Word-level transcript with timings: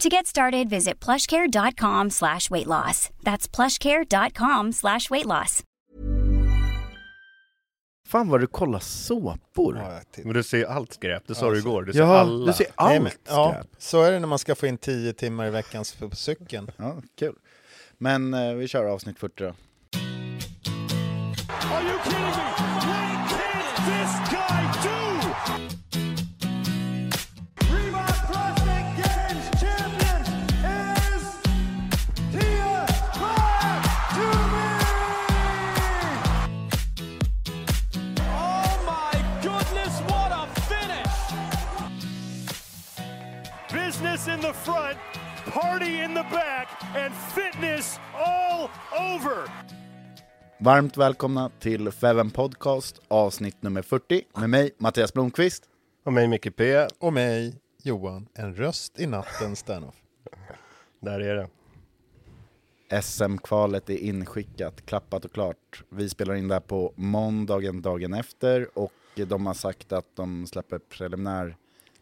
To 0.00 0.08
get 0.08 0.26
started, 0.26 0.68
visit 0.70 1.04
plushcare.com 1.04 2.10
slash 2.10 2.50
weight 2.50 2.66
loss. 2.66 3.10
That's 3.22 3.48
plushcare.com 3.56 4.72
slash 4.72 5.10
weight 5.10 5.26
loss. 5.26 5.62
Fan 8.08 8.28
vad 8.28 8.40
du 8.40 8.46
kollar 8.46 8.78
såpor. 8.78 9.76
Ja. 9.78 10.00
Men 10.24 10.32
du 10.34 10.42
ser 10.42 10.64
allt 10.64 10.92
skräp, 10.92 11.22
det 11.26 11.34
sa 11.34 11.46
du 11.46 11.50
Alltså, 11.50 11.68
igår. 11.68 11.82
Du 11.82 11.92
ser 11.92 12.00
Ja, 12.00 12.18
alla. 12.18 12.46
du 12.46 12.52
ser 12.52 12.64
Nej, 12.64 12.72
allt 12.76 13.02
men, 13.02 13.12
ja, 13.28 13.52
skräp. 13.52 13.66
så 13.78 14.02
är 14.02 14.12
det 14.12 14.18
när 14.18 14.28
man 14.28 14.38
ska 14.38 14.54
få 14.54 14.66
in 14.66 14.78
10 14.78 15.12
timmar 15.12 15.46
i 15.46 15.50
veckan 15.50 15.84
på 15.98 16.16
cykeln. 16.16 16.70
Ja, 16.76 16.96
kul. 17.18 17.34
Men 17.98 18.34
eh, 18.34 18.54
vi 18.54 18.68
kör 18.68 18.84
avsnitt 18.84 19.18
40 19.18 19.34
då. 19.42 19.44
Are 19.46 19.54
you 21.82 21.98
kidding 22.04 22.20
me? 22.20 22.69
Business 44.20 44.36
in 44.36 44.42
the 44.42 44.52
front, 44.52 44.98
party 45.46 46.02
in 46.02 46.14
the 46.14 46.22
back, 46.32 46.68
and 46.96 47.14
fitness 47.14 48.00
all 48.14 48.70
over. 49.14 49.50
Varmt 50.58 50.96
välkomna 50.96 51.50
till 51.58 51.90
Feven 51.90 52.30
Podcast 52.30 53.00
avsnitt 53.08 53.62
nummer 53.62 53.82
40 53.82 54.22
med 54.34 54.50
mig 54.50 54.70
Mattias 54.78 55.12
Blomqvist. 55.12 55.68
Och 56.04 56.12
mig 56.12 56.28
Micke 56.28 56.56
P. 56.56 56.86
Och 56.98 57.12
mig, 57.12 57.54
Johan, 57.82 58.28
en 58.34 58.54
röst 58.54 59.00
i 59.00 59.06
natten 59.06 59.56
standoff. 59.56 59.94
Där 61.00 61.20
är 61.20 61.34
det. 61.34 63.02
SM-kvalet 63.02 63.90
är 63.90 63.98
inskickat, 63.98 64.86
klappat 64.86 65.24
och 65.24 65.32
klart. 65.32 65.82
Vi 65.88 66.08
spelar 66.08 66.34
in 66.34 66.48
det 66.48 66.54
här 66.54 66.60
på 66.60 66.92
måndagen 66.96 67.82
dagen 67.82 68.14
efter 68.14 68.78
och 68.78 68.92
de 69.14 69.46
har 69.46 69.54
sagt 69.54 69.92
att 69.92 70.16
de 70.16 70.46
släpper 70.46 70.78
preliminär 70.78 71.56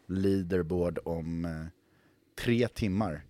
leaderboard 0.07 0.99
om 1.05 1.45
eh, 1.45 1.78
tre 2.43 2.67
timmar. 2.67 3.25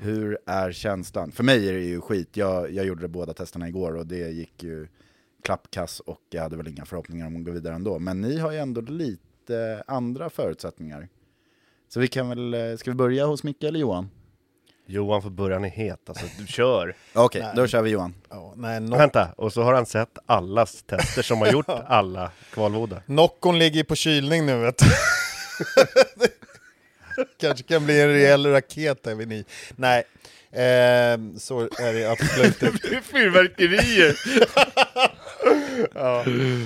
Hur 0.00 0.38
är 0.46 0.72
känslan? 0.72 1.32
För 1.32 1.44
mig 1.44 1.68
är 1.68 1.72
det 1.72 1.84
ju 1.84 2.00
skit. 2.00 2.36
Jag, 2.36 2.70
jag 2.72 2.86
gjorde 2.86 3.08
båda 3.08 3.34
testerna 3.34 3.68
igår 3.68 3.96
och 3.96 4.06
det 4.06 4.30
gick 4.30 4.62
ju 4.62 4.88
klappkass 5.44 6.00
och 6.00 6.20
jag 6.30 6.42
hade 6.42 6.56
väl 6.56 6.68
inga 6.68 6.84
förhoppningar 6.84 7.26
om 7.26 7.36
att 7.36 7.44
gå 7.44 7.50
vidare 7.50 7.74
ändå. 7.74 7.98
Men 7.98 8.20
ni 8.20 8.38
har 8.38 8.52
ju 8.52 8.58
ändå 8.58 8.80
lite 8.80 9.82
andra 9.86 10.30
förutsättningar. 10.30 11.08
Så 11.88 12.00
vi 12.00 12.08
kan 12.08 12.28
väl, 12.28 12.54
eh, 12.54 12.76
ska 12.76 12.90
vi 12.90 12.94
börja 12.94 13.26
hos 13.26 13.42
Micke 13.42 13.62
eller 13.64 13.80
Johan? 13.80 14.10
Johan 14.86 15.22
får 15.22 15.30
börja, 15.30 15.56
han 15.56 15.64
är 15.64 15.68
het. 15.68 16.08
Alltså, 16.08 16.26
du 16.38 16.46
kör. 16.46 16.96
Okej, 17.14 17.42
Nej. 17.42 17.52
då 17.56 17.66
kör 17.66 17.82
vi 17.82 17.90
Johan. 17.90 18.14
Ja, 18.30 18.54
nej, 18.56 18.80
Noc- 18.80 18.98
Vänta, 18.98 19.28
och 19.36 19.52
så 19.52 19.62
har 19.62 19.74
han 19.74 19.86
sett 19.86 20.18
allas 20.26 20.82
tester 20.82 21.22
som 21.22 21.38
har 21.38 21.46
gjort 21.52 21.68
alla 21.68 22.30
kvalvoda. 22.52 23.02
Noccon 23.06 23.58
ligger 23.58 23.84
på 23.84 23.94
kylning 23.94 24.46
nu 24.46 24.58
vet 24.60 24.78
du. 24.78 24.84
Kanske 27.40 27.64
kan 27.64 27.84
bli 27.84 28.00
en 28.00 28.08
rejäl 28.08 28.46
raket 28.46 29.02
där 29.02 29.14
vid 29.14 29.28
ni. 29.28 29.44
Nej, 29.76 29.98
eh, 30.50 31.18
så 31.38 31.60
är 31.60 31.92
det 31.92 32.10
absolut 32.10 32.62
inte. 32.62 32.78
Det 32.88 32.96
är 32.96 33.00
fyrverkerier! 33.00 34.16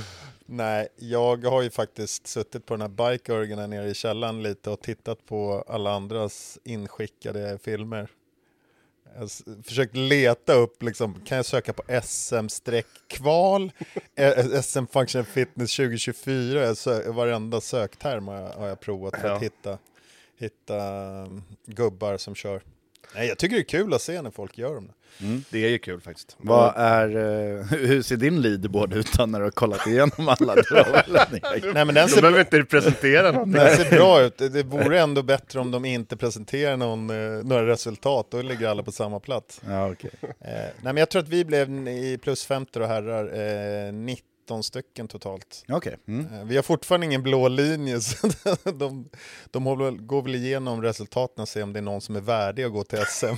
Nej, 0.46 0.88
jag 0.96 1.44
har 1.44 1.62
ju 1.62 1.70
faktiskt 1.70 2.26
suttit 2.26 2.66
på 2.66 2.74
den 2.76 2.80
här 2.80 2.88
bikeörgen 3.12 3.58
här 3.58 3.66
nere 3.66 3.88
i 3.88 3.94
källaren 3.94 4.42
lite 4.42 4.70
och 4.70 4.80
tittat 4.82 5.26
på 5.26 5.64
alla 5.68 5.92
andras 5.92 6.58
inskickade 6.64 7.58
filmer. 7.64 8.08
Jag 9.14 9.20
har 9.20 9.62
försökt 9.62 9.96
leta 9.96 10.52
upp, 10.52 10.82
liksom, 10.82 11.20
kan 11.26 11.36
jag 11.36 11.46
söka 11.46 11.72
på 11.72 11.82
SM-kval, 12.02 13.72
eh, 14.16 14.60
SM 14.62 14.86
Function 14.92 15.24
Fitness 15.24 15.76
2024, 15.76 16.60
jag 16.62 16.74
sö- 16.74 17.12
varenda 17.12 17.60
sökterm 17.60 18.28
har 18.28 18.36
jag, 18.36 18.48
har 18.50 18.68
jag 18.68 18.80
provat 18.80 19.20
för 19.20 19.28
att 19.28 19.34
Ja. 19.34 19.38
hitta, 19.38 19.78
hitta 20.40 20.76
um, 21.22 21.42
gubbar 21.66 22.16
som 22.16 22.34
kör. 22.34 22.62
Nej, 23.14 23.28
jag 23.28 23.38
tycker 23.38 23.56
det 23.56 23.62
är 23.62 23.64
kul 23.64 23.94
att 23.94 24.02
se 24.02 24.22
när 24.22 24.30
folk 24.30 24.58
gör 24.58 24.74
dem. 24.74 24.92
Det 25.50 25.64
är 25.64 25.68
ju 25.68 25.78
kul 25.78 26.00
faktiskt. 26.00 26.36
Vad 26.38 26.72
är, 26.76 27.08
eh, 27.16 27.64
hur 27.70 28.02
ser 28.02 28.16
din 28.16 28.40
leaderboard 28.42 28.92
ut 28.94 29.18
när 29.26 29.38
du 29.38 29.44
har 29.44 29.50
kollat 29.50 29.86
igenom 29.86 30.28
alla? 30.28 30.54
Du 30.54 30.62
egen? 31.54 31.74
Nej, 31.74 31.84
men 31.84 31.94
den 31.94 31.94
De 31.94 32.08
ser 32.08 32.20
behöver 32.20 32.40
inte 32.40 32.64
presentera 32.64 33.32
någonting. 33.32 33.52
Det 33.62 33.76
ser 33.76 33.90
bra 33.90 34.22
ut. 34.22 34.38
Det- 34.38 34.62
vore 34.62 35.00
ändå 35.00 35.22
bättre 35.22 35.60
om 35.60 35.70
de 35.70 35.84
inte 35.84 36.16
presenterar 36.16 36.76
någon, 36.76 37.10
eh, 37.10 37.44
några 37.44 37.66
resultat. 37.66 38.26
Då 38.30 38.42
ligger 38.42 38.68
alla 38.68 38.82
på 38.82 38.92
samma 38.92 39.20
plats. 39.20 39.60
Ja, 39.68 39.90
okej. 39.90 40.10
Eh, 40.22 40.28
nej, 40.40 40.72
men 40.82 40.96
jag 40.96 41.10
tror 41.10 41.22
att 41.22 41.28
vi 41.28 41.44
blev 41.44 41.88
i 41.88 42.18
plus 42.22 42.44
50 42.46 42.78
och 42.80 42.86
herrar 42.88 43.24
eh, 43.86 43.92
19 44.50 44.62
stycken 44.62 45.08
totalt. 45.08 45.64
Okej. 45.68 45.96
Mm. 46.08 46.26
Eh, 46.34 46.44
vi 46.44 46.56
har 46.56 46.62
fortfarande 46.62 47.06
ingen 47.06 47.22
blå 47.22 47.48
linje, 47.48 48.00
så 48.00 48.28
de, 48.64 49.08
de 49.50 49.64
går 50.06 50.22
väl 50.22 50.34
igenom 50.34 50.82
resultaten 50.82 51.42
och 51.42 51.48
ser 51.48 51.62
om 51.62 51.72
det 51.72 51.78
är 51.78 51.82
någon 51.82 52.00
som 52.00 52.16
är 52.16 52.20
värdig 52.20 52.64
att 52.64 52.72
gå 52.72 52.84
till 52.84 52.98
SM. 52.98 53.26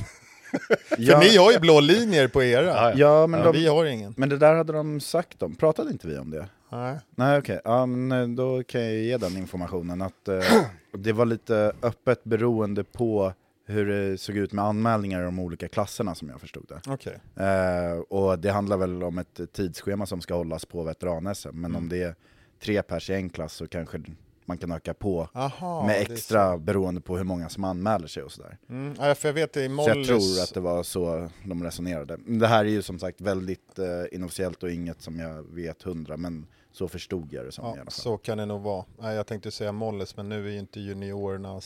För 0.88 0.96
Ja, 0.98 1.18
ni 1.20 1.36
har 1.36 1.52
ju 1.52 1.58
blå 1.58 1.80
linjer 1.80 2.28
på 2.28 2.42
era. 2.42 2.64
Ja, 2.64 2.92
ja, 2.96 3.26
men, 3.26 3.40
Ja, 3.40 3.46
de, 3.46 3.58
vi 3.58 3.66
har 3.66 3.84
ingen. 3.84 4.14
men 4.16 4.28
det 4.28 4.36
där 4.36 4.54
hade 4.54 4.72
de 4.72 5.00
sagt 5.00 5.42
om. 5.42 5.54
Pratade 5.54 5.90
inte 5.90 6.08
vi 6.08 6.18
om 6.18 6.30
det? 6.30 6.48
Nej. 6.72 6.98
Nej, 7.16 7.38
okej. 7.38 7.60
Ja, 7.64 7.86
men 7.86 8.12
eh, 8.22 8.28
då 8.36 8.62
kan 8.62 8.80
jag 8.80 8.94
ge 8.94 9.16
den 9.16 9.36
informationen 9.36 10.02
att 10.02 10.28
eh, 10.28 10.38
det 10.98 11.12
var 11.12 11.26
lite 11.26 11.72
öppet 11.82 12.24
beroende 12.24 12.84
på 12.84 13.32
hur 13.72 13.86
det 13.86 14.18
såg 14.18 14.36
ut 14.36 14.52
med 14.52 14.64
anmälningar 14.64 15.20
i 15.20 15.24
de 15.24 15.38
olika 15.38 15.68
klasserna 15.68 16.14
som 16.14 16.28
jag 16.28 16.40
förstod 16.40 16.66
det. 16.68 16.80
Okej. 16.92 17.18
Eh, 17.46 17.98
och 17.98 18.38
det 18.38 18.50
handlar 18.50 18.76
väl 18.76 19.02
om 19.02 19.18
ett 19.18 19.40
tidsschema 19.52 20.06
som 20.06 20.20
ska 20.20 20.34
hållas 20.34 20.64
på 20.64 20.82
veteran-SM, 20.82 21.48
men 21.52 21.76
om 21.76 21.88
det 21.88 22.02
är 22.02 22.14
tre 22.62 22.82
pers 22.82 23.10
i 23.10 23.14
en 23.14 23.30
klass 23.30 23.52
så 23.54 23.66
kanske 23.68 24.02
man 24.44 24.58
kan 24.58 24.72
öka 24.72 24.94
på 24.94 25.28
Aha, 25.34 25.86
med 25.86 26.00
extra 26.00 26.58
beroende 26.58 27.00
på 27.00 27.16
hur 27.16 27.24
många 27.24 27.48
som 27.48 27.64
anmäler 27.64 28.06
sig 28.06 28.22
och 28.22 28.32
sådär. 28.32 28.58
så. 28.66 28.72
Mm, 28.72 28.94
ja, 29.00 29.14
för 29.14 29.28
jag 29.28 29.32
vet 29.34 29.52
det 29.52 29.64
i 29.64 29.68
Så 29.68 29.72
Mollys... 29.74 29.96
jag 29.96 30.06
tror 30.06 30.42
att 30.42 30.54
det 30.54 30.60
var 30.60 30.82
så 30.82 31.28
de 31.44 31.64
resonerade. 31.64 32.18
Det 32.26 32.46
här 32.46 32.64
är 32.64 32.68
ju 32.68 32.82
som 32.82 32.98
sagt 32.98 33.20
väldigt 33.20 33.78
eh, 33.78 33.86
inofficiellt 34.16 34.62
och 34.62 34.70
inget 34.70 35.02
som 35.02 35.18
jag 35.18 35.42
vet 35.42 35.82
hundra, 35.82 36.16
men 36.16 36.46
så 36.72 36.88
förstod 36.88 37.32
jag 37.32 37.44
det 37.44 37.52
som 37.52 37.64
i 37.64 37.68
alla 37.68 37.76
Ja, 37.76 37.82
fall. 37.84 37.90
så 37.92 38.16
kan 38.18 38.38
det 38.38 38.46
nog 38.46 38.62
vara. 38.62 39.14
Jag 39.14 39.26
tänkte 39.26 39.50
säga 39.50 39.72
Molles, 39.72 40.16
men 40.16 40.28
nu 40.28 40.46
är 40.46 40.50
ju 40.52 40.58
inte 40.58 40.80
juniorerna 40.80 41.60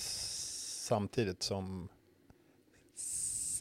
samtidigt 0.87 1.43
som 1.43 1.89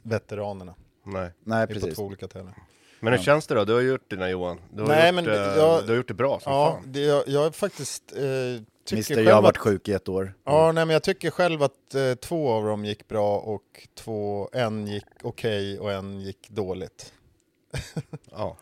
veteranerna. 0.05 0.75
Nej 1.03 1.31
Nej. 1.43 1.67
Det 1.67 1.73
är 1.73 1.75
på 1.75 1.79
precis. 1.81 1.95
två 1.95 2.03
olika 2.03 2.27
tävlingar. 2.27 2.63
Men 2.99 3.13
hur 3.13 3.19
känns 3.19 3.47
det 3.47 3.55
då? 3.55 3.65
Du 3.65 3.73
har 3.73 3.81
gjort 3.81 4.09
det 4.09 4.29
Johan. 4.29 4.61
Du 4.73 4.81
har, 4.81 4.89
Nej, 4.89 5.05
gjort, 5.07 5.15
men 5.15 5.29
eh, 5.29 5.33
jag- 5.35 5.83
du 5.83 5.89
har 5.89 5.95
gjort 5.95 6.07
det 6.07 6.13
bra 6.13 6.39
som 6.39 6.53
Ja, 6.53 6.71
fan. 6.71 6.91
det, 6.91 6.99
jag, 6.99 7.23
jag 7.27 7.55
faktiskt 7.55 8.13
eh, 8.15 8.95
Mister, 8.95 9.23
jag 9.23 9.35
har 9.35 9.41
varit 9.41 9.55
att, 9.57 9.57
sjuk 9.57 9.87
i 9.87 9.93
ett 9.93 10.09
år. 10.09 10.33
Ja, 10.43 10.71
nej, 10.71 10.85
men 10.85 10.93
jag 10.93 11.03
tycker 11.03 11.29
själv 11.29 11.63
att 11.63 11.95
eh, 11.95 12.13
två 12.13 12.49
av 12.51 12.65
dem 12.65 12.85
gick 12.85 13.07
bra 13.07 13.39
och 13.39 13.87
två, 13.95 14.49
en 14.53 14.87
gick 14.87 15.05
okej 15.23 15.79
och 15.79 15.91
en 15.91 16.21
gick 16.21 16.49
dåligt. 16.49 17.13
Ja. 18.31 18.57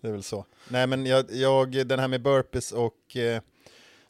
Det 0.00 0.08
är 0.08 0.12
väl 0.12 0.22
så. 0.22 0.44
Nej, 0.68 0.86
men 0.86 1.06
jag, 1.06 1.24
jag 1.30 1.86
den 1.86 1.98
här 1.98 2.08
med 2.08 2.22
burpees 2.22 2.72
och 2.72 3.16
eh, 3.16 3.42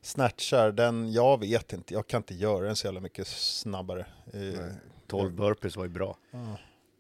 snatchar, 0.03 0.73
den, 0.73 1.13
jag 1.13 1.41
vet 1.41 1.73
inte, 1.73 1.95
jag 1.95 2.07
kan 2.07 2.19
inte 2.19 2.35
göra 2.35 2.67
den 2.67 2.77
så 2.77 2.87
jävla 2.87 3.01
mycket 3.01 3.27
snabbare. 3.29 4.07
Eh, 4.33 4.65
12 5.07 5.33
burpees 5.33 5.77
var 5.77 5.85
ju 5.85 5.91
bra. 5.91 6.17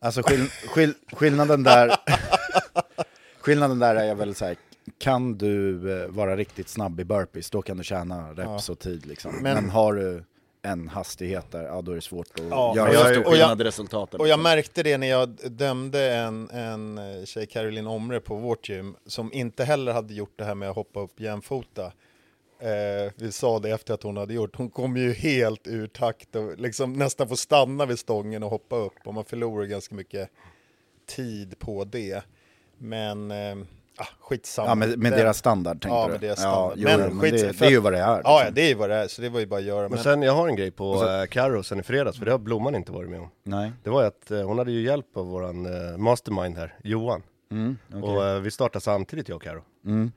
Alltså 0.00 0.22
skill, 0.22 0.48
skill, 0.48 0.94
skillnaden 1.12 1.62
där 1.62 1.96
Skillnaden 3.40 3.78
där 3.78 3.94
är 3.96 4.14
väl 4.14 4.34
så 4.34 4.44
här, 4.44 4.56
kan 4.98 5.38
du 5.38 5.92
eh, 6.02 6.08
vara 6.08 6.36
riktigt 6.36 6.68
snabb 6.68 7.00
i 7.00 7.04
burpees, 7.04 7.50
då 7.50 7.62
kan 7.62 7.76
du 7.76 7.84
tjäna 7.84 8.32
reps 8.32 8.68
och 8.68 8.78
tid 8.78 9.06
liksom. 9.06 9.32
Men, 9.42 9.54
Men- 9.54 9.70
har 9.70 9.92
du 9.94 10.24
en 10.62 10.88
hastighet 10.88 11.50
där, 11.50 11.62
ja 11.62 11.82
då 11.82 11.90
är 11.92 11.94
det 11.94 12.00
svårt 12.00 12.26
att 12.34 12.44
Ja, 12.50 12.76
göra 12.76 12.92
jag- 12.92 13.14
stor 13.14 13.24
skillnad 13.30 13.60
i 13.60 13.64
resultatet. 13.64 14.20
Och 14.20 14.28
jag 14.28 14.38
liksom. 14.38 14.42
märkte 14.42 14.82
det 14.82 14.98
när 14.98 15.06
jag 15.06 15.28
dömde 15.50 16.14
en, 16.14 16.50
en 16.50 16.98
eh, 16.98 17.24
tjej, 17.24 17.46
Caroline 17.46 17.86
Omre, 17.86 18.20
på 18.20 18.34
vårt 18.36 18.68
gym, 18.68 18.96
som 19.06 19.32
inte 19.32 19.64
heller 19.64 19.92
hade 19.92 20.14
gjort 20.14 20.32
det 20.36 20.44
här 20.44 20.54
med 20.54 20.68
att 20.70 20.76
hoppa 20.76 21.00
upp 21.00 21.20
jämfota. 21.20 21.92
Eh, 22.60 23.12
vi 23.16 23.32
sa 23.32 23.58
det 23.58 23.70
efter 23.70 23.94
att 23.94 24.02
hon 24.02 24.16
hade 24.16 24.34
gjort, 24.34 24.56
hon 24.56 24.70
kom 24.70 24.96
ju 24.96 25.12
helt 25.12 25.66
ur 25.66 25.86
takt 25.86 26.36
och 26.36 26.58
liksom 26.58 26.92
nästan 26.92 27.28
får 27.28 27.36
stanna 27.36 27.86
vid 27.86 27.98
stången 27.98 28.42
och 28.42 28.50
hoppa 28.50 28.76
upp 28.76 28.92
och 29.04 29.14
man 29.14 29.24
förlorar 29.24 29.64
ganska 29.64 29.94
mycket 29.94 30.30
tid 31.06 31.58
på 31.58 31.84
det. 31.84 32.22
Men, 32.78 33.30
eh, 33.30 33.56
ah, 33.96 34.06
skitsamma. 34.20 34.68
Ja, 34.68 34.74
med, 34.74 34.98
med 34.98 35.12
deras 35.12 35.38
standard 35.38 35.72
tänkte 35.82 35.88
Ja, 35.98 36.06
du? 36.06 36.12
med 36.12 36.20
deras 36.20 36.42
Ja, 36.42 36.44
standard. 36.50 36.78
jo, 36.78 36.88
Men 36.88 37.00
men, 37.16 37.20
skit- 37.20 37.32
det, 37.32 37.52
för 37.52 37.60
det 37.64 37.66
är 37.66 37.70
ju 37.70 37.80
vad 37.80 37.92
det 37.92 37.98
är. 37.98 38.02
Ja, 38.02 38.16
liksom. 38.16 38.32
ja, 38.44 38.50
det 38.50 38.62
är 38.62 38.68
ju 38.68 38.74
vad 38.74 38.90
det 38.90 38.96
är, 38.96 39.08
så 39.08 39.22
det 39.22 39.28
var 39.28 39.40
ju 39.40 39.46
bara 39.46 39.56
att 39.60 39.66
göra. 39.66 39.82
Men 39.82 39.90
Men, 39.90 40.02
sen, 40.02 40.22
jag 40.22 40.32
har 40.32 40.48
en 40.48 40.56
grej 40.56 40.70
på 40.70 40.98
så- 40.98 41.20
eh, 41.20 41.26
Carro 41.26 41.62
sen 41.62 41.80
i 41.80 41.82
fredags, 41.82 42.18
för 42.18 42.24
det 42.24 42.30
har 42.30 42.38
Blomman 42.38 42.74
inte 42.74 42.92
varit 42.92 43.10
med 43.10 43.20
om. 43.20 43.28
Nej. 43.42 43.72
Det 43.84 43.90
var 43.90 44.00
ju 44.02 44.06
att 44.08 44.30
eh, 44.30 44.42
hon 44.42 44.58
hade 44.58 44.72
ju 44.72 44.82
hjälp 44.82 45.16
av 45.16 45.26
våran 45.26 45.66
eh, 45.66 45.96
mastermind 45.98 46.56
här, 46.58 46.74
Johan. 46.84 47.22
Mm, 47.50 47.78
okej. 47.88 48.02
Och 48.02 48.24
eh, 48.26 48.40
vi 48.40 48.50
startade 48.50 48.82
samtidigt 48.82 49.28
jag 49.28 49.36
och 49.36 49.42
Carro. 49.42 49.62
Mm. 49.84 50.12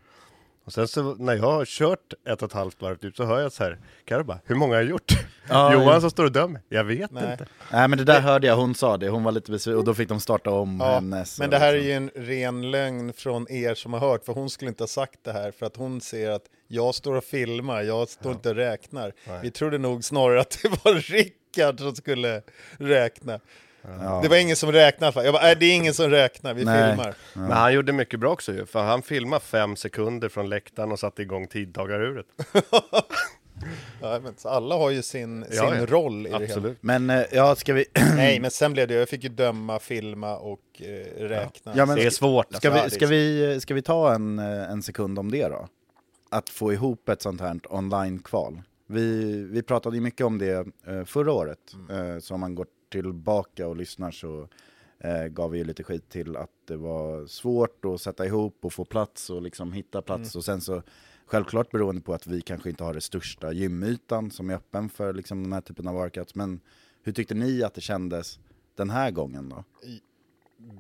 Och 0.66 0.74
sen 0.74 0.88
så 0.88 1.16
när 1.16 1.34
jag 1.36 1.42
har 1.52 1.66
kört 1.66 2.14
ett 2.28 2.42
och 2.42 2.48
ett 2.50 2.54
halvt 2.54 2.82
varv 2.82 2.96
typ 2.96 3.16
så 3.16 3.26
hör 3.26 3.42
jag 3.42 3.52
så 3.52 3.64
här, 3.64 3.80
Carro 4.06 4.24
bara, 4.24 4.40
hur 4.46 4.56
många 4.56 4.74
har 4.76 4.82
jag 4.82 4.90
gjort? 4.90 5.12
Ja, 5.50 5.74
Johan 5.74 5.88
ja. 5.88 6.02
som 6.02 6.10
står 6.10 6.26
och 6.26 6.32
dömer, 6.32 6.62
jag 6.70 6.84
vet 6.84 7.12
Nej. 7.12 7.32
inte. 7.32 7.46
Nej 7.72 7.88
men 7.88 7.98
det 7.98 8.04
där 8.04 8.22
hörde 8.22 8.48
jag, 8.48 8.56
hon 8.56 8.76
sa 8.76 8.98
det, 8.98 9.10
hon 9.10 9.24
var 9.24 9.32
lite 9.32 9.52
besviken 9.52 9.78
och 9.78 9.84
då 9.86 9.94
fick 9.94 10.10
de 10.10 10.20
starta 10.20 10.50
om 10.50 10.78
Ja, 10.80 10.94
hennes. 10.94 11.40
Men 11.40 11.50
det 11.50 11.58
här 11.58 11.74
är 11.74 11.74
liksom. 11.74 11.88
ju 11.88 11.94
en 11.94 12.10
ren 12.16 12.72
lögn 12.72 13.14
från 13.14 13.52
er 13.52 13.76
som 13.76 13.94
har 13.94 14.00
hört, 14.00 14.26
för 14.26 14.34
hon 14.34 14.50
skulle 14.50 14.70
inte 14.70 14.84
ha 14.84 14.88
sagt 14.88 15.20
det 15.24 15.32
här, 15.32 15.52
för 15.52 15.66
att 15.66 15.76
hon 15.78 16.02
ser 16.02 16.32
att 16.32 16.46
jag 16.68 16.96
står 16.96 17.16
och 17.16 17.24
filmar, 17.24 17.82
jag 17.82 18.10
står 18.10 18.32
inte 18.32 18.50
och 18.50 18.56
räknar. 18.56 19.14
Vi 19.42 19.52
trodde 19.52 19.78
nog 19.78 20.04
snarare 20.04 20.42
att 20.42 20.60
det 20.64 20.70
var 20.70 20.94
Rickard 21.12 21.80
som 21.80 21.96
skulle 21.96 22.42
räkna. 22.78 23.40
Ja. 24.02 24.20
Det 24.24 24.28
var 24.30 24.38
ingen 24.38 24.56
som 24.56 24.72
räknade, 24.72 25.24
jag 25.24 25.34
bara, 25.34 25.44
nej 25.44 25.56
det 25.60 25.66
är 25.66 25.76
ingen 25.76 25.94
som 25.94 26.10
räknar, 26.10 26.54
vi 26.54 26.66
Nej. 26.66 26.90
filmar. 26.90 27.16
Men 27.34 27.52
han 27.52 27.74
gjorde 27.74 27.94
mycket 27.94 28.20
bra 28.20 28.32
också 28.32 28.54
ju, 28.54 28.66
för 28.66 28.82
han 28.84 29.02
filmade 29.02 29.40
fem 29.46 29.76
sekunder 29.76 30.30
från 30.30 30.50
läktaren 30.50 30.92
och 30.92 31.00
satte 31.00 31.22
igång 31.22 31.48
tidtagaruret. 31.48 32.26
Ja, 34.02 34.20
men, 34.24 34.34
alla 34.44 34.76
har 34.76 34.90
ju 34.90 35.02
sin, 35.02 35.46
Ja, 35.52 35.70
sin 35.70 35.80
ja. 35.80 35.86
roll 35.86 36.28
i 36.28 36.30
det 36.30 36.36
hela. 36.36 36.46
Absolut. 36.46 36.78
Men 36.82 37.10
eh, 37.10 37.22
ja, 37.32 37.56
ska 37.56 37.74
vi... 37.74 37.86
Nej, 38.16 38.40
men 38.40 38.52
sen 38.52 38.74
blev 38.74 38.88
det, 38.88 38.94
jag 38.94 39.10
fick 39.10 39.24
ju 39.24 39.30
döma, 39.30 39.80
filma 39.80 40.38
och 40.38 40.60
eh, 40.80 41.24
räkna. 41.28 41.72
Ja, 41.76 41.86
men 41.86 41.96
Det 41.96 42.06
är 42.06 42.10
svårt. 42.10 42.56
Ska 42.56 42.72
Alltså. 42.72 42.84
vi, 42.86 42.90
ska, 42.96 43.08
vi, 43.08 43.60
ska 43.62 43.74
vi 43.74 43.82
ta 43.82 44.14
en, 44.14 44.40
eh, 44.40 44.72
en 44.72 44.84
sekund 44.84 45.20
om 45.20 45.32
det 45.32 45.48
då? 45.48 45.68
Att 46.30 46.50
få 46.50 46.74
ihop 46.74 47.10
ett 47.10 47.22
sånt 47.22 47.42
här 47.42 47.60
online-kval. 47.70 48.62
Vi, 48.88 49.34
vi 49.52 49.62
pratade 49.64 49.96
ju 49.98 50.02
mycket 50.02 50.26
om 50.26 50.38
det 50.38 50.68
eh, 50.88 51.04
förra 51.06 51.32
året, 51.32 51.60
Mm. 51.90 52.12
eh, 52.16 52.20
så 52.20 52.34
om 52.34 52.40
man 52.40 52.56
går 52.56 52.66
tillbaka 52.92 53.68
och 53.68 53.76
lyssnar 53.76 54.12
så 54.12 54.48
eh, 55.00 55.26
gav 55.26 55.52
vi 55.52 55.58
ju 55.58 55.64
lite 55.64 55.84
skit 55.84 56.10
till 56.10 56.38
att 56.38 56.50
det 56.68 56.78
var 56.78 57.26
svårt 57.28 57.86
att 57.86 58.02
sätta 58.02 58.26
ihop 58.26 58.58
och 58.62 58.74
få 58.74 58.86
plats 58.86 59.30
och 59.30 59.42
liksom 59.42 59.74
hitta 59.74 60.02
plats. 60.02 60.36
Mm. 60.36 60.40
Och 60.40 60.46
sen 60.46 60.62
så, 60.62 60.84
självklart 61.26 61.72
beroende 61.72 62.02
på 62.02 62.14
att 62.14 62.28
vi 62.28 62.42
kanske 62.42 62.70
inte 62.70 62.84
har 62.84 62.94
det 62.94 63.02
största 63.02 63.52
gymytan 63.54 64.32
som 64.32 64.50
är 64.50 64.54
öppen 64.56 64.90
för 64.90 65.14
liksom, 65.14 65.44
den 65.44 65.54
här 65.54 65.62
typen 65.62 65.88
av 65.88 65.96
workouts. 65.96 66.36
Men 66.36 66.60
hur 67.04 67.14
tyckte 67.14 67.34
ni 67.34 67.64
att 67.64 67.74
det 67.74 67.82
kändes 67.82 68.40
den 68.76 68.90
här 68.90 69.12
gången 69.12 69.50
då? 69.50 69.64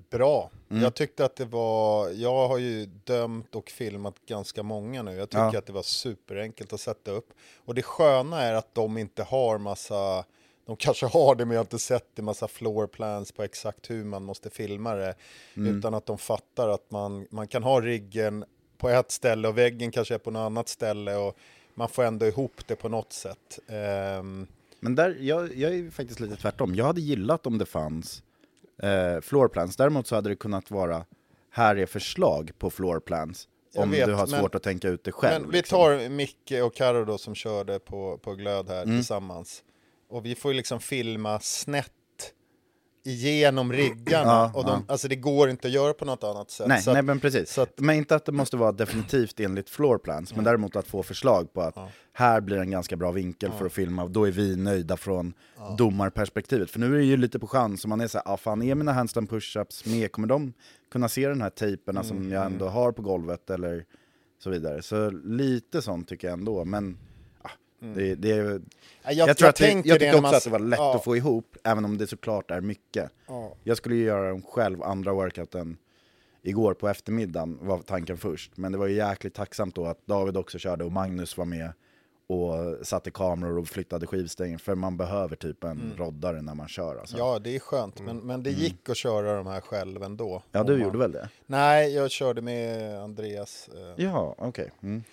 Bra. 0.09 0.51
Mm. 0.69 0.83
Jag 0.83 0.95
tyckte 0.95 1.25
att 1.25 1.35
det 1.35 1.45
var, 1.45 2.09
jag 2.09 2.47
har 2.47 2.57
ju 2.57 2.85
dömt 2.85 3.55
och 3.55 3.69
filmat 3.69 4.15
ganska 4.25 4.63
många 4.63 5.03
nu. 5.03 5.11
Jag 5.15 5.29
tycker 5.29 5.49
Ja. 5.53 5.57
att 5.57 5.65
det 5.65 5.73
var 5.73 5.83
superenkelt 5.83 6.73
att 6.73 6.79
sätta 6.79 7.11
upp. 7.11 7.33
Och 7.65 7.75
det 7.75 7.81
sköna 7.81 8.41
är 8.41 8.53
att 8.53 8.75
de 8.75 8.97
inte 8.97 9.23
har 9.23 9.57
massa, 9.57 10.25
de 10.71 10.77
kanske 10.77 11.05
har 11.05 11.35
det 11.35 11.45
men 11.45 11.53
jag 11.55 11.59
har 11.59 11.65
inte 11.65 11.79
sett 11.79 12.07
det, 12.15 12.21
massa 12.21 12.47
floor 12.47 12.87
plans 12.87 13.31
på 13.31 13.43
exakt 13.43 13.89
hur 13.89 14.03
man 14.03 14.23
måste 14.23 14.49
filma 14.49 14.95
det. 14.95 15.15
Mm. 15.57 15.77
Utan 15.77 15.93
att 15.93 16.05
de 16.05 16.17
fattar 16.17 16.69
att 16.69 16.91
man, 16.91 17.27
man 17.29 17.47
kan 17.47 17.63
ha 17.63 17.81
riggen 17.81 18.45
på 18.77 18.89
ett 18.89 19.11
ställe 19.11 19.47
och 19.47 19.57
väggen 19.57 19.91
kanske 19.91 20.13
är 20.13 20.17
på 20.17 20.31
något 20.31 20.39
annat 20.39 20.69
ställe 20.69 21.15
och 21.15 21.37
man 21.75 21.89
får 21.89 22.03
ändå 22.03 22.25
ihop 22.25 22.61
det 22.67 22.75
på 22.75 22.89
något 22.89 23.13
sätt. 23.13 23.59
Ehm, 23.67 24.47
Men 24.79 24.95
där, 24.95 25.17
jag, 25.19 25.55
jag 25.55 25.73
är 25.75 25.89
faktiskt 25.89 26.19
lite 26.19 26.35
tvärtom. 26.35 26.75
Jag 26.75 26.85
hade 26.85 27.01
gillat 27.01 27.45
om 27.47 27.57
det 27.57 27.65
fanns 27.65 28.23
eh, 28.83 29.21
floorplans. 29.21 29.75
Däremot 29.75 30.07
så 30.07 30.15
hade 30.15 30.29
det 30.29 30.35
kunnat 30.35 30.71
vara, 30.71 31.05
här 31.49 31.75
är 31.75 31.85
förslag 31.85 32.51
på 32.59 32.69
floorplans. 32.69 33.47
Jag 33.73 33.83
Om 33.83 33.91
vet, 33.91 34.05
du 34.05 34.13
har 34.13 34.27
men- 34.27 34.39
svårt 34.39 34.55
att 34.55 34.63
tänka 34.63 34.87
ut 34.89 35.03
det 35.03 35.11
själv. 35.11 35.41
Men 35.41 35.51
vi 35.51 35.57
liksom. 35.57 35.77
tar 35.77 36.09
Micke 36.09 36.51
och 36.63 36.75
Karo 36.75 37.05
då 37.05 37.17
som 37.17 37.35
körde 37.35 37.79
på, 37.79 38.17
på 38.17 38.33
glöd 38.35 38.67
här 38.69 38.83
Mm. 38.83 38.97
tillsammans. 38.97 39.63
Och 40.11 40.25
vi 40.25 40.35
får 40.35 40.51
ju 40.51 40.57
liksom 40.57 40.79
filma 40.79 41.39
snett 41.39 41.91
igenom 43.03 43.73
riggarna. 43.73 44.31
Ja, 44.31 44.51
och 44.55 44.65
de, 44.65 44.85
Alltså 44.87 45.07
det 45.07 45.15
går 45.15 45.49
inte 45.49 45.67
att 45.67 45.73
göra 45.73 45.93
på 45.93 46.05
något 46.05 46.23
annat 46.23 46.51
sätt. 46.51 46.67
Nej, 46.67 46.81
Så 46.81 46.89
att- 46.89 46.95
nej 46.95 47.03
men 47.03 47.19
precis. 47.19 47.51
så 47.51 47.61
att- 47.61 47.79
men 47.79 47.95
inte 47.95 48.15
att 48.15 48.25
det 48.25 48.31
måste 48.31 48.57
vara 48.57 48.71
definitivt 48.71 49.39
enligt 49.39 49.69
floorplans, 49.69 50.35
men 50.35 50.43
däremot 50.45 50.75
att 50.75 50.87
få 50.87 51.03
förslag 51.03 51.53
på 51.53 51.61
att 51.61 51.75
här 52.13 52.41
blir 52.41 52.57
en 52.57 52.71
ganska 52.71 52.95
bra 52.95 53.11
vinkel 53.11 53.51
för 53.57 53.65
att 53.65 53.73
filma, 53.73 54.03
och 54.03 54.11
då 54.11 54.27
är 54.27 54.31
vi 54.31 54.55
nöjda 54.55 54.97
från 54.97 55.33
domarperspektivet. 55.77 56.71
För 56.71 56.79
nu 56.79 56.93
är 56.93 56.97
det 56.97 57.03
ju 57.05 57.17
lite 57.17 57.39
på 57.39 57.47
chans, 57.47 57.83
om 57.85 57.89
man 57.89 58.01
är 58.01 58.07
såhär, 58.07 58.33
ah, 58.33 58.37
fan 58.37 58.61
är 58.61 58.75
mina 58.75 58.93
handstand 58.93 59.29
push-ups 59.29 59.89
med, 59.89 60.11
kommer 60.11 60.27
de 60.27 60.53
kunna 60.91 61.09
se 61.09 61.27
den 61.27 61.41
här 61.41 61.49
tejperna 61.49 62.03
som 62.03 62.17
Mm, 62.17 62.31
jag 62.31 62.45
ändå 62.45 62.67
har 62.67 62.91
på 62.91 63.01
golvet 63.01 63.49
eller 63.49 63.85
så 64.43 64.49
vidare. 64.49 64.81
Så 64.81 65.09
lite 65.09 65.81
sånt 65.81 66.07
tycker 66.07 66.27
jag 66.27 66.33
ändå, 66.39 66.65
men 66.65 66.97
ah, 67.81 67.85
det, 67.95 68.15
det 68.15 68.29
jag, 68.29 68.61
jag, 69.27 69.37
tror 69.37 69.49
att 69.49 69.55
det, 69.55 69.71
jag 69.71 69.83
tyckte 69.83 70.07
också 70.09 70.21
man- 70.21 70.35
att 70.35 70.43
det 70.43 70.49
var 70.49 70.59
lätt 70.59 70.79
ja, 70.79 70.95
att 70.95 71.03
få 71.03 71.15
ihop, 71.15 71.57
även 71.63 71.85
om 71.85 71.97
det 71.97 72.07
såklart 72.07 72.51
är 72.51 72.61
mycket. 72.61 73.11
Ja. 73.27 73.53
Jag 73.63 73.77
skulle 73.77 73.95
ju 73.95 74.03
göra 74.03 74.29
dem 74.29 74.41
själv, 74.41 74.83
andra 74.83 75.13
workouten, 75.13 75.77
igår 76.41 76.73
på 76.73 76.89
eftermiddagen 76.89 77.57
var 77.61 77.79
tanken 77.79 78.17
först. 78.17 78.57
Men 78.57 78.71
det 78.71 78.77
var 78.77 78.87
ju 78.87 78.95
jäkligt 78.95 79.33
tacksamt 79.33 79.75
då 79.75 79.85
att 79.85 80.07
David 80.07 80.37
också 80.37 80.57
körde 80.59 80.83
och 80.83 80.91
Magnus 80.91 81.37
var 81.37 81.45
med 81.45 81.73
och 82.27 82.87
satte 82.87 83.11
kameror 83.11 83.57
och 83.59 83.67
flyttade 83.67 84.07
skivstängen. 84.07 84.59
För 84.59 84.75
man 84.75 84.97
behöver 84.97 85.35
typ 85.35 85.63
en 85.63 85.93
roddare 85.97 86.41
när 86.41 86.55
man 86.55 86.67
kör. 86.67 86.95
Alltså. 86.95 87.15
Mm. 87.15 87.27
Ja, 87.27 87.39
det 87.39 87.55
är 87.55 87.59
skönt. 87.59 87.99
Men, 88.01 88.17
men 88.17 88.43
det 88.43 88.49
gick 88.51 88.89
att 88.89 88.97
köra 88.97 89.35
de 89.37 89.47
här 89.47 89.61
själv 89.61 90.03
ändå. 90.03 90.29
Mm. 90.29 90.41
ja, 90.51 90.63
du 90.63 90.73
man- 90.73 90.81
gjorde 90.81 90.97
väl 90.97 91.11
det? 91.11 91.29
Nej, 91.45 91.93
jag 91.95 92.11
körde 92.11 92.41
med 92.41 92.95
Andreas. 93.03 93.69
eh, 93.75 94.03
Ja, 94.05 94.35
okej. 94.37 94.71
Mm. 94.83 95.03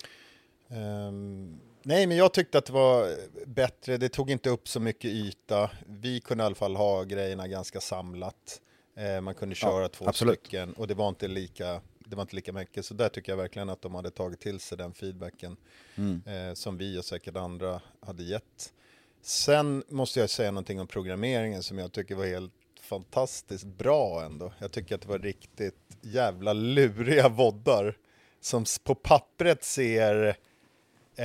Ehm, 0.69 1.59
nej, 1.83 2.07
men 2.07 2.17
jag 2.17 2.33
tyckte 2.33 2.57
att 2.57 2.65
det 2.65 2.73
var 2.73 3.15
bättre. 3.45 3.97
Det 3.97 4.09
tog 4.09 4.29
inte 4.31 4.49
upp 4.49 4.67
så 4.67 4.79
mycket 4.79 5.11
yta. 5.11 5.71
Vi 5.87 6.19
kunde 6.21 6.43
i 6.43 6.45
alla 6.45 6.55
fall 6.55 6.75
ha 6.75 7.03
grejerna 7.03 7.47
ganska 7.47 7.81
samlat. 7.81 8.61
Eh, 8.97 9.21
man 9.21 9.35
kunde 9.35 9.55
köra 9.55 9.89
två 9.89 10.07
absolut. 10.07 10.39
stycken 10.39 10.73
och 10.73 10.87
det 10.87 10.93
var 10.93 11.09
inte 11.09 11.27
lika 11.27 11.81
det 12.09 12.15
var 12.15 12.21
inte 12.21 12.35
lika 12.35 12.53
mycket. 12.53 12.85
Så 12.85 12.93
där 12.93 13.09
tycker 13.09 13.31
jag 13.31 13.37
verkligen 13.37 13.69
att 13.69 13.81
de 13.81 13.95
hade 13.95 14.11
tagit 14.11 14.39
till 14.39 14.59
sig 14.59 14.77
den 14.77 14.93
feedbacken 14.93 15.57
Mm. 15.95 16.21
eh, 16.25 16.53
som 16.53 16.77
vi 16.77 16.99
och 16.99 17.05
säkert 17.05 17.35
andra 17.35 17.81
hade 17.99 18.23
gett. 18.23 18.73
Sen 19.21 19.83
måste 19.89 20.19
jag 20.19 20.29
säga 20.29 20.51
någonting 20.51 20.79
om 20.79 20.87
programmeringen 20.87 21.63
som 21.63 21.77
jag 21.77 21.91
tycker 21.91 22.15
var 22.15 22.25
helt 22.25 22.53
fantastiskt 22.81 23.65
bra 23.65 24.23
ändå. 24.25 24.53
Jag 24.59 24.71
tycker 24.71 24.95
att 24.95 25.01
det 25.01 25.07
var 25.07 25.19
riktigt 25.19 25.97
jävla 26.01 26.53
luriga 26.53 27.29
voddar 27.29 27.97
som 28.41 28.65
på 28.83 28.95
pappret 28.95 29.63
ser 29.63 30.37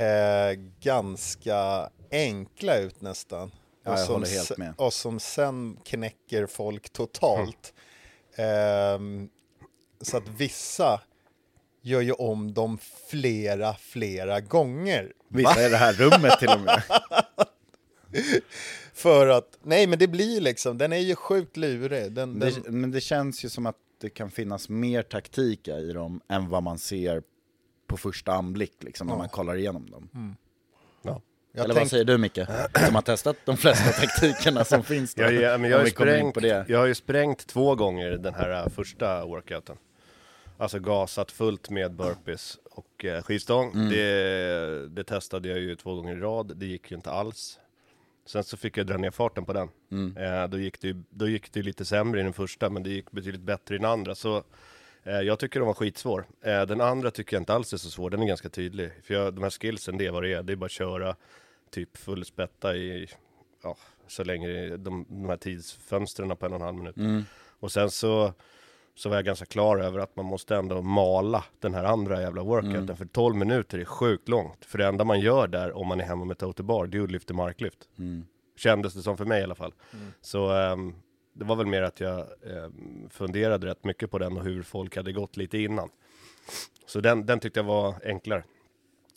eh, 0.01 0.59
ganska 0.81 1.89
enkla 2.11 2.77
ut 2.77 3.01
nästan. 3.01 3.51
Ja, 3.83 3.97
som 3.97 4.13
håller 4.13 4.27
helt 4.27 4.47
se- 4.47 4.55
med. 4.57 4.73
Och 4.77 4.93
som 4.93 5.19
sen 5.19 5.77
knäcker 5.85 6.45
folk 6.45 6.89
totalt. 6.89 7.73
Ehm, 8.35 9.29
så 10.01 10.17
att 10.17 10.27
vissa 10.37 11.01
gör 11.81 12.01
ju 12.01 12.11
om 12.11 12.53
dem 12.53 12.77
flera, 13.09 13.73
flera 13.73 14.39
gånger. 14.41 15.13
Vissa 15.27 15.61
är 15.61 15.69
det 15.69 15.77
här 15.77 15.93
rummet 15.93 16.39
till 16.39 16.49
och 16.49 16.61
med. 16.61 16.83
För 18.93 19.27
att, 19.27 19.57
nej 19.63 19.87
men 19.87 19.99
det 19.99 20.07
blir 20.07 20.41
liksom, 20.41 20.77
den 20.77 20.93
är 20.93 20.97
ju 20.97 21.15
sjukt 21.15 21.57
lurig. 21.57 22.11
Den, 22.11 22.39
den, 22.39 22.53
Det, 22.63 22.71
men 22.71 22.91
det 22.91 23.01
känns 23.01 23.45
ju 23.45 23.49
som 23.49 23.65
att 23.65 23.75
det 24.01 24.09
kan 24.09 24.31
finnas 24.31 24.69
mer 24.69 25.01
taktik 25.01 25.67
i 25.67 25.93
dem 25.93 26.21
än 26.29 26.49
vad 26.49 26.63
man 26.63 26.79
ser 26.79 27.23
på 27.87 27.97
första 27.97 28.33
anblick, 28.33 28.83
liksom, 28.83 29.07
när 29.07 29.17
man 29.17 29.29
kollar 29.29 29.55
igenom 29.55 29.89
dem. 29.89 30.35
Ja. 31.01 31.21
Jag 31.51 31.63
Eller 31.63 31.73
tänk- 31.73 31.83
vad 31.83 31.89
säger 31.89 32.05
du 32.05 32.17
Micke? 32.17 32.39
Som 32.85 32.95
har 32.95 33.01
testat 33.01 33.37
de 33.45 33.57
flesta 33.57 33.91
taktikerna 34.01 34.65
som 34.65 34.83
finns 34.83 35.13
där. 35.15 35.23
Jag, 35.31 35.33
jag, 35.33 35.61
men 35.61 35.69
jag, 35.69 35.79
har 35.79 35.85
sprängt, 35.85 36.33
på 36.33 36.39
det. 36.39 36.65
jag 36.67 36.79
har 36.79 36.85
ju 36.85 36.95
sprängt 36.95 37.47
två 37.47 37.75
gånger 37.75 38.11
den 38.11 38.33
här 38.33 38.63
äh, 38.63 38.69
första 38.69 39.25
workouten. 39.25 39.77
Alltså 40.57 40.79
gasat 40.79 41.31
fullt 41.31 41.69
med 41.69 41.93
burpees 41.93 42.57
och 42.71 43.05
eh, 43.05 43.23
skivstång. 43.23 43.71
Mm. 43.73 43.89
Det, 43.89 44.89
det 44.89 45.03
testade 45.03 45.49
jag 45.49 45.59
ju 45.59 45.75
två 45.75 45.95
gånger 45.95 46.17
i 46.17 46.19
rad, 46.19 46.53
det 46.55 46.65
gick 46.65 46.91
ju 46.91 46.97
inte 46.97 47.11
alls. 47.11 47.59
Sen 48.25 48.43
så 48.43 48.57
fick 48.57 48.77
jag 48.77 48.87
dra 48.87 48.97
ner 48.97 49.11
farten 49.11 49.45
på 49.45 49.53
den. 49.53 49.69
Mm. 49.91 50.17
Eh, 50.17 50.47
då, 50.47 50.59
gick 50.59 50.81
det, 50.81 51.03
då 51.09 51.27
gick 51.27 51.53
det 51.53 51.61
lite 51.61 51.85
sämre 51.85 52.19
i 52.19 52.23
den 52.23 52.33
första, 52.33 52.69
men 52.69 52.83
det 52.83 52.89
gick 52.89 53.11
betydligt 53.11 53.41
bättre 53.41 53.75
i 53.75 53.77
den 53.77 53.91
andra. 53.91 54.15
Så 54.15 54.43
jag 55.05 55.39
tycker 55.39 55.59
den 55.59 55.67
var 55.67 55.73
skitsvår. 55.73 56.25
Eh, 56.41 56.61
den 56.61 56.81
andra 56.81 57.11
tycker 57.11 57.35
jag 57.35 57.41
inte 57.41 57.53
alls 57.53 57.73
är 57.73 57.77
så 57.77 57.89
svår, 57.89 58.09
den 58.09 58.21
är 58.21 58.25
ganska 58.27 58.49
tydlig. 58.49 58.91
För 59.03 59.13
jag, 59.13 59.33
de 59.33 59.43
här 59.43 59.49
skillsen, 59.49 59.97
det 59.97 60.05
är 60.05 60.11
vad 60.11 60.23
det 60.23 60.33
är. 60.33 60.43
Det 60.43 60.53
är 60.53 60.57
bara 60.57 60.65
att 60.65 60.71
köra 60.71 61.15
typ 61.71 61.97
full 61.97 62.25
spätta 62.25 62.75
i, 62.75 63.07
ja, 63.63 63.77
så 64.07 64.23
länge 64.23 64.77
de, 64.77 65.05
de 65.09 65.29
här 65.29 65.37
tidsfönstren 65.37 66.37
på 66.37 66.45
en 66.45 66.53
och 66.53 66.59
en 66.59 66.65
halv 66.65 66.77
minut. 66.77 66.97
Mm. 66.97 67.23
Och 67.59 67.71
sen 67.71 67.91
så, 67.91 68.33
så 68.95 69.09
var 69.09 69.15
jag 69.15 69.25
ganska 69.25 69.45
klar 69.45 69.77
över 69.77 69.99
att 69.99 70.15
man 70.15 70.25
måste 70.25 70.55
ändå 70.55 70.81
mala 70.81 71.43
den 71.59 71.73
här 71.73 71.83
andra 71.83 72.21
jävla 72.21 72.43
workouten. 72.43 72.83
Mm. 72.83 72.97
För 72.97 73.05
12 73.05 73.35
minuter 73.35 73.79
är 73.79 73.85
sjukt 73.85 74.29
långt. 74.29 74.65
För 74.65 74.77
det 74.77 74.85
enda 74.85 75.03
man 75.03 75.19
gör 75.19 75.47
där 75.47 75.77
om 75.77 75.87
man 75.87 75.99
är 75.99 76.05
hemma 76.05 76.25
med 76.25 76.37
total 76.37 76.65
bar, 76.65 76.87
det 76.87 76.97
är 76.97 77.01
att 77.01 77.11
lyfta 77.11 77.33
marklyft. 77.33 77.89
Mm. 77.99 78.25
Kändes 78.57 78.93
det 78.93 79.01
som 79.01 79.17
för 79.17 79.25
mig 79.25 79.41
i 79.41 79.43
alla 79.43 79.55
fall. 79.55 79.73
Så 80.21 80.51
ehm, 80.51 80.95
det 81.35 81.45
var 81.45 81.55
väl 81.55 81.65
mer 81.65 81.81
att 81.81 81.99
jag 81.99 82.19
eh, 82.19 82.69
funderade 83.09 83.67
rätt 83.67 83.83
mycket 83.83 84.11
på 84.11 84.17
den 84.17 84.37
och 84.37 84.43
hur 84.43 84.63
folk 84.63 84.95
hade 84.95 85.11
gått 85.11 85.37
lite 85.37 85.57
innan. 85.57 85.89
Så 86.85 86.99
den, 86.99 87.25
den 87.25 87.39
tyckte 87.39 87.59
jag 87.59 87.65
var 87.65 87.95
enklare. 88.05 88.43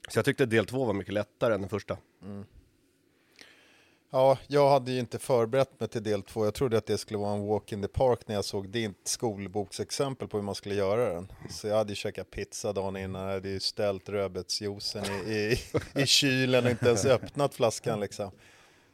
Så 0.08 0.18
jag 0.18 0.24
tyckte 0.24 0.46
del 0.46 0.66
två 0.66 0.84
var 0.84 0.94
mycket 0.94 1.14
lättare 1.14 1.54
än 1.54 1.60
den 1.60 1.70
första. 1.70 1.96
Mm. 2.22 2.44
Ja, 4.10 4.38
jag 4.46 4.70
hade 4.70 4.92
ju 4.92 4.98
inte 4.98 5.18
förberett 5.18 5.80
mig 5.80 5.88
till 5.88 6.02
del 6.02 6.22
två. 6.22 6.44
Jag 6.44 6.54
trodde 6.54 6.78
att 6.78 6.86
det 6.86 6.98
skulle 6.98 7.18
vara 7.18 7.34
en 7.34 7.46
walk 7.46 7.72
in 7.72 7.82
the 7.82 7.88
park 7.88 8.20
när 8.26 8.34
jag 8.34 8.44
såg 8.44 8.68
ditt 8.68 9.08
skolboksexempel 9.08 10.28
på 10.28 10.36
hur 10.36 10.44
man 10.44 10.54
skulle 10.54 10.74
göra 10.74 11.14
den. 11.14 11.32
Så 11.50 11.66
jag 11.66 11.76
hade 11.76 11.92
ju 11.92 11.96
käkat 11.96 12.30
pizza 12.30 12.72
dagen 12.72 12.96
innan, 12.96 13.22
jag 13.22 13.32
hade 13.32 13.48
ju 13.48 13.60
ställt 13.60 14.08
rödbetsjuicen 14.08 15.04
i, 15.04 15.30
i, 15.30 15.58
i 16.02 16.06
kylen 16.06 16.64
och 16.64 16.70
inte 16.70 16.86
ens 16.86 17.04
öppnat 17.04 17.54
flaskan 17.54 18.00
liksom. 18.00 18.30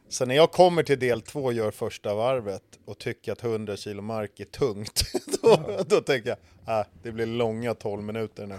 Så 0.09 0.27
när 0.27 0.35
jag 0.35 0.53
kommer 0.53 0.83
till 0.83 0.99
del 0.99 1.21
två 1.23 1.45
och 1.45 1.53
gör 1.53 1.71
första 1.71 2.15
varvet 2.15 2.63
och 2.85 2.99
tycker 2.99 3.33
att 3.33 3.45
100 3.45 3.77
kilo 3.77 4.03
mark 4.03 4.41
är 4.41 4.45
tungt, 4.45 5.03
då, 5.43 5.59
då 5.89 6.01
tänker 6.01 6.29
jag, 6.29 6.39
ah, 6.65 6.85
det 7.03 7.13
blir 7.13 7.27
långa 7.27 7.75
12 7.75 8.03
minuter 8.03 8.47
nu. 8.47 8.59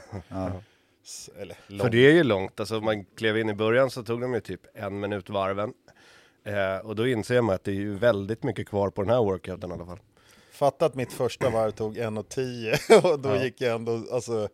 S- 1.04 1.30
Eller 1.40 1.58
lång. 1.68 1.80
För 1.80 1.90
det 1.90 2.08
är 2.08 2.12
ju 2.12 2.24
långt, 2.24 2.60
alltså 2.60 2.82
man 2.82 3.06
klev 3.06 3.38
in 3.38 3.50
i 3.50 3.54
början 3.54 3.90
så 3.90 4.04
tog 4.04 4.22
de 4.22 4.34
ju 4.34 4.40
typ 4.40 4.62
en 4.74 5.00
minut 5.00 5.30
varven. 5.30 5.74
Eh, 6.44 6.78
och 6.86 6.96
då 6.96 7.08
inser 7.08 7.42
man 7.42 7.56
att 7.56 7.64
det 7.64 7.72
är 7.72 7.76
ju 7.76 7.96
väldigt 7.96 8.44
mycket 8.44 8.68
kvar 8.68 8.90
på 8.90 9.02
den 9.02 9.10
här 9.12 9.24
workouten 9.24 9.72
i 9.72 9.74
alla 9.74 9.86
fall. 9.86 10.00
Fatta 10.52 10.86
att 10.86 10.96
mitt 10.96 11.14
första 11.14 11.50
varv 11.50 11.72
tog 11.72 11.98
1.10 11.98 13.12
och 13.14 13.20
då 13.20 13.30
Ja. 13.30 13.44
gick 13.44 13.62
jag 13.62 13.76
ändå, 13.76 14.04
alltså, 14.12 14.48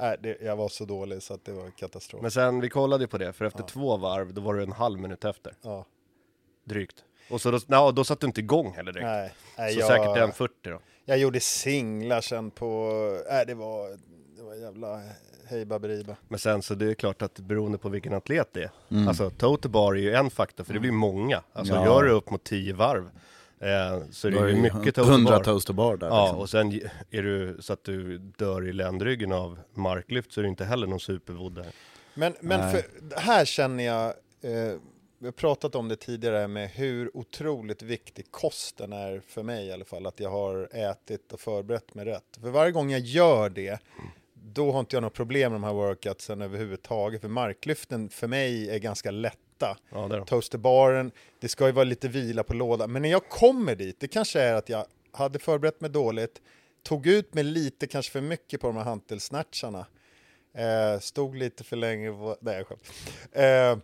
nej, 0.00 0.16
det, 0.22 0.38
jag 0.40 0.56
var 0.56 0.68
så 0.68 0.84
dålig 0.84 1.22
så 1.22 1.34
att 1.34 1.44
det 1.44 1.52
var 1.52 1.70
katastrof. 1.70 2.22
Men 2.22 2.30
sen, 2.30 2.60
vi 2.60 2.68
kollade 2.68 3.04
ju 3.04 3.08
på 3.08 3.18
det, 3.18 3.32
för 3.32 3.44
efter 3.44 3.62
två 3.62 3.96
varv, 3.96 4.34
då 4.34 4.40
var 4.40 4.54
du 4.54 4.62
en 4.62 4.72
halv 4.72 5.00
minut 5.00 5.24
efter. 5.24 5.52
ja, 5.62 5.84
Drygt. 6.64 7.04
Och 7.30 7.40
så 7.40 7.50
då, 7.50 7.58
ja, 7.66 7.92
då 7.92 8.04
satt 8.04 8.20
du 8.20 8.26
inte 8.26 8.40
igång 8.40 8.72
heller 8.72 8.92
direkt. 8.92 9.06
nej, 9.06 9.32
nej, 9.58 9.74
så 9.74 9.80
jag, 9.80 9.88
säkert 9.88 10.16
en 10.16 10.32
40 10.32 10.54
då. 10.62 10.80
jag 11.04 11.18
gjorde 11.18 11.40
singlar 11.40 12.20
sen 12.20 12.50
på, 12.50 12.90
nej 13.30 13.46
det 13.46 13.54
var, 13.54 13.88
det 14.36 14.42
var 14.42 14.54
jävla 14.54 15.00
hej 15.48 15.64
baberiba. 15.64 16.16
Men 16.28 16.38
sen 16.38 16.62
så 16.62 16.74
det 16.74 16.90
är 16.90 16.94
klart 16.94 17.22
att 17.22 17.34
beroende 17.38 17.78
på 17.78 17.88
vilken 17.88 18.14
atlet 18.14 18.48
det 18.52 18.62
är. 18.62 18.70
Mm. 18.90 19.08
Alltså 19.08 19.30
total 19.30 19.70
bar 19.70 19.94
är 19.94 19.98
ju 19.98 20.14
en 20.14 20.30
faktor, 20.30 20.64
för 20.64 20.72
det 20.74 20.80
blir 20.80 20.92
många. 20.92 21.42
Alltså 21.52 21.74
Ja. 21.74 21.84
gör 21.84 22.02
du 22.02 22.10
upp 22.10 22.30
mot 22.30 22.44
10 22.44 22.72
varv, 22.72 23.10
eh, 23.60 24.02
så 24.10 24.30
Då 24.30 24.36
det 24.36 24.40
är 24.40 24.44
är 24.44 24.48
ju 24.48 24.54
det 24.54 24.60
mycket 24.62 24.94
total 24.94 25.10
100 25.12 25.36
bar. 25.36 25.44
toast 25.44 25.68
och 25.68 25.74
bar 25.74 25.96
där. 25.96 26.06
Ja, 26.06 26.22
liksom. 26.24 26.38
och 26.40 26.50
sen 26.50 26.80
är 27.10 27.22
du 27.22 27.56
så 27.60 27.72
att 27.72 27.84
du 27.84 28.18
dör 28.18 28.68
i 28.68 28.72
ländryggen 28.72 29.32
av 29.32 29.58
marklyft 29.74 30.32
så 30.32 30.40
är 30.40 30.42
det 30.42 30.48
inte 30.48 30.64
heller 30.64 30.86
någon 30.86 31.00
supervodd 31.00 31.54
där. 31.54 31.66
Men, 32.14 32.34
men 32.40 32.70
för, 32.70 32.82
här 33.20 33.44
känner 33.44 33.84
jag, 33.84 34.06
eh, 34.42 34.74
vi 35.18 35.26
har 35.26 35.32
pratat 35.32 35.74
om 35.74 35.88
det 35.88 35.96
tidigare 35.96 36.48
med 36.48 36.70
hur 36.70 37.16
otroligt 37.16 37.82
viktig 37.82 38.30
kosten 38.30 38.92
är 38.92 39.20
för 39.26 39.42
mig 39.42 39.66
i 39.66 39.72
alla 39.72 39.84
fall. 39.84 40.06
Att 40.06 40.20
jag 40.20 40.30
har 40.30 40.68
ätit 40.76 41.32
och 41.32 41.40
förberett 41.40 41.94
mig 41.94 42.04
rätt. 42.04 42.38
För 42.40 42.50
varje 42.50 42.72
gång 42.72 42.90
jag 42.90 43.00
gör 43.00 43.50
det, 43.50 43.78
då 44.34 44.72
har 44.72 44.80
inte 44.80 44.96
jag 44.96 45.02
något 45.02 45.14
problem 45.14 45.52
med 45.52 45.60
de 45.60 45.64
här 45.64 45.72
workoutsen 45.74 46.42
överhuvudtaget. 46.42 47.20
För 47.20 47.28
marklyften 47.28 48.08
för 48.08 48.26
mig 48.26 48.70
är 48.70 48.78
ganska 48.78 49.10
lätta. 49.10 49.76
Ja, 49.90 50.08
det. 50.08 50.24
Toasterbaren, 50.24 51.10
det 51.40 51.48
ska 51.48 51.66
ju 51.66 51.72
vara 51.72 51.84
lite 51.84 52.08
vila 52.08 52.42
på 52.42 52.54
lådan. 52.54 52.92
Men 52.92 53.02
när 53.02 53.08
jag 53.10 53.28
kommer 53.28 53.74
dit, 53.76 54.00
det 54.00 54.08
kanske 54.08 54.40
är 54.40 54.54
att 54.54 54.68
jag 54.68 54.86
hade 55.12 55.38
förberett 55.38 55.80
mig 55.80 55.90
dåligt, 55.90 56.42
tog 56.82 57.06
ut 57.06 57.34
mig 57.34 57.44
lite, 57.44 57.86
kanske 57.86 58.12
för 58.12 58.20
mycket 58.20 58.60
på 58.60 58.66
de 58.66 58.76
här 58.76 58.84
hantelsnatcharna. 58.84 59.86
Eh, 60.54 61.00
stod 61.00 61.36
lite 61.36 61.64
för 61.64 61.76
länge, 61.76 62.10
på- 62.10 62.36
nej 62.40 62.56
jag 62.56 62.66
skämtar. 62.66 63.70
eh, 63.72 63.78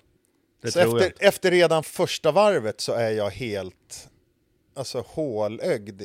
Det 0.61 0.71
så 0.71 0.81
tror 0.81 1.01
jag 1.01 1.09
efter, 1.09 1.27
efter 1.27 1.51
redan 1.51 1.83
första 1.83 2.33
varvet 2.33 2.81
så 2.81 2.93
är 2.93 3.11
jag 3.11 3.31
helt 3.31 4.09
alltså, 4.75 5.05
hålögd. 5.07 6.03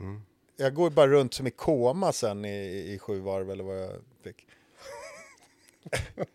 Mm. 0.00 0.22
Jag 0.56 0.74
går 0.74 0.90
bara 0.90 1.06
runt 1.06 1.34
som 1.34 1.46
i 1.46 1.50
koma 1.50 2.12
sen 2.12 2.44
i, 2.44 2.92
i 2.92 2.98
sju 2.98 3.20
varv 3.20 3.50
eller 3.50 3.64
vad 3.64 3.78
jag 3.78 3.92
fick. 4.24 4.46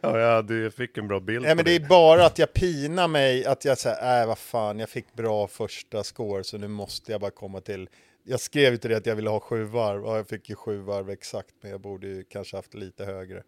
Ja, 0.00 0.18
ja, 0.18 0.42
du 0.42 0.70
fick 0.70 0.98
en 0.98 1.08
bra 1.08 1.20
bild 1.20 1.42
Nej 1.42 1.54
men 1.54 1.64
det 1.64 1.74
är 1.76 1.88
bara 1.88 2.26
att 2.26 2.38
jag 2.38 2.52
pinar 2.52 3.08
mig, 3.08 3.44
att 3.44 3.64
jag 3.64 3.78
säger, 3.78 4.22
äh 4.22 4.26
vad 4.26 4.38
fan, 4.38 4.78
jag 4.78 4.88
fick 4.88 5.12
bra 5.12 5.48
första 5.48 6.04
score 6.04 6.44
så 6.44 6.58
nu 6.58 6.68
måste 6.68 7.12
jag 7.12 7.20
bara 7.20 7.30
komma 7.30 7.60
till. 7.60 7.88
Jag 8.24 8.40
skrev 8.40 8.72
ju 8.72 8.78
till 8.78 8.90
det 8.90 8.96
att 8.96 9.06
jag 9.06 9.16
ville 9.16 9.30
ha 9.30 9.40
sju 9.40 9.64
varv, 9.64 10.04
och 10.04 10.16
jag 10.16 10.28
fick 10.28 10.48
ju 10.48 10.54
sju 10.54 10.78
varv 10.78 11.10
exakt, 11.10 11.54
men 11.60 11.70
jag 11.70 11.80
borde 11.80 12.06
ju 12.06 12.24
kanske 12.24 12.56
haft 12.56 12.74
lite 12.74 13.04
högre. 13.04 13.42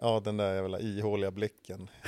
Ja, 0.00 0.20
den 0.24 0.36
där 0.36 0.54
jävla 0.54 0.80
ihåliga 0.80 1.30
blicken. 1.30 1.88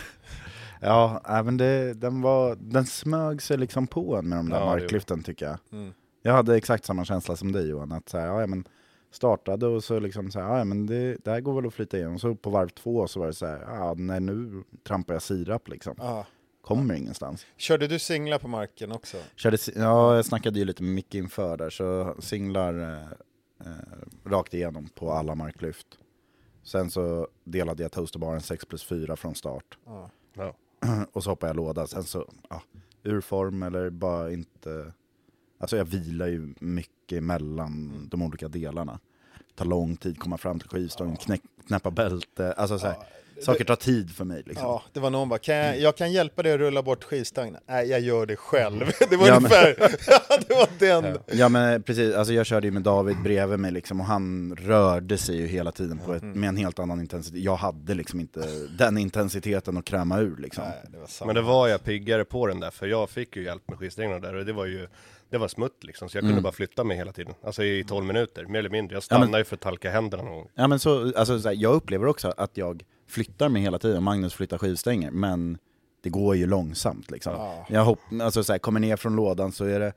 Ja, 0.82 1.20
även 1.24 1.56
det, 1.56 1.94
den, 1.94 2.22
var, 2.22 2.56
den 2.60 2.86
smög 2.86 3.42
sig 3.42 3.58
liksom 3.58 3.86
på 3.86 4.16
en 4.16 4.28
med 4.28 4.38
de 4.38 4.48
där 4.48 4.60
Ja, 4.60 4.66
marklyften 4.66 5.22
tycker 5.22 5.46
jag. 5.46 5.58
Mm. 5.72 5.92
Jag 6.22 6.32
hade 6.32 6.56
exakt 6.56 6.84
samma 6.84 7.04
känsla 7.04 7.36
som 7.36 7.52
dig 7.52 7.68
Johan, 7.68 7.92
att 7.92 8.08
så 8.08 8.18
här, 8.18 8.26
ja, 8.26 8.46
men 8.46 8.64
startade 9.10 9.66
och 9.66 9.84
så 9.84 10.00
liksom 10.00 10.30
så 10.30 10.40
här, 10.40 10.58
ja, 10.58 10.64
men 10.64 10.86
det, 10.86 11.16
det 11.24 11.30
här 11.30 11.40
går 11.40 11.54
väl 11.54 11.66
att 11.66 11.74
flyta 11.74 11.96
igenom. 11.96 12.18
Så 12.18 12.34
på 12.34 12.50
varv 12.50 12.68
två 12.68 13.08
så 13.08 13.20
var 13.20 13.26
det 13.26 13.32
så 13.32 13.46
här, 13.46 13.60
ja, 13.60 13.94
nej 13.94 14.20
nu 14.20 14.62
trampar 14.86 15.14
jag 15.14 15.22
sirap 15.22 15.68
liksom. 15.68 15.94
Ah. 15.98 16.24
Kommer 16.62 16.94
ingenstans. 16.94 17.46
Körde 17.56 17.86
du 17.86 17.98
singlar 17.98 18.38
på 18.38 18.48
marken 18.48 18.92
också? 18.92 19.16
Körde, 19.36 19.58
ja, 19.76 20.16
jag 20.16 20.24
snackade 20.24 20.58
ju 20.58 20.64
lite 20.64 20.82
med 20.82 20.94
Micke 20.94 21.14
inför 21.14 21.56
där, 21.56 21.70
så 21.70 22.16
singlar 22.18 22.80
eh, 22.80 23.06
eh, 23.66 24.30
rakt 24.30 24.54
igenom 24.54 24.88
på 24.88 25.12
alla 25.12 25.34
marklyft. 25.34 25.86
Sen 26.62 26.90
så 26.90 27.28
delade 27.44 27.82
jag 27.82 27.92
toasterbaren 27.92 28.40
6 28.40 28.64
plus 28.64 28.84
4 28.84 29.16
från 29.16 29.34
start. 29.34 29.78
Ja. 29.86 30.10
Ja. 30.34 30.54
och 31.12 31.24
så 31.24 31.30
hoppade 31.30 31.50
jag 31.50 31.56
låda. 31.56 31.86
Sen 31.86 32.04
så, 32.04 32.32
ja, 32.48 32.62
ur 33.02 33.20
form 33.20 33.62
eller 33.62 33.90
bara 33.90 34.32
inte... 34.32 34.92
Alltså 35.58 35.76
jag 35.76 35.84
vilar 35.84 36.26
ju 36.26 36.54
mycket 36.60 37.22
mellan 37.22 38.06
de 38.10 38.22
olika 38.22 38.48
delarna. 38.48 39.00
Det 39.48 39.54
tar 39.54 39.64
lång 39.64 39.96
tid 39.96 40.12
att 40.12 40.18
komma 40.18 40.38
fram 40.38 40.60
till 40.60 40.68
skivstången, 40.68 41.16
knäppa 41.66 41.90
bälte. 41.90 42.52
Alltså 42.52 42.78
så 42.78 42.86
här, 42.86 42.96
saker 43.42 43.64
tar 43.64 43.76
tid 43.76 44.10
för 44.14 44.24
mig 44.24 44.42
liksom. 44.46 44.66
Ja, 44.66 44.82
det 44.92 45.00
var 45.00 45.10
någon 45.10 45.28
bara, 45.28 45.38
kan 45.38 45.54
jag, 45.56 45.80
jag 45.80 45.96
kan 45.96 46.12
hjälpa 46.12 46.42
dig 46.42 46.52
att 46.52 46.58
rulla 46.58 46.82
bort 46.82 47.04
skivstången? 47.04 47.56
Nej, 47.68 47.88
jag 47.88 48.00
gör 48.00 48.26
det 48.26 48.36
själv. 48.36 48.90
Det 49.10 49.16
var 49.16 49.28
Ja, 49.28 49.36
ungefär, 49.36 49.74
det 50.48 50.54
var 50.54 50.68
den. 51.02 51.18
Ja 51.32 51.48
men 51.48 51.82
precis, 51.82 52.14
alltså 52.14 52.32
jag 52.32 52.46
körde 52.46 52.66
ju 52.66 52.70
med 52.70 52.82
David 52.82 53.16
bredvid 53.22 53.58
mig 53.58 53.72
liksom, 53.72 54.00
och 54.00 54.06
han 54.06 54.56
rörde 54.60 55.18
sig 55.18 55.36
ju 55.36 55.46
hela 55.46 55.72
tiden 55.72 55.98
på 55.98 56.14
ett, 56.14 56.22
med 56.22 56.48
en 56.48 56.56
helt 56.56 56.78
annan 56.78 57.00
intensitet. 57.00 57.40
Jag 57.40 57.56
hade 57.56 57.94
liksom 57.94 58.20
inte 58.20 58.40
den 58.78 58.98
intensiteten 58.98 59.76
att 59.76 59.84
kräma 59.84 60.20
ur 60.20 60.36
liksom. 60.36 60.64
Nej, 60.64 60.74
det 60.92 60.98
var 60.98 61.06
samma. 61.06 61.26
Men 61.26 61.34
det 61.34 61.42
var 61.42 61.68
jag 61.68 61.84
piggare 61.84 62.24
på 62.24 62.46
den 62.46 62.60
där, 62.60 62.70
för 62.70 62.86
jag 62.86 63.10
fick 63.10 63.36
ju 63.36 63.44
hjälp 63.44 63.62
med 63.68 63.78
skivstängerna 63.78 64.18
där 64.20 64.34
och 64.34 64.44
det 64.46 64.52
var 64.52 64.66
ju 64.66 64.88
det 65.30 65.38
var 65.38 65.48
smutt 65.48 65.84
liksom, 65.84 66.08
så 66.08 66.16
jag 66.16 66.22
kunde 66.24 66.40
bara 66.40 66.52
flytta 66.52 66.84
mig 66.84 66.96
hela 66.96 67.12
tiden. 67.12 67.34
Alltså 67.44 67.64
i 67.64 67.84
12 67.84 68.04
minuter, 68.06 68.44
mer 68.44 68.58
eller 68.58 68.70
mindre. 68.70 68.94
Jag 68.96 69.02
Ja, 69.10 69.18
men- 69.18 69.18
stannade 69.26 69.38
ju 69.38 69.44
för 69.44 69.56
att 69.56 69.60
talka 69.60 69.90
händerna 69.90 70.22
någon 70.22 70.34
gång. 70.34 70.48
Ja 70.54 70.66
men 70.68 70.78
så, 70.78 71.12
alltså 71.16 71.40
så 71.40 71.48
här, 71.48 71.56
jag 71.56 71.74
upplever 71.74 72.06
också 72.06 72.32
att 72.36 72.56
jag 72.56 72.82
flyttar 73.10 73.48
mig 73.48 73.62
hela 73.62 73.78
tiden, 73.78 74.02
Magnus 74.02 74.34
flyttar 74.34 74.58
skivstänger, 74.58 75.10
men 75.10 75.58
det 76.02 76.10
går 76.10 76.36
ju 76.36 76.46
långsamt 76.46 77.10
liksom. 77.10 77.32
Ja. 77.32 77.66
Jag 77.68 77.84
hopp, 77.84 77.98
alltså 78.22 78.44
så 78.44 78.52
här, 78.52 78.58
kommer 78.58 78.80
ner 78.80 78.96
från 78.96 79.16
lådan 79.16 79.52
så 79.52 79.64
är 79.64 79.80
det 79.80 79.92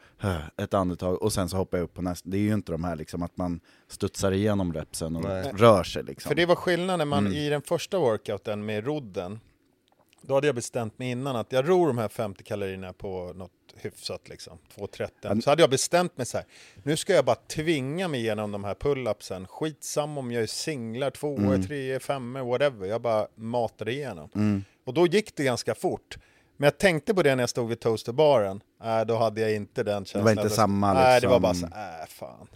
ett 0.57 0.73
andetag 0.73 1.21
och 1.23 1.33
sen 1.33 1.49
så 1.49 1.57
hoppar 1.57 1.77
jag 1.77 1.83
upp 1.85 1.93
på 1.93 2.01
nästa. 2.01 2.29
Det 2.29 2.37
är 2.37 2.41
ju 2.41 2.53
inte 2.53 2.71
de 2.71 2.83
här 2.83 2.95
liksom 2.95 3.23
att 3.23 3.37
man 3.37 3.59
studsar 3.87 4.31
igenom 4.31 4.73
repsen 4.73 5.15
och 5.15 5.23
Nej. 5.23 5.51
rör 5.55 5.83
sig 5.83 6.03
liksom. 6.03 6.29
För 6.29 6.35
det 6.35 6.45
var 6.45 6.55
skillnaden 6.55 6.97
när 6.97 7.05
man 7.05 7.27
Mm. 7.27 7.33
i 7.37 7.49
den 7.49 7.61
första 7.61 7.99
workouten 7.99 8.65
med 8.65 8.85
rodden, 8.85 9.39
Då 10.27 10.33
hade 10.33 10.47
jag 10.47 10.55
bestämt 10.55 10.99
mig 10.99 11.11
innan 11.11 11.35
att 11.35 11.51
jag 11.51 11.69
ror 11.69 11.87
de 11.87 11.97
här 11.97 12.07
50 12.07 12.43
kalorierna 12.43 12.93
på 12.93 13.33
något 13.35 13.51
hyfsat 13.75 14.29
liksom, 14.29 14.57
2.30. 14.75 15.41
Så 15.41 15.49
hade 15.49 15.63
jag 15.63 15.69
bestämt 15.69 16.17
mig 16.17 16.25
så 16.25 16.37
här, 16.37 16.45
nu 16.83 16.97
ska 16.97 17.13
jag 17.13 17.25
bara 17.25 17.35
tvinga 17.35 18.07
mig 18.07 18.19
igenom 18.19 18.51
de 18.51 18.63
här 18.63 18.75
pull-upsen. 18.75 19.47
Skitsamma 19.47 20.19
om 20.19 20.31
jag 20.31 20.43
är 20.43 20.47
singlar, 20.47 21.09
tvåor, 21.09 21.39
mm. 21.39 21.63
treor, 21.63 21.99
femmor, 21.99 22.41
whatever. 22.41 22.87
Jag 22.87 23.01
bara 23.01 23.27
matade 23.35 23.91
igenom. 23.91 24.29
Mm. 24.35 24.63
Och 24.85 24.93
då 24.93 25.07
gick 25.07 25.35
det 25.35 25.43
ganska 25.43 25.75
fort. 25.75 26.17
Men 26.57 26.67
jag 26.67 26.77
tänkte 26.77 27.13
på 27.13 27.23
det 27.23 27.35
när 27.35 27.43
jag 27.43 27.49
stod 27.49 27.69
vid 27.69 27.79
toasterbaren. 27.79 28.61
Äh, 28.83 29.01
då 29.01 29.17
hade 29.17 29.41
jag 29.41 29.55
inte 29.55 29.83
den 29.83 30.05
känslan. 30.05 30.25
Det 30.25 30.35
var 30.35 30.43
inte 30.43 30.55
samma 30.55 30.93
liksom... 30.93 31.03
Nej, 31.03 31.21
det 31.21 31.27
var 31.27 31.39
bara 31.39 31.53
så 31.53 31.65
äh, 31.65 32.07
fan. 32.07 32.47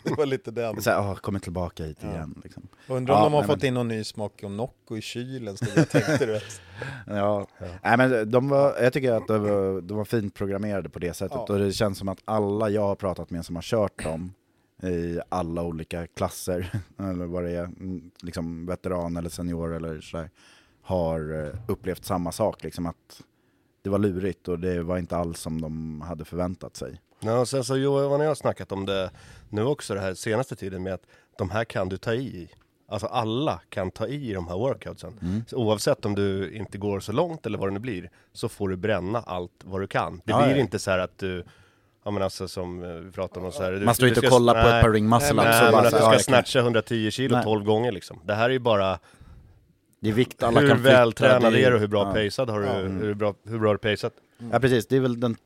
Det 0.04 0.14
var 0.14 0.26
lite 0.26 0.50
den. 0.50 0.82
Så 0.82 0.90
här, 0.90 1.00
åh, 1.00 1.14
kommer 1.14 1.38
tillbaka 1.38 1.84
hit 1.84 1.98
ja. 2.00 2.08
igen. 2.10 2.40
Liksom. 2.44 2.68
Undrar 2.86 3.14
om 3.14 3.18
ja, 3.18 3.24
de 3.24 3.32
har 3.32 3.40
nej, 3.40 3.46
fått 3.46 3.58
men... 3.62 3.68
in 3.68 3.74
någon 3.74 3.88
ny 3.88 4.04
smak 4.04 4.40
om 4.42 4.56
Nocco 4.56 4.96
i 4.96 5.00
kylen, 5.00 5.56
så 5.56 5.66
jag 5.76 5.88
tänkte 5.88 6.26
du 6.26 6.32
ja. 7.06 7.46
ja. 7.58 7.66
Nej, 7.82 7.96
men 7.96 8.30
de 8.30 8.48
var, 8.48 8.76
jag 8.82 8.92
tycker 8.92 9.12
att 9.12 9.26
de 9.26 9.42
var, 9.42 9.80
de 9.80 9.96
var 9.96 10.04
fint 10.04 10.34
programmerade 10.34 10.88
på 10.88 10.98
det 10.98 11.14
sättet, 11.14 11.38
ja. 11.48 11.54
och 11.54 11.58
det 11.58 11.72
känns 11.72 11.98
som 11.98 12.08
att 12.08 12.18
alla 12.24 12.70
jag 12.70 12.82
har 12.82 12.94
pratat 12.94 13.30
med 13.30 13.44
som 13.44 13.54
har 13.54 13.62
kört 13.62 14.04
dem, 14.04 14.32
i 14.82 15.20
alla 15.28 15.62
olika 15.62 16.06
klasser, 16.06 16.72
eller 16.98 17.26
vad 17.26 17.44
det 17.44 17.50
är, 17.50 17.64
mm, 17.64 18.10
liksom 18.22 18.66
veteran 18.66 19.16
eller 19.16 19.28
senior 19.28 19.74
eller 19.74 20.00
sådär, 20.00 20.30
har 20.82 21.44
eh, 21.44 21.54
upplevt 21.68 22.04
samma 22.04 22.32
sak, 22.32 22.64
liksom 22.64 22.86
att 22.86 23.22
det 23.82 23.90
var 23.90 23.98
lurigt 23.98 24.48
och 24.48 24.58
det 24.58 24.82
var 24.82 24.98
inte 24.98 25.16
alls 25.16 25.40
som 25.40 25.60
de 25.60 26.00
hade 26.00 26.24
förväntat 26.24 26.76
sig. 26.76 27.00
Ja, 27.20 27.38
och 27.38 27.48
sen 27.48 27.64
så 27.64 27.76
Johan 27.76 28.12
och 28.12 28.24
jag 28.24 28.30
har 28.30 28.34
snackat 28.34 28.72
om 28.72 28.86
det 28.86 29.10
nu 29.50 29.64
också 29.64 29.94
det 29.94 30.00
här 30.00 30.14
senaste 30.14 30.56
tiden 30.56 30.82
med 30.82 30.94
att 30.94 31.06
de 31.38 31.50
här 31.50 31.64
kan 31.64 31.88
du 31.88 31.96
ta 31.96 32.14
i. 32.14 32.50
Alltså 32.88 33.06
alla 33.06 33.60
kan 33.68 33.90
ta 33.90 34.06
i 34.06 34.32
de 34.32 34.48
här 34.48 34.54
workoutsen. 34.54 35.18
Mm. 35.22 35.42
Oavsett 35.52 36.04
om 36.04 36.14
du 36.14 36.52
inte 36.52 36.78
går 36.78 37.00
så 37.00 37.12
långt 37.12 37.46
eller 37.46 37.58
vad 37.58 37.68
det 37.68 37.72
nu 37.72 37.80
blir, 37.80 38.10
så 38.32 38.48
får 38.48 38.68
du 38.68 38.76
bränna 38.76 39.18
allt 39.18 39.52
vad 39.64 39.80
du 39.80 39.86
kan. 39.86 40.16
Det 40.24 40.32
ja, 40.32 40.42
blir 40.44 40.56
ja. 40.56 40.60
inte 40.60 40.78
så 40.78 40.90
att 40.90 41.18
du 41.18 41.44
Ja 42.04 42.10
men 42.10 42.22
alltså 42.22 42.48
som 42.48 42.82
eh, 42.82 42.88
vi 42.88 43.10
pratade 43.10 43.46
om 43.46 43.52
så 43.52 43.62
här, 43.62 43.72
Man 43.72 43.94
står 43.94 44.08
inte 44.08 44.20
och 44.20 44.26
kollar 44.26 44.62
på 44.62 44.68
ett 44.68 44.82
par 44.82 44.90
ring 44.90 45.08
muscle 45.08 45.34
Nej, 45.34 45.44
nej 45.44 45.72
men 45.72 45.86
att 45.86 45.90
du 45.90 45.96
ska 45.96 46.18
snatcha 46.18 46.58
110 46.58 47.10
kilo 47.10 47.36
nej. 47.36 47.44
12 47.44 47.64
gånger 47.64 47.92
liksom. 47.92 48.20
Det 48.24 48.34
här 48.34 48.44
är 48.44 48.52
ju 48.52 48.58
bara 48.58 48.98
det 50.00 50.08
är 50.08 50.12
vikt 50.12 50.42
alla 50.42 50.60
hur 50.60 50.74
vältränad 50.74 51.54
är 51.54 51.70
du, 51.70 51.78
hur 51.78 51.86
bra 51.86 52.06
ja. 52.06 52.12
pacead 52.24 52.50
har 52.50 52.60
du, 52.60 52.66
mm. 52.66 53.00
hur, 53.00 53.14
bra, 53.14 53.34
hur 53.48 53.58
bra 53.58 53.68
har 53.68 53.74
du 53.74 53.78
paceat? 53.78 54.12
Ja 54.52 54.60
precis, 54.60 54.86
det 54.86 54.96
är 54.96 55.00
väl 55.00 55.20
den 55.20 55.36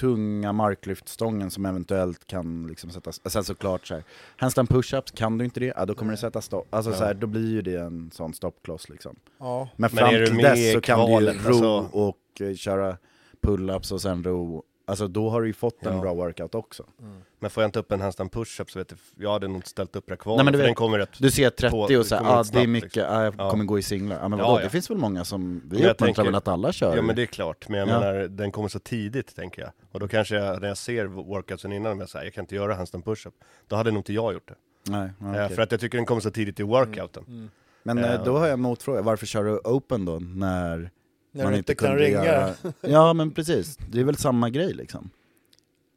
tunga 0.00 0.52
marklyftstången 0.52 1.50
som 1.50 1.66
eventuellt 1.66 2.26
kan 2.26 2.66
liksom 2.66 2.90
sättas, 2.90 3.20
sen 3.24 3.44
såklart 3.44 3.86
så 3.86 3.94
här, 3.94 4.04
handstand 4.36 4.68
pushups, 4.68 5.10
kan 5.10 5.38
du 5.38 5.44
inte 5.44 5.60
det, 5.60 5.72
ja, 5.76 5.86
då 5.86 5.94
kommer 5.94 6.12
det 6.12 6.18
sätta 6.18 6.40
stopp, 6.40 6.74
alltså 6.74 6.90
ja. 6.90 6.96
så 6.96 7.04
här, 7.04 7.14
då 7.14 7.26
blir 7.26 7.50
ju 7.50 7.62
det 7.62 7.76
en 7.76 8.10
sån 8.14 8.34
stoppkloss 8.34 8.88
liksom. 8.88 9.16
Ja. 9.38 9.68
Men 9.76 9.90
fram 9.90 10.14
Men 10.14 10.26
till 10.26 10.36
dess 10.36 10.72
så 10.72 10.80
kan 10.80 11.06
du 11.06 11.12
ju 11.12 11.32
ro 11.32 11.48
alltså... 11.48 11.98
och 11.98 12.40
uh, 12.40 12.54
köra 12.54 12.96
pull-ups 13.42 13.92
och 13.92 14.02
sen 14.02 14.24
ro 14.24 14.62
Alltså 14.88 15.08
då 15.08 15.30
har 15.30 15.40
du 15.40 15.46
ju 15.46 15.52
fått 15.52 15.86
en 15.86 15.94
ja. 15.94 16.00
bra 16.00 16.14
workout 16.14 16.54
också. 16.54 16.84
Mm. 17.00 17.16
Men 17.38 17.50
får 17.50 17.62
jag 17.62 17.68
inte 17.68 17.78
upp 17.78 17.92
en 17.92 18.00
handstand 18.00 18.32
push-up 18.32 18.70
så 18.70 18.78
vet 18.78 18.90
jag, 18.90 18.98
jag 19.24 19.32
hade 19.32 19.48
nog 19.48 19.56
inte 19.56 19.68
ställt 19.68 19.96
upp 19.96 20.10
rekvalet, 20.10 20.36
Nej, 20.36 20.44
men 20.44 20.60
du, 20.60 20.66
den 20.66 20.74
kommer 20.74 20.98
rätt 20.98 21.18
Du 21.18 21.30
ser 21.30 21.50
30 21.50 21.70
på, 21.70 21.80
och 21.80 22.06
säger 22.06 22.22
ah, 22.24 22.44
det 22.52 22.60
är 22.60 22.66
mycket, 22.66 22.96
liksom. 22.96 23.16
ah, 23.16 23.24
jag 23.24 23.34
ja. 23.38 23.50
kommer 23.50 23.64
gå 23.64 23.78
i 23.78 23.82
singlar. 23.82 24.18
Ja, 24.22 24.28
men 24.28 24.38
vadå, 24.38 24.58
ja, 24.58 24.64
det 24.64 24.70
finns 24.70 24.90
väl 24.90 24.98
många 24.98 25.24
som, 25.24 25.62
vi 25.70 25.88
uppmuntrar 25.88 26.24
väl 26.24 26.34
att 26.34 26.48
alla 26.48 26.72
kör? 26.72 26.96
Ja 26.96 27.02
men 27.02 27.16
det 27.16 27.22
är 27.22 27.26
klart, 27.26 27.68
men 27.68 27.80
jag 27.80 27.88
menar 27.88 28.14
den 28.28 28.52
kommer 28.52 28.68
så 28.68 28.78
tidigt 28.78 29.36
tänker 29.36 29.62
jag. 29.62 29.70
Och 29.92 30.00
då 30.00 30.08
kanske 30.08 30.34
jag, 30.34 30.60
när 30.60 30.68
jag 30.68 30.78
ser 30.78 31.04
workoutsen 31.04 31.72
innan, 31.72 31.98
jag 31.98 32.08
säger 32.08 32.24
jag 32.24 32.34
kan 32.34 32.44
inte 32.44 32.54
göra 32.54 32.74
handstand 32.74 33.04
push-up. 33.04 33.34
Då 33.68 33.76
hade 33.76 33.90
nog 33.90 34.00
inte 34.00 34.12
jag 34.12 34.32
gjort 34.32 34.48
det. 34.48 34.54
Nej, 34.90 35.10
okay. 35.20 35.56
För 35.56 35.62
att 35.62 35.70
jag 35.70 35.80
tycker 35.80 35.98
den 35.98 36.06
kommer 36.06 36.20
så 36.20 36.30
tidigt 36.30 36.60
i 36.60 36.62
workouten. 36.62 37.24
Mm. 37.28 37.38
Mm. 37.38 37.50
Men 37.82 37.98
uh, 37.98 38.24
då 38.24 38.38
har 38.38 38.46
jag 38.46 38.52
en 38.52 38.60
motfråga, 38.60 39.02
varför 39.02 39.26
kör 39.26 39.44
du 39.44 39.58
open 39.58 40.04
då, 40.04 40.18
när 40.18 40.90
när 41.36 41.44
man 41.44 41.54
inte 41.54 41.74
kan 41.74 41.96
ringa. 41.98 42.24
Göra... 42.24 42.54
Ja 42.80 43.12
men 43.12 43.30
precis, 43.30 43.76
det 43.76 44.00
är 44.00 44.04
väl 44.04 44.16
samma 44.16 44.50
grej 44.50 44.72
liksom. 44.74 45.10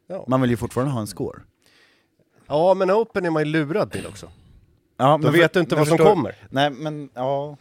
Ja. 0.08 0.26
Man 0.28 0.42
vill 0.42 0.50
ju 0.50 0.58
fortfarande 0.58 0.94
ha 0.94 1.02
en 1.02 1.08
score. 1.08 1.40
Ja, 2.48 2.74
men 2.74 2.92
Open 2.92 3.26
är 3.26 3.30
man 3.30 3.42
ju 3.46 3.52
lurad 3.52 3.92
till 3.92 4.08
också. 4.08 4.30
Ja, 4.98 5.18
men 5.18 5.26
Då 5.26 5.32
vet 5.32 5.54
du 5.54 5.60
inte 5.60 5.76
vad 5.76 5.88
som 5.88 5.98
kommer. 5.98 6.36
Nej, 6.50 6.70
men 6.70 7.10
ja... 7.14 7.58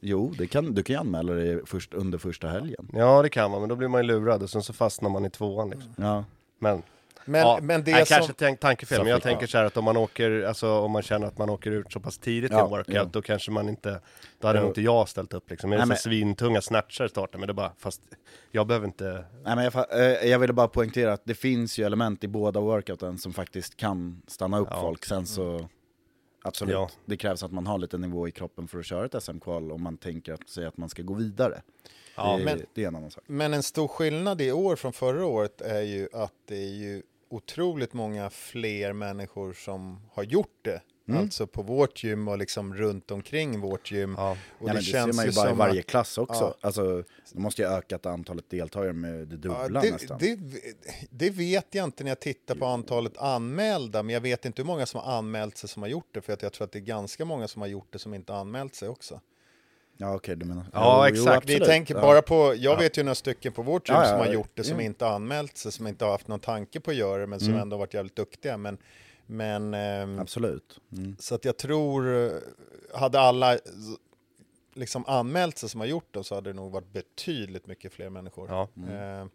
Jo, 0.00 0.34
det 0.38 0.46
kan, 0.46 0.74
du 0.74 0.82
kan 0.82 0.94
ju 0.94 1.00
anmäla 1.00 1.32
dig 1.32 1.66
först, 1.66 1.94
under 1.94 2.18
första 2.18 2.48
helgen. 2.48 2.88
Ja, 2.92 3.22
det 3.22 3.28
kan 3.28 3.50
man, 3.50 3.60
men 3.60 3.68
då 3.68 3.76
blir 3.76 3.88
man 3.88 4.00
ju 4.00 4.06
lurad 4.06 4.42
och 4.42 4.50
sen 4.50 4.62
så 4.62 4.72
fastnar 4.72 5.10
man 5.10 5.24
i 5.24 5.30
tvåan 5.30 5.70
liksom. 5.70 5.94
Ja. 5.96 6.24
Men 6.58 6.82
men, 7.28 7.40
ja, 7.40 7.58
men 7.62 7.84
det 7.84 7.92
nej, 7.92 8.06
som... 8.06 8.14
kanske 8.14 8.32
tänk, 8.32 8.60
tankefel, 8.60 8.98
men 8.98 9.06
jag 9.06 9.22
tänker 9.22 9.46
så 9.46 9.58
här 9.58 9.64
att 9.64 9.76
om 9.76 9.84
man 9.84 9.96
åker, 9.96 10.42
alltså 10.42 10.70
om 10.70 10.90
man 10.90 11.02
känner 11.02 11.26
att 11.26 11.38
man 11.38 11.50
åker 11.50 11.70
ut 11.70 11.92
så 11.92 12.00
pass 12.00 12.18
tidigt 12.18 12.50
ja, 12.50 12.58
i 12.58 12.62
en 12.62 12.70
workout, 12.70 12.94
ja. 12.94 13.04
då 13.04 13.22
kanske 13.22 13.50
man 13.50 13.68
inte, 13.68 14.00
då 14.38 14.46
hade 14.46 14.60
nog 14.60 14.70
inte 14.70 14.82
jag 14.82 15.08
ställt 15.08 15.34
upp 15.34 15.50
liksom. 15.50 15.72
Jag 15.72 15.82
är 15.82 15.86
så 15.86 15.94
svintunga 15.94 16.60
snatchar 16.60 17.08
startar, 17.08 17.38
men 17.38 17.46
det 17.46 17.52
är 17.52 17.54
bara, 17.54 17.72
fast 17.78 18.02
jag 18.50 18.66
behöver 18.66 18.86
inte... 18.86 19.24
Nej 19.44 19.56
men 19.56 19.64
jag, 19.64 20.00
eh, 20.00 20.30
jag 20.30 20.38
ville 20.38 20.52
bara 20.52 20.68
poängtera 20.68 21.12
att 21.12 21.22
det 21.24 21.34
finns 21.34 21.78
ju 21.78 21.84
element 21.84 22.24
i 22.24 22.28
båda 22.28 22.60
workouten 22.60 23.18
som 23.18 23.32
faktiskt 23.32 23.76
kan 23.76 24.22
stanna 24.26 24.58
upp 24.58 24.74
folk, 24.80 25.04
sen 25.04 25.26
så 25.26 25.68
Absolut, 26.42 26.72
ja. 26.72 26.90
det 27.04 27.16
krävs 27.16 27.42
att 27.42 27.52
man 27.52 27.66
har 27.66 27.78
lite 27.78 27.98
nivå 27.98 28.28
i 28.28 28.30
kroppen 28.30 28.68
för 28.68 28.78
att 28.78 28.86
köra 28.86 29.06
ett 29.06 29.22
SM-kval 29.22 29.72
om 29.72 29.82
man 29.82 29.96
tänker 29.96 30.32
att, 30.32 30.48
säga 30.48 30.68
att 30.68 30.76
man 30.76 30.88
ska 30.88 31.02
gå 31.02 31.14
vidare. 31.14 31.62
Ja, 32.16 32.36
det, 32.36 32.44
men, 32.44 32.62
det 32.74 32.84
är 32.84 32.88
en 32.88 32.96
annan 32.96 33.10
sak. 33.10 33.24
Men 33.26 33.54
en 33.54 33.62
stor 33.62 33.88
skillnad 33.88 34.40
i 34.40 34.52
år 34.52 34.76
från 34.76 34.92
förra 34.92 35.26
året 35.26 35.60
är 35.60 35.82
ju 35.82 36.08
att 36.12 36.32
det 36.46 36.56
är 36.56 36.74
ju 36.74 37.02
otroligt 37.28 37.92
många 37.92 38.30
fler 38.30 38.92
människor 38.92 39.52
som 39.52 40.00
har 40.12 40.22
gjort 40.22 40.58
det. 40.62 40.80
Mm. 41.08 41.20
Alltså 41.20 41.46
på 41.46 41.62
vårt 41.62 42.04
gym 42.04 42.28
och 42.28 42.38
liksom 42.38 42.74
runt 42.74 43.10
omkring 43.10 43.60
vårt 43.60 43.90
gym. 43.92 44.14
Ja. 44.18 44.36
Och 44.58 44.68
ja, 44.68 44.72
det, 44.72 44.78
det 44.78 44.84
känns 44.84 45.16
ser 45.16 45.22
man 45.22 45.26
ju 45.26 45.32
bara 45.32 45.50
i 45.50 45.54
varje 45.54 45.82
klass 45.82 46.18
också. 46.18 46.44
Ja. 46.44 46.54
Alltså, 46.60 47.04
det 47.32 47.38
måste 47.38 47.62
ju 47.62 47.68
ökat 47.68 48.06
antalet 48.06 48.50
deltagare 48.50 48.92
med 48.92 49.28
det 49.28 49.36
dubbla 49.36 49.68
ja, 49.74 49.80
det, 49.80 49.90
nästan. 49.90 50.18
Det, 50.18 50.38
det, 51.10 51.30
vet 51.30 51.74
jag 51.74 51.84
inte 51.84 52.04
när 52.04 52.10
jag 52.10 52.20
tittar 52.20 52.54
på 52.54 52.66
antalet 52.66 53.16
anmälda, 53.16 54.02
men 54.02 54.14
jag 54.14 54.20
vet 54.20 54.44
inte 54.44 54.62
hur 54.62 54.66
många 54.66 54.86
som 54.86 55.00
har 55.00 55.12
anmält 55.12 55.56
sig 55.56 55.68
som 55.68 55.82
har 55.82 55.88
gjort 55.88 56.08
det, 56.12 56.20
för 56.20 56.32
att 56.32 56.42
jag 56.42 56.52
tror 56.52 56.64
att 56.64 56.72
det 56.72 56.78
är 56.78 56.80
ganska 56.80 57.24
många 57.24 57.48
som 57.48 57.62
har 57.62 57.68
gjort 57.68 57.92
det 57.92 57.98
som 57.98 58.14
inte 58.14 58.32
har 58.32 58.40
anmält 58.40 58.74
sig 58.74 58.88
också. 58.88 59.20
Ja 60.00 60.06
okej, 60.06 60.16
okay, 60.16 60.34
du 60.34 60.46
menar... 60.46 60.64
Ja 60.72 61.08
exakt. 61.08 61.48
Vi 61.48 61.60
tänker 61.60 61.94
bara 61.94 62.22
på, 62.22 62.34
jag 62.34 62.56
ja. 62.56 62.76
vet 62.76 62.98
ju 62.98 63.02
några 63.02 63.14
stycken 63.14 63.52
på 63.52 63.62
vårt 63.62 63.88
gym 63.88 64.04
som 64.04 64.18
har 64.18 64.26
gjort 64.26 64.50
det, 64.54 64.64
som 64.64 64.80
inte 64.80 65.04
har 65.04 65.12
anmält 65.12 65.56
sig, 65.56 65.72
som 65.72 65.86
inte 65.86 66.04
har 66.04 66.12
haft 66.12 66.28
någon 66.28 66.40
tanke 66.40 66.80
på 66.80 66.90
att 66.90 66.96
göra 66.96 67.20
det, 67.20 67.26
men 67.26 67.40
som 67.40 67.48
mm. 67.48 67.60
ändå 67.60 67.76
varit 67.76 67.94
jävligt 67.94 68.16
duktiga. 68.16 68.56
Men, 68.56 68.78
men, 69.26 69.74
ehm, 69.74 70.18
Absolut. 70.18 70.80
Mm. 70.92 71.16
Så 71.18 71.34
att 71.34 71.44
jag 71.44 71.56
tror, 71.56 72.30
hade 72.94 73.20
alla 73.20 73.58
liksom 74.74 75.04
anmält 75.06 75.58
sig 75.58 75.68
som 75.68 75.80
har 75.80 75.86
gjort 75.86 76.14
det 76.14 76.24
så 76.24 76.34
hade 76.34 76.50
det 76.50 76.54
nog 76.54 76.72
varit 76.72 76.92
betydligt 76.92 77.66
mycket 77.66 77.92
fler 77.92 78.10
människor. 78.10 78.48
Ja. 78.48 78.68
Mm. 78.76 79.20
Eh, 79.20 79.26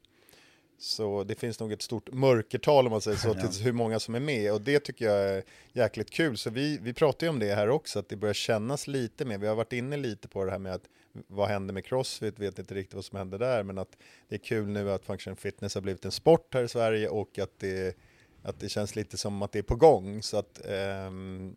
så 0.83 1.23
det 1.23 1.35
finns 1.35 1.59
nog 1.59 1.71
ett 1.71 1.81
stort 1.81 2.13
mörkertal 2.13 2.85
om 2.85 2.91
man 2.91 3.01
säger 3.01 3.17
så, 3.17 3.33
till 3.33 3.63
hur 3.63 3.71
många 3.71 3.99
som 3.99 4.15
är 4.15 4.19
med 4.19 4.53
och 4.53 4.61
det 4.61 4.79
tycker 4.79 5.05
jag 5.05 5.29
är 5.29 5.43
jäkligt 5.73 6.09
kul. 6.09 6.37
Så 6.37 6.49
vi, 6.49 6.77
vi 6.81 6.93
pratar 6.93 7.27
ju 7.27 7.29
om 7.29 7.39
det 7.39 7.55
här 7.55 7.69
också, 7.69 7.99
att 7.99 8.09
det 8.09 8.15
börjar 8.15 8.33
kännas 8.33 8.87
lite 8.87 9.25
mer. 9.25 9.37
Vi 9.37 9.47
har 9.47 9.55
varit 9.55 9.73
inne 9.73 9.97
lite 9.97 10.27
på 10.27 10.45
det 10.45 10.51
här 10.51 10.59
med 10.59 10.73
att 10.73 10.89
vad 11.27 11.47
händer 11.47 11.73
med 11.73 11.85
Crossfit, 11.85 12.39
vet 12.39 12.59
inte 12.59 12.73
riktigt 12.73 12.93
vad 12.93 13.05
som 13.05 13.17
händer 13.17 13.39
där, 13.39 13.63
men 13.63 13.77
att 13.77 13.97
det 14.29 14.35
är 14.35 14.39
kul 14.39 14.67
nu 14.67 14.91
att 14.91 15.05
Function 15.05 15.35
Fitness 15.35 15.75
har 15.75 15.81
blivit 15.81 16.05
en 16.05 16.11
sport 16.11 16.53
här 16.53 16.63
i 16.63 16.67
Sverige 16.67 17.09
och 17.09 17.39
att 17.39 17.59
det, 17.59 17.97
att 18.41 18.59
det 18.59 18.69
känns 18.69 18.95
lite 18.95 19.17
som 19.17 19.41
att 19.41 19.51
det 19.51 19.59
är 19.59 19.63
på 19.63 19.75
gång. 19.75 20.21
Så 20.23 20.37
att 20.37 20.61
um, 21.07 21.55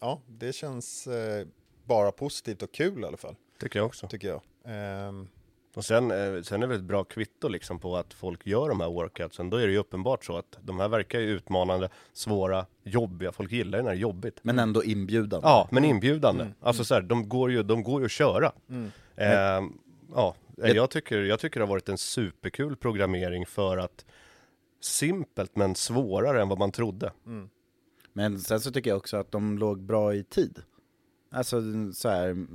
ja, 0.00 0.22
det 0.26 0.52
känns 0.52 1.06
uh, 1.06 1.46
bara 1.84 2.12
positivt 2.12 2.62
och 2.62 2.72
kul 2.72 3.02
i 3.02 3.06
alla 3.06 3.16
fall. 3.16 3.36
Tycker 3.60 3.78
jag 3.78 3.86
också. 3.86 4.08
Tycker 4.08 4.28
jag. 4.28 4.40
Um, 5.08 5.28
och 5.74 5.84
sen, 5.84 6.10
eh, 6.10 6.42
sen 6.42 6.62
är 6.62 6.66
det 6.66 6.74
ett 6.74 6.82
bra 6.82 7.04
kvitto 7.04 7.48
liksom 7.48 7.78
på 7.78 7.96
att 7.96 8.14
folk 8.14 8.46
gör 8.46 8.68
de 8.68 8.80
här 8.80 8.88
workoutsen. 8.88 9.50
Då 9.50 9.56
är 9.56 9.66
det 9.66 9.72
ju 9.72 9.78
uppenbart 9.78 10.24
så 10.24 10.36
att 10.36 10.58
de 10.60 10.80
här 10.80 10.88
verkar 10.88 11.20
ju 11.20 11.26
utmanande, 11.26 11.88
svåra, 12.12 12.66
jobbiga. 12.82 13.32
Folk 13.32 13.52
gillar 13.52 13.78
ju 13.78 13.84
när 13.84 13.90
det 13.90 13.96
är 13.96 14.00
jobbigt. 14.00 14.38
Men 14.42 14.58
ändå 14.58 14.84
inbjudande. 14.84 15.46
Ja, 15.46 15.68
men 15.70 15.84
inbjudande. 15.84 16.42
Mm. 16.42 16.54
Alltså 16.60 16.84
så 16.84 16.94
här, 16.94 17.02
de 17.02 17.28
går 17.28 17.50
ju, 17.52 17.62
de 17.62 17.82
går 17.82 18.00
ju 18.00 18.04
att 18.04 18.10
köra. 18.10 18.52
Mm. 18.68 18.90
Eh, 19.16 19.70
ja, 20.14 20.34
jag 20.56 20.90
tycker, 20.90 21.22
jag 21.22 21.40
tycker 21.40 21.60
det 21.60 21.66
har 21.66 21.70
varit 21.70 21.88
en 21.88 21.98
superkul 21.98 22.76
programmering 22.76 23.46
för 23.46 23.78
att 23.78 24.04
simpelt 24.80 25.56
men 25.56 25.74
svårare 25.74 26.42
än 26.42 26.48
vad 26.48 26.58
man 26.58 26.72
trodde. 26.72 27.12
Mm. 27.26 27.48
Men 28.12 28.38
sen 28.38 28.60
så 28.60 28.70
tycker 28.70 28.90
jag 28.90 28.96
också 28.96 29.16
att 29.16 29.32
de 29.32 29.58
låg 29.58 29.82
bra 29.82 30.14
i 30.14 30.24
tid. 30.24 30.58
Alltså 31.30 31.62
så 31.92 32.08
här 32.08 32.46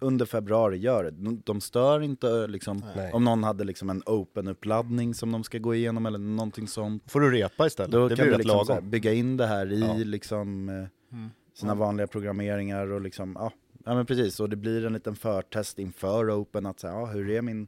under 0.00 0.26
februari, 0.26 0.76
gör 0.76 1.04
det. 1.04 1.40
De 1.44 1.60
stör 1.60 2.00
inte 2.02 2.46
liksom, 2.46 2.82
Nej. 2.96 3.12
om 3.12 3.24
någon 3.24 3.44
hade 3.44 3.64
liksom 3.64 3.90
en 3.90 4.02
open-uppladdning 4.06 5.14
som 5.14 5.32
de 5.32 5.44
ska 5.44 5.58
gå 5.58 5.74
igenom 5.74 6.06
eller 6.06 6.18
någonting 6.18 6.68
sånt. 6.68 7.02
Får 7.06 7.20
du 7.20 7.30
repa 7.30 7.66
istället, 7.66 7.92
Då 7.92 8.08
det 8.08 8.16
kan 8.16 8.26
blir 8.26 8.38
du 8.38 8.42
liksom 8.42 8.66
här, 8.68 8.80
bygga 8.80 9.12
in 9.12 9.36
det 9.36 9.46
här 9.46 9.72
i 9.72 9.80
ja. 9.80 9.94
liksom, 9.94 10.68
eh, 10.68 10.74
mm. 10.74 11.30
sina 11.54 11.72
mm. 11.72 11.78
vanliga 11.78 12.06
programmeringar 12.06 12.92
och 12.92 13.00
liksom, 13.00 13.36
ja, 13.38 13.52
ja 13.84 13.94
men 13.94 14.06
precis, 14.06 14.40
och 14.40 14.48
det 14.48 14.56
blir 14.56 14.86
en 14.86 14.92
liten 14.92 15.16
förtest 15.16 15.78
inför 15.78 16.42
open, 16.42 16.66
att 16.66 16.80
säga, 16.80 16.92
ja, 16.92 17.06
hur 17.06 17.30
är 17.30 17.42
min 17.42 17.66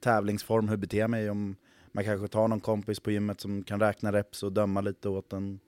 tävlingsform, 0.00 0.68
hur 0.68 0.76
beter 0.76 0.98
jag 0.98 1.10
mig 1.10 1.30
om 1.30 1.56
man 1.92 2.04
kanske 2.04 2.28
tar 2.28 2.48
någon 2.48 2.60
kompis 2.60 3.00
på 3.00 3.10
gymmet 3.10 3.40
som 3.40 3.62
kan 3.62 3.80
räkna 3.80 4.12
reps 4.12 4.42
och 4.42 4.52
döma 4.52 4.80
lite 4.80 5.08
åt 5.08 5.32
en 5.32 5.60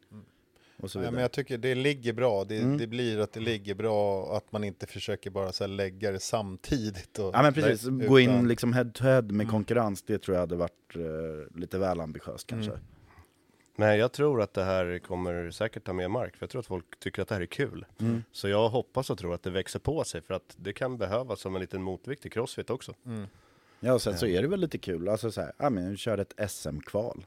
och 0.82 0.90
så 0.90 0.98
Ja, 0.98 1.00
vidare. 1.00 1.12
men 1.14 1.22
jag 1.22 1.32
tycker 1.32 1.58
det 1.58 1.74
ligger 1.74 2.12
bra. 2.12 2.44
Det, 2.44 2.58
Mm. 2.58 2.78
det 2.78 2.86
blir 2.86 3.18
att 3.20 3.32
det 3.32 3.40
ligger 3.40 3.74
bra 3.74 4.36
att 4.36 4.52
man 4.52 4.64
inte 4.64 4.86
försöker 4.86 5.30
bara 5.30 5.52
så 5.52 5.64
här 5.64 5.68
lägga 5.68 6.10
det 6.12 6.20
samtidigt. 6.20 7.18
Och, 7.18 7.30
Ja 7.34 7.42
men 7.42 7.54
precis, 7.54 7.86
Nej, 7.90 8.08
gå 8.08 8.20
in 8.20 8.48
liksom 8.48 8.72
head 8.72 8.90
to 8.94 9.04
head 9.04 9.22
med 9.22 9.30
Mm. 9.34 9.48
konkurrens, 9.48 10.02
det 10.02 10.18
tror 10.18 10.34
jag 10.34 10.40
hade 10.40 10.56
varit 10.56 10.96
eh, 10.96 11.58
lite 11.58 11.78
väl 11.78 12.00
ambitiöst 12.00 12.46
kanske. 12.46 12.70
Mm. 12.72 12.84
Men 13.76 13.98
jag 13.98 14.12
tror 14.12 14.42
att 14.42 14.54
det 14.54 14.64
här 14.64 14.98
kommer 14.98 15.50
säkert 15.50 15.84
ta 15.84 15.92
mer 15.92 16.08
mark, 16.08 16.36
för 16.36 16.42
jag 16.44 16.50
tror 16.50 16.60
att 16.60 16.66
folk 16.66 16.98
tycker 17.00 17.22
att 17.22 17.28
det 17.28 17.34
här 17.34 17.42
är 17.42 17.46
kul. 17.46 17.84
Mm. 18.00 18.22
Så 18.32 18.48
jag 18.48 18.68
hoppas 18.68 19.10
och 19.10 19.18
tror 19.18 19.34
att 19.34 19.42
det 19.42 19.50
växer 19.50 19.78
på 19.78 20.04
sig, 20.04 20.22
för 20.22 20.34
att 20.34 20.54
det 20.56 20.72
kan 20.72 20.98
behövas 20.98 21.40
som 21.40 21.54
en 21.54 21.60
liten 21.60 21.82
motvikt 21.82 22.22
till 22.22 22.30
Crossfit 22.30 22.70
också. 22.70 22.94
Mm. 23.06 23.26
Ja 23.80 23.92
och 23.94 24.02
sen 24.02 24.18
så 24.18 24.26
är 24.26 24.42
det 24.42 24.48
väl 24.48 24.60
lite 24.60 24.78
kul, 24.78 25.08
alltså 25.08 25.30
så 25.30 25.40
här, 25.40 25.52
ja 25.58 25.70
men 25.70 25.96
körde 25.96 26.22
ett 26.22 26.50
SM-kval. 26.50 27.26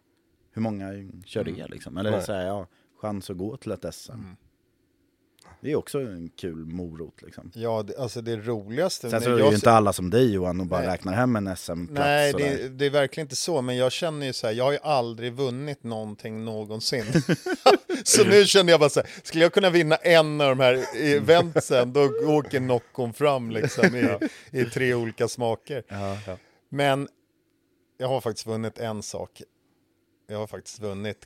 Hur 0.52 0.62
många 0.62 0.86
kör 1.26 1.44
det 1.44 1.52
Mm. 1.52 1.68
liksom? 1.72 1.98
Eller 1.98 2.12
Nej. 2.12 2.22
så 2.22 2.34
här, 2.34 2.46
ja, 2.46 2.68
chans 3.06 3.30
att 3.30 3.38
gå 3.38 3.58
till 3.58 3.72
ett 3.72 3.96
SM. 3.96 4.12
Mm. 4.12 4.36
Det 5.62 5.72
är 5.72 5.76
också 5.76 6.00
en 6.00 6.30
kul 6.30 6.66
morot 6.66 7.22
liksom. 7.22 7.52
Ja, 7.56 7.84
det, 7.84 7.98
alltså 7.98 8.22
det 8.22 8.36
roligaste... 8.36 9.10
Sen 9.10 9.22
så 9.22 9.30
är 9.30 9.36
det 9.36 9.50
ju 9.50 9.56
inte 9.56 9.72
alla 9.72 9.94
som 9.94 10.10
dig 10.10 10.34
Johan 10.34 10.60
och 10.60 10.66
bara 10.66 10.80
Nej. 10.80 10.90
räknar 10.90 11.14
hem 11.14 11.36
en 11.36 11.56
SM-plats 11.56 12.00
Nej, 12.00 12.34
det, 12.34 12.70
det 12.70 12.86
är 12.86 12.90
verkligen 12.90 13.26
inte 13.26 13.36
så, 13.36 13.62
men 13.62 13.78
jag 13.78 13.92
känner 13.92 14.26
ju 14.26 14.34
så 14.34 14.48
här, 14.48 14.54
jag 14.54 14.64
har 14.64 14.72
ju 14.72 14.80
aldrig 14.84 15.34
vunnit 15.34 15.84
någonting 15.84 16.46
någonsin. 16.46 17.06
så 18.04 18.24
nu 18.24 18.46
känner 18.46 18.72
jag 18.72 18.80
bara 18.80 18.90
så 18.90 19.00
här, 19.00 19.10
skulle 19.24 19.44
jag 19.44 19.54
kunna 19.54 19.70
vinna 19.70 19.96
en 19.96 20.42
av 20.42 20.50
de 20.50 20.60
här 20.60 20.86
eventsen, 20.96 21.94
då 21.94 22.10
åker 22.26 22.60
Noccon 22.60 23.14
fram 23.14 23.52
liksom 23.52 23.96
i, 23.96 24.18
i 24.60 24.66
tre 24.66 24.94
olika 24.94 25.28
smaker. 25.28 25.84
Ja. 25.88 26.38
Men 26.70 27.08
jag 27.98 28.08
har 28.08 28.22
faktiskt 28.22 28.48
vunnit 28.48 28.78
en 28.78 29.04
sak. 29.04 29.42
Jag 30.28 30.38
har 30.38 30.48
faktiskt 30.48 30.80
vunnit 30.80 31.26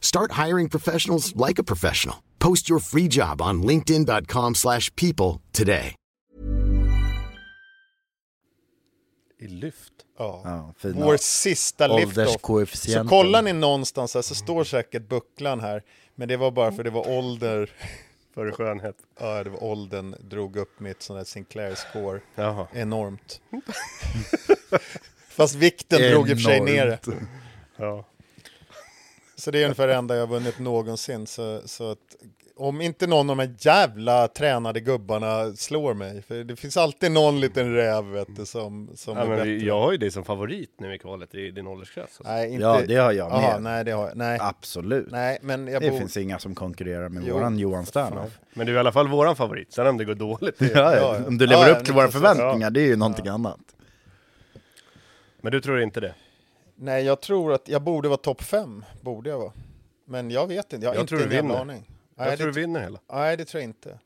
Start 0.00 0.32
hiring 0.32 0.68
professionals 0.68 1.36
like 1.48 1.60
a 1.60 1.64
professional. 1.64 2.16
Post 2.38 2.70
your 2.70 2.80
free 2.80 3.08
job 3.10 3.42
on 3.42 3.62
linkedin.com/people 3.62 4.54
slash 4.54 4.90
people 4.96 5.40
today. 5.52 5.94
I 9.40 9.46
lyft. 9.48 9.92
Ja. 10.18 10.40
Ja, 10.44 10.74
fina 10.78 11.04
Vår 11.06 11.16
sista 11.16 11.86
lift-off. 11.86 12.74
Så 12.74 13.04
kollar 13.04 13.42
ni 13.42 13.52
någonstans 13.52 14.14
här 14.14 14.22
så 14.22 14.34
står 14.34 14.64
säkert 14.64 15.08
bucklan 15.08 15.60
här. 15.60 15.82
Men 16.14 16.28
det 16.28 16.36
var 16.36 16.50
bara 16.50 16.72
för 16.72 16.84
det 16.84 16.90
var 16.90 17.08
ålder. 17.08 17.70
För 18.34 18.52
skönhet. 18.52 18.96
Ja, 19.20 19.44
det 19.44 19.50
var 19.50 19.64
åldern 19.64 20.14
drog 20.20 20.56
upp 20.56 20.80
mitt 20.80 21.02
sån 21.02 21.16
här 21.16 21.24
Sinclair 21.24 21.74
score 21.74 22.20
Jaha. 22.34 22.66
enormt. 22.72 23.40
Fast 25.28 25.54
vikten 25.54 26.10
drog 26.10 26.30
i 26.30 26.34
och 26.34 26.36
för 26.36 26.44
sig 26.44 26.60
ner 26.60 26.86
det. 26.86 26.98
Enormt. 27.06 27.28
Ja. 27.76 28.04
Så 29.38 29.50
det 29.50 29.58
är 29.58 29.62
ungefär 29.64 29.86
det 29.88 29.94
enda 29.94 30.14
jag 30.14 30.22
har 30.26 30.34
vunnit 30.34 30.58
någonsin. 30.58 31.26
Så, 31.26 31.60
så 31.64 31.90
att, 31.90 31.98
om 32.56 32.80
inte 32.80 33.06
någon 33.06 33.30
av 33.30 33.36
de 33.36 33.42
här 33.42 33.54
jävla 33.58 34.28
tränade 34.28 34.80
gubbarna 34.80 35.52
slår 35.56 35.94
mig, 35.94 36.22
för 36.22 36.44
det 36.44 36.56
finns 36.56 36.76
alltid 36.76 37.10
någon 37.12 37.40
liten 37.40 37.74
räv 37.74 38.04
vet 38.04 38.36
du, 38.36 38.46
som, 38.46 38.90
som 38.94 39.16
Ja, 39.16 39.22
är 39.22 39.26
men 39.28 39.36
bättre. 39.36 39.50
jag 39.52 39.80
har 39.80 39.92
ju 39.92 39.98
dig 39.98 40.10
som 40.10 40.24
favorit 40.24 40.74
nu 40.80 40.94
i 40.94 40.98
kvalet 40.98 41.34
i 41.34 41.50
din 41.50 41.66
åldersklass. 41.66 42.04
Alltså. 42.04 42.22
Nej, 42.32 42.50
inte... 42.52 42.62
Ja, 42.64 42.80
det 42.88 42.94
har 42.96 43.12
jag 43.12 43.32
Aha, 43.32 43.52
med. 43.52 43.62
nej, 43.62 43.84
det 43.84 43.90
har 43.90 44.08
jag. 44.08 44.16
Nej, 44.16 44.38
Absolut. 44.42 45.10
nej 45.10 45.38
men 45.42 45.68
jag 45.68 45.82
Det 45.82 45.90
bor... 45.90 45.98
finns 45.98 46.16
inga 46.16 46.38
som 46.38 46.54
konkurrerar 46.54 47.08
med 47.08 47.22
Jo, 47.26 47.34
våran 47.34 47.58
Johan 47.58 47.86
Sternoff. 47.86 48.38
Men 48.54 48.66
du 48.66 48.72
är 48.72 48.76
i 48.76 48.80
alla 48.80 48.92
fall 48.92 49.08
våran 49.08 49.36
favorit, 49.36 49.72
sen 49.72 49.86
om 49.86 49.96
det 49.96 50.04
går 50.04 50.14
dåligt. 50.14 50.58
Det... 50.58 50.70
Ja, 50.74 50.96
Ja. 50.96 51.18
Om 51.26 51.38
du 51.38 51.46
lever 51.46 51.70
upp 51.70 51.84
till 51.84 51.94
våra 51.94 52.08
förväntningar, 52.08 52.70
det 52.70 52.80
är 52.80 52.86
ju 52.86 52.96
någonting 52.96 53.28
annat. 53.28 53.60
Men 55.40 55.52
du 55.52 55.60
tror 55.60 55.80
inte 55.80 56.00
det? 56.00 56.14
Nej, 56.80 57.04
jag 57.04 57.20
tror 57.20 57.52
att 57.52 57.68
jag 57.68 57.82
borde 57.82 58.08
vara 58.08 58.16
topp 58.18 58.42
fem, 58.42 58.84
borde 59.00 59.30
jag 59.30 59.38
vara. 59.38 59.52
Men 60.04 60.30
jag 60.30 60.46
vet 60.46 60.72
inte, 60.72 60.84
jag 60.86 60.90
har 60.90 60.94
Jag 60.96 61.02
inte 61.02 61.08
tror 61.08 61.18
du 61.18 61.24
en 61.24 61.30
jävla 61.30 61.48
vinner. 61.48 61.60
aning. 61.60 61.90
Jag 62.16 62.26
Nej, 62.26 62.36
tror 62.36 62.46
det, 62.46 62.52
du 62.52 62.60
vinner 62.60 62.80
hela. 62.80 63.00
nej, 63.12 63.36
det 63.36 63.44
tror 63.44 63.60
jag 63.60 63.68
inte. 63.68 63.98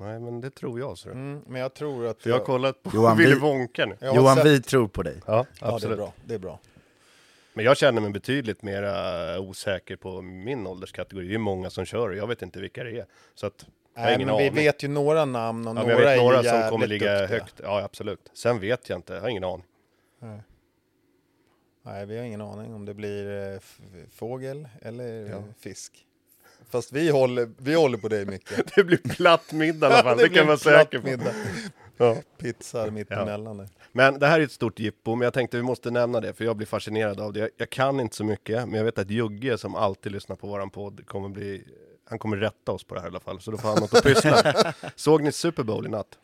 Nej, 0.00 0.20
men 0.20 0.40
det 0.40 0.50
tror 0.50 0.78
jag. 0.80 0.98
Så. 0.98 1.10
Mm, 1.10 1.42
men 1.46 1.60
jag 1.60 1.74
tror 1.74 2.06
att... 2.06 2.22
För 2.22 2.30
jag 2.30 2.38
har 2.38 2.44
kollat 2.44 2.82
på 2.82 2.90
Johan, 2.94 3.16
Willy 3.16 3.34
vi- 3.34 3.40
Wonka 3.40 3.86
nu. 3.86 3.96
jag 4.00 4.16
Johan, 4.16 4.36
sett- 4.36 4.46
vi 4.46 4.62
tror 4.62 4.88
på 4.88 5.02
dig. 5.02 5.16
Ja, 5.26 5.46
Ja, 5.60 5.66
det 5.66 5.70
är 5.70 5.74
absolut. 5.74 5.96
bra. 5.98 6.12
Det 6.24 6.34
är 6.34 6.38
bra. 6.38 6.58
Men 7.54 7.64
jag 7.64 7.76
känner 7.76 8.00
mig 8.00 8.10
betydligt 8.10 8.62
mer 8.62 8.82
eh, 8.82 9.40
osäker 9.40 9.96
på 9.96 10.22
min 10.22 10.66
ålderskategori. 10.66 11.28
Det 11.28 11.34
är 11.34 11.38
många 11.38 11.70
som 11.70 11.84
kör 11.84 12.08
och 12.08 12.16
jag 12.16 12.26
vet 12.26 12.42
inte 12.42 12.60
vilka 12.60 12.84
det 12.84 12.98
är. 12.98 13.06
Så 13.34 13.46
att 13.46 13.66
jag 13.94 14.00
har 14.00 14.06
Nej, 14.06 14.14
ingen 14.14 14.26
men 14.28 14.36
vi 14.38 14.42
aning. 14.48 14.54
vet 14.54 14.82
ju 14.84 14.88
några 14.88 15.24
namn 15.24 15.66
och 15.68 15.70
ja, 15.70 15.80
några 15.80 15.90
jag 15.92 15.98
vet 15.98 16.06
är 16.08 16.16
några 16.22 16.42
ju 16.42 16.48
som 16.48 16.70
kommer 16.70 16.86
ligga 16.86 17.18
duktiga. 17.20 17.38
högt. 17.38 17.54
Ja, 17.62 17.82
absolut. 17.82 18.30
Sen 18.32 18.60
vet 18.60 18.88
jag 18.88 18.98
inte, 18.98 19.12
jag 19.14 19.20
har 19.20 19.28
ingen 19.28 19.44
aning. 19.44 19.64
Nej, 20.20 20.40
vi 21.82 22.16
har 22.18 22.24
ingen 22.24 22.40
aning 22.40 22.74
om 22.74 22.84
det 22.84 22.94
blir 22.94 23.52
eh, 23.54 23.58
fågel 24.10 24.68
eller 24.82 25.30
Ja. 25.30 25.42
fisk. 25.60 26.04
Fast 26.70 26.92
vi 26.92 27.10
håller, 27.10 27.50
vi 27.58 27.74
håller 27.74 27.98
på 27.98 28.08
dig 28.08 28.26
mycket. 28.26 28.72
Det 28.74 28.84
blir 28.84 28.96
platt 28.98 29.52
middag 29.52 29.88
i 29.90 29.92
alla 29.92 30.02
fall, 30.02 30.18
det, 30.18 30.28
blir 30.28 30.38
kan 30.38 30.46
vara 30.46 30.54
en 30.54 30.58
platt 30.60 30.80
säker 30.80 30.98
på. 30.98 31.06
middag. 31.06 31.32
Ja. 31.96 32.16
Pizza 32.38 32.90
mitt 32.90 33.06
Ja. 33.10 33.24
där. 33.24 33.68
Men 33.92 34.18
det 34.18 34.26
här 34.26 34.40
är 34.40 34.44
ett 34.44 34.52
stort 34.52 34.78
jippo, 34.78 35.14
men 35.14 35.24
jag 35.26 35.34
tänkte 35.34 35.56
vi 35.56 35.62
måste 35.62 35.90
nämna 35.90 36.20
det, 36.20 36.32
för 36.34 36.44
jag 36.44 36.56
blir 36.56 36.66
fascinerad 36.66 37.20
av 37.20 37.32
det. 37.32 37.40
Jag, 37.40 37.50
jag 37.56 37.70
kan 37.70 38.00
inte 38.00 38.16
så 38.16 38.24
mycket, 38.24 38.68
men 38.68 38.74
jag 38.74 38.84
vet 38.84 38.98
att 38.98 39.10
Jugge 39.10 39.58
som 39.58 39.74
alltid 39.74 40.12
lyssnar 40.12 40.36
på 40.36 40.46
våran 40.46 40.70
podd 40.70 41.06
kommer 41.06 41.28
bli, 41.28 41.64
han 42.04 42.18
kommer 42.18 42.36
rätta 42.36 42.72
oss 42.72 42.84
på 42.84 42.94
det 42.94 43.00
här 43.00 43.08
i 43.08 43.10
alla 43.10 43.20
fall, 43.20 43.40
så 43.40 43.50
då 43.50 43.56
får 43.58 43.68
han 43.68 43.78
något 43.80 43.94
att 43.94 44.02
pyssla. 44.04 44.74
Såg 44.96 45.22
ni 45.22 45.32
Super 45.32 45.62
Bowl 45.62 45.86
i 45.86 45.88
natt? 45.88 46.18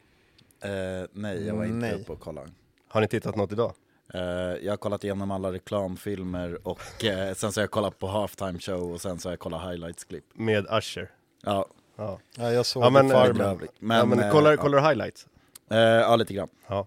Eh, 0.60 0.70
nej, 1.12 1.46
jag 1.46 1.54
var 1.54 1.64
inte 1.64 1.76
Nej. 1.76 1.94
uppe 1.94 2.12
och 2.12 2.20
kollade. 2.20 2.50
Har 2.88 3.00
ni 3.00 3.08
tittat 3.08 3.36
något 3.36 3.52
idag? 3.52 3.72
Eh, 4.14 4.20
jag 4.64 4.72
har 4.72 4.76
kollat 4.76 5.04
igenom 5.04 5.30
alla 5.30 5.52
reklamfilmer 5.52 6.68
och 6.68 7.04
eh, 7.04 7.34
sen 7.34 7.52
så 7.52 7.60
har 7.60 7.62
jag 7.62 7.70
kollat 7.70 7.98
på 7.98 8.06
halftime 8.06 8.58
show 8.58 8.92
och 8.92 9.00
sen 9.00 9.18
så 9.18 9.28
har 9.28 9.32
jag 9.32 9.40
kollat 9.40 9.62
highlights-klipp. 9.62 10.24
Med 10.34 10.66
Usher. 10.70 11.10
Ja, 11.42 11.66
Ja, 11.96 12.18
Ja, 12.36 12.52
jag 12.52 12.66
såg 12.66 12.84
Ja, 12.84 12.90
men, 12.90 13.06
eh, 13.06 13.12
Farmen. 13.12 13.36
bedrövligt. 13.36 13.72
Men, 13.78 13.98
ja, 13.98 14.04
men 14.04 14.20
eh, 14.20 14.30
kollar, 14.30 14.50
ja. 14.50 14.56
kollar 14.56 14.80
du 14.82 14.88
highlights? 14.88 15.26
Eh, 15.70 15.78
ja, 15.78 16.16
lite 16.16 16.34
grann. 16.34 16.48
Ja. 16.66 16.86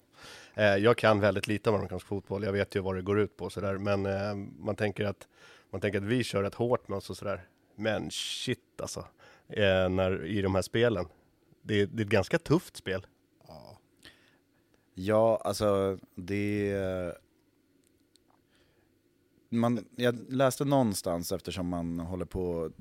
Eh, 0.54 0.76
jag 0.76 0.98
kan 0.98 1.20
väldigt 1.20 1.48
lite 1.48 1.70
om 1.70 1.76
amerikansk 1.76 2.08
fotboll, 2.08 2.44
jag 2.44 2.52
vet 2.52 2.76
ju 2.76 2.80
vad 2.80 2.96
det 2.96 3.02
går 3.02 3.20
ut 3.20 3.38
på 3.38 3.50
sådär, 3.50 3.78
men 3.78 4.06
eh, 4.06 4.36
man, 4.60 4.76
tänker 4.76 5.06
att, 5.06 5.28
man 5.70 5.82
tänker 5.82 5.98
att 5.98 6.06
vi 6.06 6.24
kör 6.24 6.44
rätt 6.44 6.56
hårt 6.56 6.88
med 6.88 6.98
oss 6.98 7.10
och 7.10 7.18
sådär. 7.18 7.42
Men 7.76 8.12
shit 8.12 8.82
alltså, 8.82 9.00
eh, 9.50 9.90
när, 9.90 10.26
i 10.26 10.42
de 10.42 10.56
här 10.56 10.62
spelen. 10.62 11.08
Det, 11.62 11.86
det 11.86 12.02
är 12.02 12.06
ett 12.06 12.12
ganska 12.12 12.40
tufft 12.40 12.78
spel. 12.78 13.06
Ja, 15.00 15.42
alltså 15.44 16.00
det... 16.16 17.14
Man, 19.50 19.86
jag 19.96 20.20
läste 20.30 20.66
någonstans, 20.66 21.32
eftersom 21.32 21.68
man 21.68 22.00
håller 22.00 22.26
på, 22.26 22.72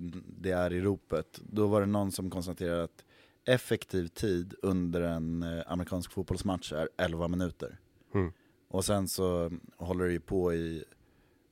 det 0.40 0.50
är 0.50 0.72
i 0.72 0.80
ropet, 0.80 1.40
då 1.42 1.66
var 1.66 1.80
det 1.80 1.86
någon 1.86 2.12
som 2.12 2.30
konstaterade 2.30 2.84
att 2.84 3.04
effektiv 3.44 4.06
tid 4.08 4.54
under 4.62 5.00
en 5.00 5.42
eh, 5.42 5.62
amerikansk 5.66 6.12
fotbollsmatch 6.12 6.72
är 6.72 6.88
11 6.96 7.28
minuter. 7.28 7.78
Mm. 8.14 8.32
Och 8.68 8.84
sen 8.84 9.08
så 9.08 9.52
håller 9.76 10.04
det 10.04 10.12
ju 10.12 10.20
på 10.20 10.54
i, 10.54 10.84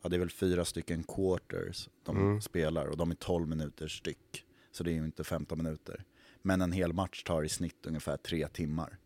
ja 0.02 0.08
det 0.08 0.16
är 0.16 0.20
väl 0.20 0.30
fyra 0.30 0.64
stycken 0.64 1.02
quarters 1.04 1.88
de 2.02 2.16
Mm. 2.16 2.40
spelar 2.40 2.86
och 2.86 2.96
de 2.96 3.10
är 3.10 3.14
12 3.14 3.48
minuter 3.48 3.88
styck. 3.88 4.44
Så 4.72 4.84
det 4.84 4.90
är 4.90 4.94
ju 4.94 5.04
inte 5.04 5.24
15 5.24 5.58
minuter. 5.58 6.04
Men 6.42 6.60
en 6.60 6.72
hel 6.72 6.92
match 6.92 7.22
tar 7.22 7.42
i 7.42 7.48
snitt 7.48 7.86
ungefär 7.86 8.16
tre 8.16 8.48
timmar. 8.48 8.98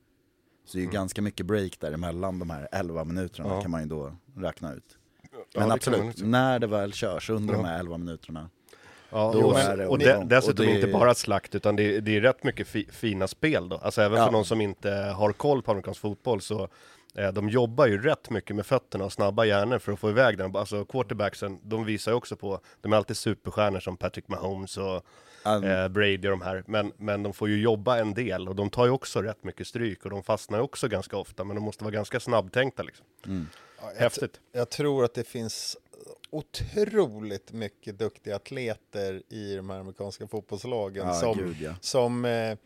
Så 0.68 0.76
det 0.78 0.82
är 0.82 0.84
ju 0.84 0.90
ganska 0.90 1.22
mycket 1.22 1.46
break 1.46 1.80
däremellan 1.80 2.38
de 2.38 2.50
här 2.50 2.68
11 2.72 3.04
minuterna 3.04 3.48
Ja. 3.48 3.62
kan 3.62 3.70
man 3.70 3.82
ju 3.82 3.88
då 3.88 4.12
räkna 4.36 4.72
ut. 4.74 4.84
Ja, 5.22 5.28
Men 5.32 5.42
det 5.52 5.60
man 5.60 5.70
absolut, 5.70 6.04
liksom. 6.06 6.30
när 6.30 6.58
det 6.58 6.66
väl 6.66 6.92
körs 6.92 7.30
under 7.30 7.54
de 7.54 7.60
Ja. 7.64 7.66
här 7.68 7.78
11 7.78 7.98
minuterna. 7.98 8.50
Ja, 9.10 9.30
Då 9.34 9.40
och, 9.46 9.58
är 9.58 9.76
det 9.76 9.86
och 9.86 10.02
igång. 10.02 10.20
de, 10.28 10.34
dessutom 10.34 10.66
Och 10.66 10.72
det- 10.72 10.76
inte 10.80 10.92
bara 10.92 11.14
slakt, 11.14 11.54
utan 11.54 11.76
det, 11.76 12.00
det 12.00 12.16
är 12.16 12.20
rätt 12.20 12.44
mycket 12.44 12.68
fi, 12.68 12.86
fina 12.92 13.28
spel 13.28 13.68
då. 13.68 13.76
Alltså 13.76 14.02
även 14.02 14.18
Ja. 14.18 14.24
för 14.24 14.32
någon 14.32 14.44
som 14.44 14.60
inte 14.60 14.90
har 14.90 15.32
koll 15.32 15.62
på 15.62 15.70
amerikansk 15.70 16.00
fotboll 16.00 16.40
så 16.40 16.68
de 17.32 17.48
jobbar 17.48 17.86
ju 17.86 18.02
rätt 18.02 18.30
mycket 18.30 18.56
med 18.56 18.66
fötterna 18.66 19.04
och 19.04 19.12
snabba 19.12 19.44
hjärnor 19.44 19.78
för 19.78 19.92
att 19.92 19.98
få 19.98 20.10
iväg 20.10 20.38
den. 20.38 20.56
Alltså 20.56 20.84
quarterbacksen, 20.84 21.58
de 21.62 21.84
visar 21.84 22.12
ju 22.12 22.16
också 22.16 22.36
på, 22.36 22.60
de 22.80 22.92
är 22.92 22.96
alltid 22.96 23.16
superstjärnor 23.16 23.80
som 23.80 23.96
Patrick 23.96 24.28
Mahomes 24.28 24.76
och 24.76 25.04
Um, 25.44 25.64
eh, 25.64 25.88
Brady 25.88 26.16
och 26.16 26.30
de 26.30 26.40
här, 26.40 26.64
men, 26.66 26.92
men 26.96 27.22
de 27.22 27.32
får 27.32 27.48
ju 27.48 27.60
jobba 27.60 27.98
en 27.98 28.14
del 28.14 28.48
och 28.48 28.56
de 28.56 28.70
tar 28.70 28.84
ju 28.84 28.90
också 28.90 29.22
rätt 29.22 29.44
mycket 29.44 29.66
stryk 29.66 30.04
och 30.04 30.10
de 30.10 30.22
fastnar 30.22 30.58
ju 30.58 30.64
också 30.64 30.88
ganska 30.88 31.16
ofta, 31.16 31.44
men 31.44 31.56
de 31.56 31.64
måste 31.64 31.84
vara 31.84 31.94
ganska 31.94 32.20
snabbtänkta 32.20 32.82
liksom. 32.82 33.06
Jag, 33.80 34.00
Häftigt. 34.00 34.40
jag 34.52 34.70
tror 34.70 35.04
att 35.04 35.14
det 35.14 35.24
finns 35.24 35.76
otroligt 36.30 37.52
mycket 37.52 37.98
duktiga 37.98 38.36
atleter 38.36 39.22
i 39.28 39.54
de 39.56 39.70
här 39.70 39.80
amerikanska 39.80 40.26
fotbollslagen 40.26 41.06
Ja, 41.06 41.14
som, 41.14 41.38
gud, 41.38 41.56
ja. 41.60 41.74
som 41.80 42.24
eh, 42.24 42.56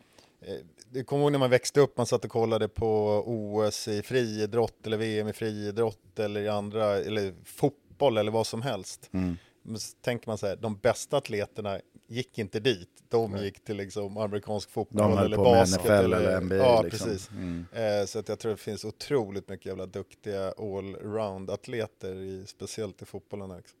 eh, 0.47 0.55
du 0.89 1.03
kommer 1.03 1.23
ihåg 1.23 1.31
när 1.31 1.39
man 1.39 1.49
växte 1.49 1.79
upp, 1.79 1.97
man 1.97 2.05
satt 2.05 2.25
och 2.25 2.31
kollade 2.31 2.67
på 2.67 3.23
OS 3.25 3.87
i 3.87 4.01
friidrott 4.01 4.87
eller 4.87 4.97
VM 4.97 5.27
i 5.27 5.33
friidrott 5.33 6.19
eller 6.19 6.41
i 6.41 6.49
andra, 6.49 6.97
eller 6.97 7.33
fotboll 7.45 8.17
eller 8.17 8.31
vad 8.31 8.47
som 8.47 8.61
helst. 8.61 9.09
Mm. 9.13 9.37
Men 9.65 9.79
så 9.79 9.97
tänker 10.01 10.27
man 10.27 10.37
så 10.37 10.47
här, 10.47 10.55
de 10.55 10.77
bästa 10.77 11.17
atleterna 11.17 11.79
gick 12.07 12.39
inte 12.39 12.59
dit, 12.59 12.89
de 13.09 13.37
gick 13.37 13.63
till 13.63 13.77
liksom 13.77 14.17
amerikansk 14.17 14.69
fotboll 14.69 15.17
eller 15.17 15.37
basket. 15.37 15.83
NFL 15.83 15.91
eller 15.91 16.41
NBA, 16.41 16.55
Ja, 16.55 16.81
liksom. 16.81 17.07
precis. 17.07 17.29
Mm. 17.29 17.65
Eh, 17.73 18.05
så 18.05 18.19
att 18.19 18.29
jag 18.29 18.39
tror 18.39 18.51
det 18.51 18.57
finns 18.57 18.85
otroligt 18.85 19.49
mycket 19.49 19.65
jävla 19.65 19.85
duktiga 19.85 20.53
allround-atleter, 20.57 22.15
i, 22.15 22.43
speciellt 22.47 23.01
i 23.01 23.05
fotbollen. 23.05 23.51
Också. 23.51 23.75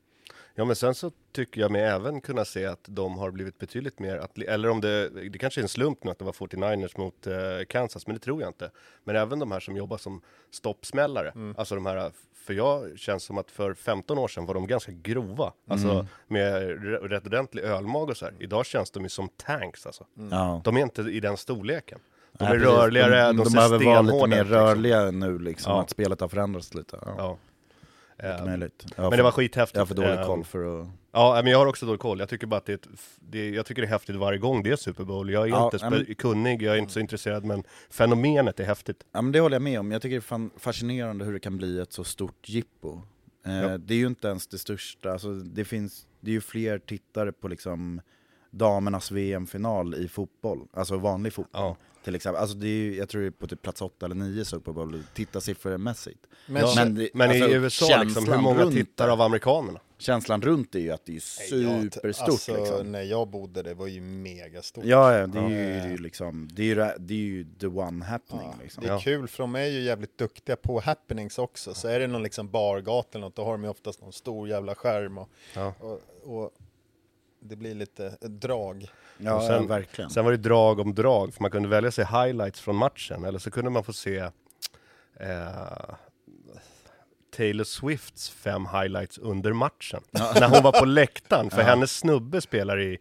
Ja 0.55 0.65
men 0.65 0.75
sen 0.75 0.95
så 0.95 1.11
tycker 1.31 1.61
jag 1.61 1.71
mig 1.71 1.81
även 1.83 2.21
kunna 2.21 2.45
se 2.45 2.65
att 2.65 2.79
de 2.85 3.17
har 3.17 3.31
blivit 3.31 3.59
betydligt 3.59 3.99
mer, 3.99 4.17
atle- 4.19 4.49
eller 4.49 4.69
om 4.69 4.81
det, 4.81 5.09
det 5.29 5.37
kanske 5.37 5.59
är 5.59 5.63
en 5.63 5.67
slump 5.69 6.03
nu 6.03 6.11
att 6.11 6.19
det 6.19 6.25
var 6.25 6.31
49ers 6.31 6.97
mot 6.99 7.27
eh, 7.27 7.33
Kansas, 7.69 8.07
men 8.07 8.15
det 8.15 8.19
tror 8.19 8.41
jag 8.41 8.49
inte. 8.49 8.71
Men 9.03 9.15
även 9.15 9.39
de 9.39 9.51
här 9.51 9.59
som 9.59 9.77
jobbar 9.77 9.97
som 9.97 10.21
stoppsmällare, 10.51 11.33
alltså 11.57 11.75
de 11.75 11.85
här, 11.85 12.11
för 12.33 12.53
jag 12.53 12.99
känns 12.99 13.23
som 13.23 13.37
att 13.37 13.51
för 13.51 13.73
15 13.73 14.17
år 14.17 14.27
sedan 14.27 14.45
var 14.45 14.53
de 14.53 14.67
ganska 14.67 14.91
grova, 14.91 15.53
alltså 15.67 16.07
med 16.27 16.61
re- 16.63 17.07
rätt 17.07 17.25
ordentlig 17.27 17.63
ölmag 17.63 18.09
och 18.09 18.17
så 18.17 18.25
här. 18.25 18.33
Idag 18.39 18.65
känns 18.65 18.91
de 18.91 19.03
ju 19.03 19.09
som 19.09 19.29
tanks 19.29 19.85
alltså. 19.85 20.05
Ja. 20.31 20.61
De 20.63 20.77
är 20.77 20.81
inte 20.81 21.01
i 21.01 21.19
den 21.19 21.37
storleken. 21.37 21.99
De 22.37 22.43
Nej, 22.45 22.53
är 22.53 22.59
precis. 22.59 22.75
rörligare, 22.77 23.27
de, 23.27 23.37
de, 23.37 23.43
de 23.43 23.45
ser 23.45 23.55
behöver 23.55 23.85
vara 23.85 24.01
lite 24.01 24.17
stenhårda 24.17 24.27
mer 24.27 24.41
ut, 24.41 24.47
liksom. 24.47 24.57
rörliga 24.65 25.11
nu 25.11 25.39
liksom, 25.39 25.71
Ja. 25.73 25.81
att 25.81 25.89
spelet 25.89 26.21
har 26.21 26.27
förändrats 26.27 26.73
lite. 26.73 26.97
Ja. 27.05 27.15
Ja. 27.17 27.37
Mycket 28.17 28.39
Eh, 28.39 28.45
möjligt. 28.45 28.85
Men 28.97 29.09
det 29.11 29.23
var 29.23 29.31
skithäftigt. 29.31 29.75
Jag 29.75 29.81
har 29.81 29.85
för 29.85 29.95
dålig 29.95 30.09
Eh, 30.19 30.25
koll 30.27 30.43
för 30.43 30.81
att... 30.81 30.87
Ja, 31.11 31.41
men 31.43 31.51
jag 31.51 31.57
har 31.59 31.65
också 31.65 31.85
dålig 31.85 31.99
koll. 31.99 32.19
Jag 32.19 32.29
tycker 32.29 32.47
bara 32.47 32.57
att 32.57 32.65
det 32.65 32.71
är, 32.71 32.75
ett, 32.77 32.87
det 33.19 33.39
är, 33.39 33.51
jag 33.53 33.65
tycker 33.65 33.81
det 33.81 33.87
är 33.87 33.89
häftigt 33.89 34.15
varje 34.15 34.39
gång 34.39 34.63
det 34.63 34.71
är 34.71 34.75
Super 34.75 35.03
Bowl. 35.03 35.29
Jag 35.31 35.43
är 35.43 35.47
Ja, 35.47 35.71
inte 35.73 35.89
men- 35.89 36.15
kunnig, 36.15 36.61
jag 36.61 36.75
är 36.75 36.79
inte 36.79 36.93
så 36.93 36.99
intresserad, 36.99 37.45
men 37.45 37.63
fenomenet 37.89 38.59
är 38.59 38.63
häftigt. 38.63 39.03
Ja 39.11 39.21
men 39.21 39.31
det 39.31 39.39
håller 39.39 39.55
jag 39.55 39.61
med 39.61 39.79
om, 39.79 39.91
jag 39.91 40.01
tycker 40.01 40.15
det 40.15 40.35
är 40.35 40.59
fascinerande 40.59 41.25
hur 41.25 41.33
det 41.33 41.39
kan 41.39 41.57
bli 41.57 41.79
ett 41.79 41.93
så 41.93 42.03
stort 42.03 42.49
jippo. 42.49 43.01
Eh, 43.45 43.53
Ja. 43.53 43.77
Det 43.77 43.93
är 43.93 43.97
ju 43.97 44.07
inte 44.07 44.27
ens 44.27 44.47
det 44.47 44.57
största, 44.57 45.11
alltså 45.11 45.33
det 45.33 45.65
finns, 45.65 46.07
det 46.19 46.31
är 46.31 46.33
ju 46.33 46.41
fler 46.41 46.79
tittare 46.79 47.31
på 47.31 47.47
liksom 47.47 48.01
damernas 48.53 49.11
VM-final 49.11 49.95
i 49.95 50.07
fotboll, 50.07 50.67
alltså 50.73 50.97
vanlig 50.97 51.33
fotboll. 51.33 51.61
Ja. 51.61 51.77
Till 52.03 52.15
exempel, 52.15 52.41
alltså 52.41 52.55
det 52.57 52.67
är 52.67 52.69
ju, 52.69 52.95
jag 52.95 53.09
tror 53.09 53.21
det 53.21 53.27
är 53.27 53.31
på 53.31 53.47
typ 53.47 53.61
plats 53.61 53.81
8 53.81 54.05
eller 54.05 54.15
9 54.15 54.45
Super 54.45 54.71
Bowl, 54.71 55.03
tittarsiffremässigt. 55.13 56.19
Men, 56.47 56.61
Ja, 56.61 56.73
Men 56.75 56.95
det- 56.95 57.09
Men 57.13 57.29
alltså, 57.29 57.47
i 57.49 57.53
USA, 57.53 58.03
liksom, 58.03 58.27
hur 58.29 58.37
många 58.37 58.71
tittar 58.71 59.07
det. 59.07 59.13
av 59.13 59.21
amerikanerna? 59.21 59.79
Känslan 59.97 60.41
runt 60.41 60.75
är 60.75 60.79
ju 60.79 60.91
att 60.91 61.05
det 61.05 61.15
är 61.15 61.19
superstort 61.19 62.29
alltså, 62.29 62.57
liksom. 62.57 62.91
när 62.91 63.01
jag 63.01 63.27
bodde, 63.27 63.63
det 63.63 63.73
var 63.73 63.87
ju 63.87 64.01
megastort. 64.01 64.85
Ja, 64.85 65.17
ja, 65.17 65.27
det 65.27 65.39
är 65.39 65.49
ju, 65.49 65.55
Ja. 65.55 65.73
det 65.73 65.79
är 65.79 65.89
ju 65.89 65.97
liksom, 65.97 66.49
det 66.53 66.61
är 66.61 66.65
ju, 66.65 66.75
det 66.99 67.13
är 67.13 67.17
ju 67.17 67.45
the 67.59 67.67
one 67.67 68.05
happening 68.05 68.47
Ja, 68.51 68.55
liksom. 68.63 68.83
det 68.83 68.89
är 68.89 68.93
Ja. 68.93 68.99
kul 68.99 69.27
för 69.27 69.43
de 69.43 69.55
är 69.55 69.65
ju 69.65 69.81
jävligt 69.81 70.17
duktiga 70.17 70.55
på 70.55 70.79
happenings 70.79 71.37
också. 71.39 71.73
Så 71.73 71.87
är 71.87 71.99
det 71.99 72.07
någon 72.07 72.23
liksom 72.23 72.49
bargata 72.49 73.09
eller 73.17 73.27
något, 73.27 73.35
då 73.35 73.43
har 73.43 73.51
de 73.51 73.63
ju 73.63 73.69
oftast 73.69 74.01
någon 74.01 74.13
stor 74.13 74.47
jävla 74.49 74.75
skärm 74.75 75.17
och, 75.17 75.29
Ja. 75.55 75.73
och, 75.79 76.01
och 76.37 76.51
det 77.43 77.55
blir 77.55 77.75
lite 77.75 78.09
drag. 78.21 78.87
Ja, 79.17 79.33
Och 79.35 79.43
sen- 79.43 79.61
ja, 79.61 79.67
verkligen. 79.67 80.09
Sen 80.09 80.25
var 80.25 80.31
det 80.31 80.37
drag 80.37 80.79
om 80.79 80.95
drag, 80.95 81.33
för 81.33 81.41
man 81.41 81.51
kunde 81.51 81.69
välja 81.69 81.91
sig 81.91 82.05
highlights 82.05 82.61
från 82.61 82.75
matchen, 82.75 83.25
eller 83.25 83.39
så 83.39 83.51
kunde 83.51 83.69
man 83.71 83.83
få 83.83 83.93
se 83.93 84.17
eh, 85.19 85.93
Taylor 87.35 87.63
Swifts 87.63 88.29
fem 88.29 88.65
highlights 88.65 89.17
under 89.17 89.53
matchen. 89.53 90.01
När 90.11 90.49
hon 90.49 90.63
var 90.63 90.71
på 90.79 90.85
läktaren, 90.85 91.49
för 91.49 91.61
hennes 91.61 91.97
snubbe 91.97 92.41
spelar 92.41 92.79
i 92.79 92.97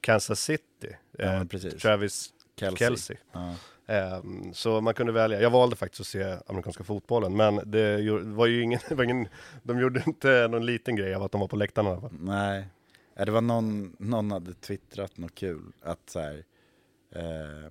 Kansas 0.00 0.40
City, 0.40 0.96
Ja, 1.18 1.24
eh. 1.24 1.44
Travis 1.82 2.32
Kelsey. 2.60 2.76
Kelsey. 2.86 3.16
Ja. 3.32 3.54
Ehm, 3.88 4.54
så 4.54 4.80
man 4.80 4.94
kunde 4.94 5.12
välja. 5.12 5.40
Jag 5.40 5.50
valde 5.50 5.76
faktiskt 5.76 6.00
att 6.00 6.06
se 6.06 6.36
amerikanska 6.46 6.84
fotbollen, 6.84 7.36
men 7.36 7.60
det 7.70 8.10
var 8.22 8.46
ju 8.46 8.62
ingen, 8.62 8.80
var 8.90 9.04
ingen 9.04 9.28
de 9.62 9.80
gjorde 9.80 10.02
inte 10.06 10.48
någon 10.48 10.66
liten 10.66 10.96
grej 10.96 11.14
av 11.14 11.22
att 11.22 11.32
de 11.32 11.40
var 11.40 11.48
på 11.48 11.56
alla 11.56 12.00
fall. 12.00 12.10
Nej, 12.20 12.64
Ja, 13.18 13.24
det 13.24 13.32
var 13.32 13.40
någon, 13.40 13.96
någon 13.98 14.30
hade 14.30 14.54
twittrat 14.54 15.16
något 15.16 15.34
kul, 15.34 15.72
att 15.82 16.10
så 16.10 16.20
här, 16.20 16.44
eh, 17.14 17.70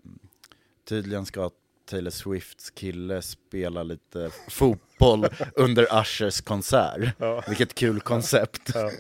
tydligen 0.86 1.26
ska 1.26 1.52
Taylor 1.86 2.12
Swifts 2.12 2.70
kille 2.70 3.22
spela 3.22 3.84
lite 3.84 4.32
fotboll 4.50 5.28
under 5.56 6.02
Ushers 6.02 6.42
konsert. 6.42 7.10
Ja. 7.18 7.44
Vilket 7.48 7.76
kul 7.76 8.00
koncept. 8.00 8.72
Ja. 8.74 8.92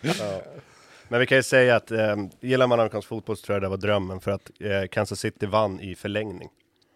Ja. 0.00 0.42
Men 1.08 1.20
vi 1.20 1.26
kan 1.26 1.38
ju 1.38 1.42
säga 1.42 1.76
att 1.76 1.90
eh, 1.90 2.16
gillar 2.40 2.66
man 2.66 2.80
amerikansk 2.80 3.08
fotboll 3.08 3.36
så 3.36 3.46
tror 3.46 3.54
jag 3.54 3.62
det 3.62 3.68
var 3.68 3.76
drömmen, 3.76 4.20
för 4.20 4.30
att 4.30 4.50
eh, 4.58 4.86
Kansas 4.90 5.20
City 5.20 5.46
vann 5.46 5.80
i 5.80 5.94
förlängning. 5.94 6.48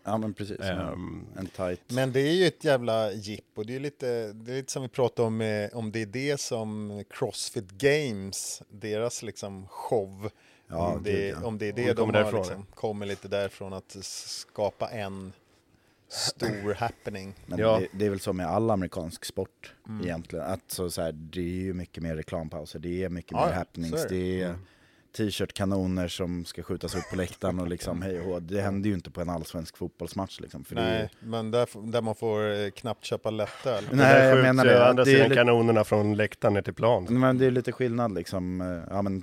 Ja 0.04 0.18
men 0.18 0.34
precis, 0.34 0.60
Ehm, 0.60 1.26
en 1.38 1.46
tight. 1.46 1.80
Men 1.88 2.12
det 2.12 2.20
är 2.20 2.32
ju 2.32 2.46
ett 2.46 2.64
jävla 2.64 3.12
jippo. 3.12 3.62
Det 3.64 3.76
är 3.76 3.80
lite, 3.80 4.32
det 4.32 4.52
är 4.52 4.56
lite 4.56 4.72
som 4.72 4.82
vi 4.82 4.88
pratade 4.88 5.26
om, 5.26 5.40
eh, 5.40 5.70
om 5.72 5.92
det 5.92 6.02
är 6.02 6.06
det 6.06 6.40
som 6.40 7.04
Crossfit 7.10 7.70
Games, 7.70 8.62
deras 8.68 9.22
liksom 9.22 9.66
show. 9.68 10.30
Ja, 10.68 10.92
om, 10.96 11.02
det, 11.02 11.10
gud, 11.12 11.34
ja. 11.42 11.46
om 11.46 11.58
det 11.58 11.68
är 11.68 11.72
det 11.72 11.92
de 11.92 11.96
kommer 12.06 12.22
har 12.22 12.32
liksom, 12.32 12.66
kommer 12.74 13.06
lite 13.06 13.28
därifrån 13.28 13.72
att 13.72 13.96
skapa 14.02 14.88
en 14.90 15.32
stor 16.08 16.74
happening. 16.78 17.34
Men 17.46 17.58
Ja. 17.58 17.78
det, 17.78 17.88
det 17.98 18.06
är 18.06 18.10
väl 18.10 18.20
så 18.20 18.32
med 18.32 18.46
all 18.46 18.70
amerikansk 18.70 19.24
sport 19.24 19.72
Mm. 19.88 20.04
egentligen, 20.06 20.44
att 20.44 20.70
så, 20.70 20.90
så 20.90 21.02
här, 21.02 21.12
det 21.12 21.40
är 21.40 21.44
ju 21.62 21.74
mycket 21.74 22.02
mer 22.02 22.16
reklampauser, 22.16 22.78
det 22.78 23.02
är 23.04 23.08
mycket 23.08 23.32
Ja, 23.32 23.46
mer 23.46 23.52
happenings, 23.52 24.06
det. 24.08 24.42
är 24.42 24.54
t-shirt-kanoner 25.16 26.08
som 26.08 26.44
ska 26.44 26.62
skjutas 26.62 26.94
upp 26.94 27.10
på 27.10 27.16
läktaren 27.16 27.60
och 27.60 27.68
liksom 27.68 28.02
hej 28.02 28.20
och 28.20 28.24
hå. 28.26 28.40
Det 28.40 28.60
händer 28.60 28.88
ju 28.88 28.94
inte 28.94 29.10
på 29.10 29.20
en 29.20 29.30
allsvensk 29.30 29.76
fotbollsmatch 29.76 30.40
liksom. 30.40 30.64
För 30.64 30.74
det 30.74 30.80
är, 30.80 30.98
Nej, 30.98 31.10
men 31.20 31.50
där, 31.50 31.68
där 31.92 32.02
man 32.02 32.14
får 32.14 32.50
eh, 32.64 32.70
knappt 32.70 33.04
köpa 33.04 33.30
lättöl. 33.30 33.84
Nej, 33.92 34.24
jag 34.28 34.42
menar 34.42 34.64
ju 34.64 34.70
det. 34.70 34.88
andra 34.88 35.04
Det 35.04 35.10
är 35.10 35.14
sidan 35.14 35.28
lite- 35.28 35.40
kanonerna 35.40 35.84
från 35.84 36.16
läktaren 36.16 36.54
ner 36.54 36.62
till 36.62 36.74
plan. 36.74 37.06
men 37.10 37.38
det 37.38 37.46
är 37.46 37.50
lite 37.50 37.72
skillnad 37.72 38.14
liksom, 38.14 38.60
ja 38.90 39.02
men 39.02 39.22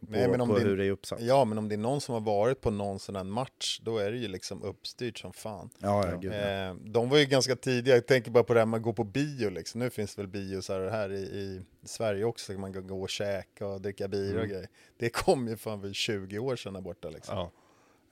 på, 0.00 0.06
Nej, 0.12 0.28
men 0.28 0.40
om 0.40 0.48
på 0.48 0.58
det- 0.58 0.64
hur 0.64 0.76
det 0.76 0.84
är 0.86 0.90
uppsatt. 0.90 1.20
Ja, 1.20 1.44
men 1.44 1.58
om 1.58 1.68
det 1.68 1.74
är 1.74 1.78
någon 1.78 2.00
som 2.00 2.12
har 2.12 2.20
varit 2.20 2.60
på 2.60 2.70
någon 2.70 2.98
sån 2.98 3.16
här 3.16 3.24
match, 3.24 3.80
då 3.82 3.98
är 3.98 4.10
det 4.12 4.18
ju 4.18 4.28
liksom 4.28 4.62
uppstyrt 4.62 5.18
som 5.18 5.32
fan. 5.32 5.70
Ja, 5.78 6.08
ja, 6.10 6.16
gud, 6.16 6.32
ja. 6.32 6.36
Eh, 6.68 6.74
de 6.74 7.08
var 7.08 7.18
ju 7.18 7.24
ganska 7.24 7.56
tidiga, 7.56 7.94
jag 7.94 8.06
tänker 8.06 8.30
bara 8.30 8.44
på 8.44 8.54
det 8.54 8.60
här 8.60 8.66
med 8.66 8.78
att 8.78 8.82
gå 8.82 8.92
på 8.92 9.04
bio 9.04 9.50
liksom. 9.50 9.78
Nu 9.80 9.90
finns 9.90 10.14
det 10.14 10.22
väl 10.22 10.28
bio 10.28 10.60
så 10.62 10.72
här, 10.72 10.90
här 10.90 11.12
i, 11.12 11.16
i 11.22 11.62
Sverige 11.84 12.24
också, 12.24 12.52
man 12.52 12.72
kan 12.72 12.86
gå 12.86 13.02
och 13.02 13.10
käka 13.10 13.66
och 13.66 13.80
dricka 13.80 14.08
bira 14.08 14.30
Mm. 14.30 14.42
och 14.42 14.48
grejer. 14.48 14.68
Det 14.98 15.08
kom 15.08 15.48
ju 15.48 15.56
fan 15.56 15.80
för 15.80 15.92
20 15.92 16.38
år 16.38 16.56
sedan 16.56 16.72
där 16.74 16.80
borta 16.80 17.10
liksom. 17.10 17.36
Ja. 17.38 17.50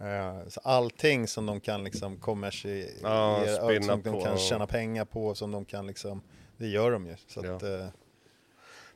Eh, 0.01 0.49
så 0.49 0.61
allting 0.65 1.27
som 1.29 1.47
de 1.47 1.61
kan 1.61 1.85
liksom 1.85 2.21
kommersialisera, 2.21 3.09
Ja, 3.11 3.81
som 3.83 4.03
de 4.03 4.23
kan 4.23 4.39
tjäna 4.39 4.67
pengar 4.67 5.05
på, 5.05 5.35
som 5.35 5.51
de 5.51 5.65
kan 5.65 5.87
liksom, 5.87 6.23
det 6.57 6.67
gör 6.67 6.91
de 6.91 7.07
ju. 7.07 7.17
Så 7.27 7.41
att, 7.55 7.63
eh, 7.63 7.87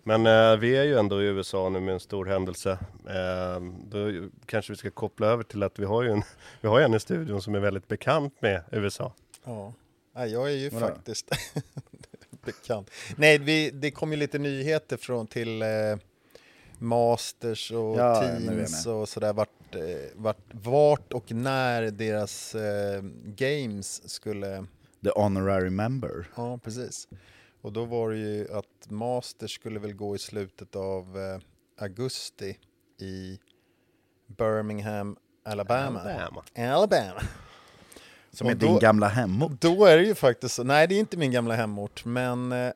Men 0.03 0.27
eh, 0.27 0.57
vi 0.57 0.77
är 0.77 0.85
ju 0.85 0.99
ändå 0.99 1.23
i 1.23 1.25
USA 1.25 1.69
nu 1.69 1.81
med 1.81 1.95
en 1.95 2.01
stor 2.01 2.27
händelse. 2.27 2.79
Eh, 3.07 3.61
då 3.85 4.29
kanske 4.47 4.73
vi 4.73 4.77
ska 4.77 4.91
koppla 4.91 5.27
över 5.27 5.43
till 5.43 5.63
att 5.63 5.79
vi 5.79 5.85
har 5.85 6.03
ju 6.03 6.11
en, 6.11 6.23
vi 6.61 6.69
har 6.69 6.81
en 6.81 6.95
i 6.95 7.01
studion 7.01 7.43
som 7.43 7.55
är 7.55 7.61
väldigt 7.61 7.89
bekant 7.89 8.43
med 8.43 8.63
USA. 8.73 9.13
Ja, 9.45 9.73
jag 10.15 10.51
är 10.53 10.57
ju 10.57 10.69
Vadå? 10.69 10.87
faktiskt 10.87 11.31
bekant. 12.45 12.91
Nej, 13.17 13.39
vi, 13.39 13.71
det 13.71 13.91
kom 13.91 14.11
ju 14.13 14.17
lite 14.19 14.39
nyheter 14.39 14.97
från 14.97 15.27
till 15.27 15.63
eh, 15.63 15.69
Masters 16.79 17.73
och 17.73 17.99
Ja, 17.99 18.21
Teams 18.21 18.87
och 18.87 19.09
sådär, 19.09 19.33
vart, 19.33 19.75
eh, 19.75 19.81
vart, 20.15 20.45
vart 20.53 21.13
och 21.13 21.33
när 21.33 21.83
deras 21.91 22.55
eh, 22.55 23.03
games 23.25 24.11
skulle, 24.11 24.67
The 25.05 25.11
honorary 25.11 25.71
member. 25.71 26.27
ja 26.37 26.59
precis. 26.65 27.09
Och 27.61 27.73
då 27.73 27.85
var 27.85 28.11
det 28.11 28.16
ju 28.18 28.53
att 28.53 28.90
Masters 28.90 29.55
skulle 29.55 29.79
väl 29.79 29.92
gå 29.92 30.16
i 30.16 30.18
slutet 30.18 30.77
av 30.77 31.18
eh, 31.18 31.40
augusti 31.85 32.59
i 33.01 33.38
Birmingham, 34.27 35.16
Alabama. 35.44 36.01
Alabama. 36.01 36.42
Alabama. 36.57 37.21
Som 38.31 38.47
Och 38.47 38.51
är 38.51 38.57
då- 38.57 38.66
din 38.66 38.79
gamla 38.79 39.09
hemort. 39.09 39.53
Då 39.61 39.85
är 39.85 39.97
det 39.97 40.05
ju 40.05 40.14
faktiskt 40.14 40.55
så, 40.55 40.64
nej 40.64 40.87
det 40.88 40.94
är 40.94 40.99
inte 41.01 41.16
min 41.16 41.31
gamla 41.33 41.55
hemort, 41.57 42.05
men 42.05 42.53
eh, 42.53 42.73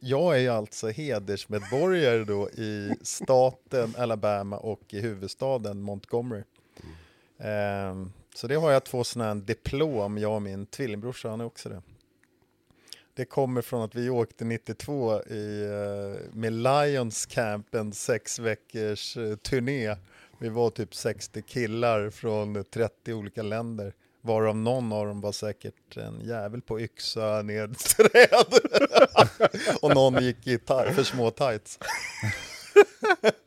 jag 0.00 0.34
är 0.36 0.40
ju 0.40 0.48
alltså 0.48 0.88
hedersmedborgare 0.88 2.24
då 2.24 2.50
i 2.50 2.94
staten 3.02 3.94
Alabama 3.98 4.56
och 4.58 4.80
i 4.94 5.00
huvudstaden 5.00 5.80
Montgomery. 5.82 6.42
Ehm, 7.38 8.12
så 8.34 8.46
det 8.46 8.54
har 8.54 8.70
jag 8.70 8.84
två 8.84 9.04
sådana 9.04 9.34
diplom, 9.34 10.18
jag 10.18 10.34
och 10.34 10.42
min 10.42 10.66
tvillingbrorsa, 10.66 11.28
han 11.30 11.40
är 11.40 11.44
också 11.44 11.68
det. 11.68 11.82
Det 13.14 13.24
kommer 13.24 13.62
från 13.62 13.82
att 13.82 13.94
vi 13.94 14.10
åkte 14.10 14.44
92 14.44 15.22
i, 15.22 15.62
eh, 15.62 16.36
med 16.36 16.52
Lions 16.52 17.26
Camp, 17.26 17.74
en 17.74 17.92
sex 17.92 18.38
veckors 18.38 19.16
eh, 19.16 19.36
turné. 19.36 19.96
Vi 20.38 20.48
var 20.48 20.70
typ 20.70 20.94
60 20.94 21.42
killar 21.42 22.10
från 22.10 22.64
30 22.64 23.12
olika 23.12 23.42
länder. 23.42 23.94
Varav 24.20 24.56
någon 24.56 24.92
av 24.92 25.06
dem 25.06 25.20
var 25.20 25.32
säkert 25.32 25.96
en 25.96 26.20
jävel 26.20 26.62
på 26.62 26.80
yxa 26.80 27.42
ned 27.42 27.78
träd. 27.78 28.46
och 29.82 29.94
någon 29.94 30.24
gick 30.24 30.46
i 30.46 30.58
för 30.58 31.02
små 31.02 31.30
tights. 31.30 31.78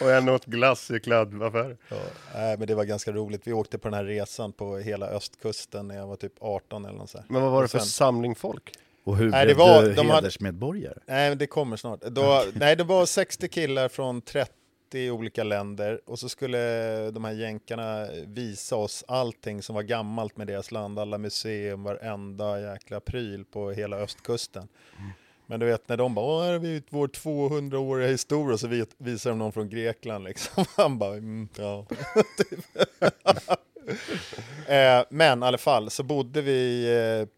Och 0.00 0.10
en 0.12 0.28
åt 0.28 0.44
glass 0.44 0.90
i 0.90 1.00
klädaffär. 1.00 1.76
Ja, 1.88 1.96
nej, 2.34 2.56
men 2.58 2.66
det 2.66 2.74
var 2.74 2.84
ganska 2.84 3.12
roligt. 3.12 3.46
Vi 3.46 3.52
åkte 3.52 3.78
på 3.78 3.88
den 3.88 3.94
här 3.94 4.04
resan 4.04 4.52
på 4.52 4.76
hela 4.78 5.06
östkusten 5.06 5.88
när 5.88 5.96
jag 5.96 6.06
var 6.06 6.16
typ 6.16 6.32
18 6.40 6.84
eller 6.84 6.98
något. 6.98 7.14
Men 7.28 7.42
vad 7.42 7.50
var 7.52 7.58
det 7.60 7.64
Och 7.64 7.70
för 7.70 7.78
sen- 7.78 7.86
samling 7.86 8.34
folk? 8.34 8.72
Och 9.04 9.16
hur 9.16 9.30
Nej, 9.30 9.44
blev 9.44 9.56
det 9.56 9.62
var- 9.64 9.82
du 9.82 9.92
de 9.94 10.00
hade- 10.06 10.12
hedersmedborgare? 10.14 10.98
Nej, 11.06 11.28
men 11.28 11.38
det 11.38 11.46
kommer 11.46 11.76
snart. 11.76 12.00
Då, 12.00 12.44
nej, 12.54 12.76
det 12.76 12.84
var 12.84 13.06
60 13.06 13.48
killar 13.48 13.88
från 13.88 14.20
30 14.22 15.10
olika 15.10 15.44
länder 15.44 16.00
och 16.06 16.18
så 16.18 16.28
skulle 16.28 17.10
de 17.10 17.24
här 17.24 17.32
jänkarna 17.32 18.06
visa 18.26 18.76
oss 18.76 19.04
allting 19.08 19.62
som 19.62 19.74
var 19.74 19.82
gammalt 19.82 20.36
med 20.36 20.46
deras 20.46 20.70
land, 20.72 20.98
alla 20.98 21.18
museum, 21.18 21.82
varenda 21.82 22.60
jäkla 22.60 23.00
pryl 23.00 23.44
på 23.44 23.70
hela 23.70 23.96
östkusten. 23.96 24.68
Men 25.50 25.60
du 25.60 25.66
vet 25.66 25.88
när 25.88 25.96
de 25.96 26.14
bara, 26.14 26.44
här 26.44 26.52
har 26.52 26.58
vi 26.58 26.82
vår 26.88 27.08
200-åriga 27.08 28.08
historia, 28.08 28.58
så 28.58 28.86
visar 28.98 29.30
de 29.30 29.38
någon 29.38 29.52
från 29.52 29.68
Grekland 29.68 30.24
liksom. 30.24 30.64
Han 30.76 30.98
bara, 30.98 31.14
mm, 31.14 31.48
ja. 31.56 31.86
Eh, 34.68 35.04
men 35.10 35.42
i 35.42 35.46
alla 35.46 35.58
fall 35.58 35.90
så 35.90 36.02
bodde 36.02 36.42
vi 36.42 36.86
eh, 36.96 37.28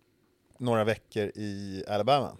några 0.59 0.85
veckor 0.85 1.25
i 1.35 1.85
Alabama. 1.89 2.37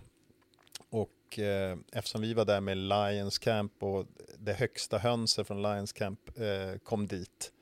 Och 0.91 1.39
eh, 1.39 1.79
eftersom 1.93 2.21
vi 2.21 2.35
var 2.35 2.45
där 2.45 2.61
med 2.61 2.77
Lions 2.77 3.39
Camp 3.39 3.73
och 3.83 4.07
det 4.39 4.53
högsta 4.53 4.99
hönset 4.99 5.47
från 5.47 5.63
Lions 5.63 5.93
Camp 5.93 6.21
eh, 6.39 6.79
kom 6.79 7.07
dit 7.07 7.53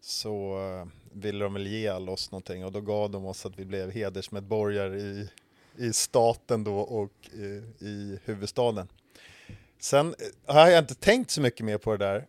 så 0.00 0.58
eh, 0.58 0.86
ville 1.12 1.44
de 1.44 1.54
väl 1.54 1.66
ge 1.66 1.88
all 1.88 2.08
oss 2.08 2.30
någonting 2.30 2.64
och 2.64 2.72
då 2.72 2.80
gav 2.80 3.10
de 3.10 3.26
oss 3.26 3.46
att 3.46 3.58
vi 3.58 3.64
blev 3.64 3.90
hedersmedborgare 3.90 4.98
i, 4.98 5.28
i 5.78 5.92
staten 5.92 6.64
då 6.64 6.78
och 6.78 7.12
eh, 7.32 7.86
i 7.88 8.18
huvudstaden. 8.24 8.88
Sen 9.80 10.14
eh, 10.46 10.54
har 10.54 10.68
jag 10.68 10.78
inte 10.78 10.94
tänkt 10.94 11.30
så 11.30 11.40
mycket 11.40 11.66
mer 11.66 11.78
på 11.78 11.96
det 11.96 12.04
där. 12.04 12.26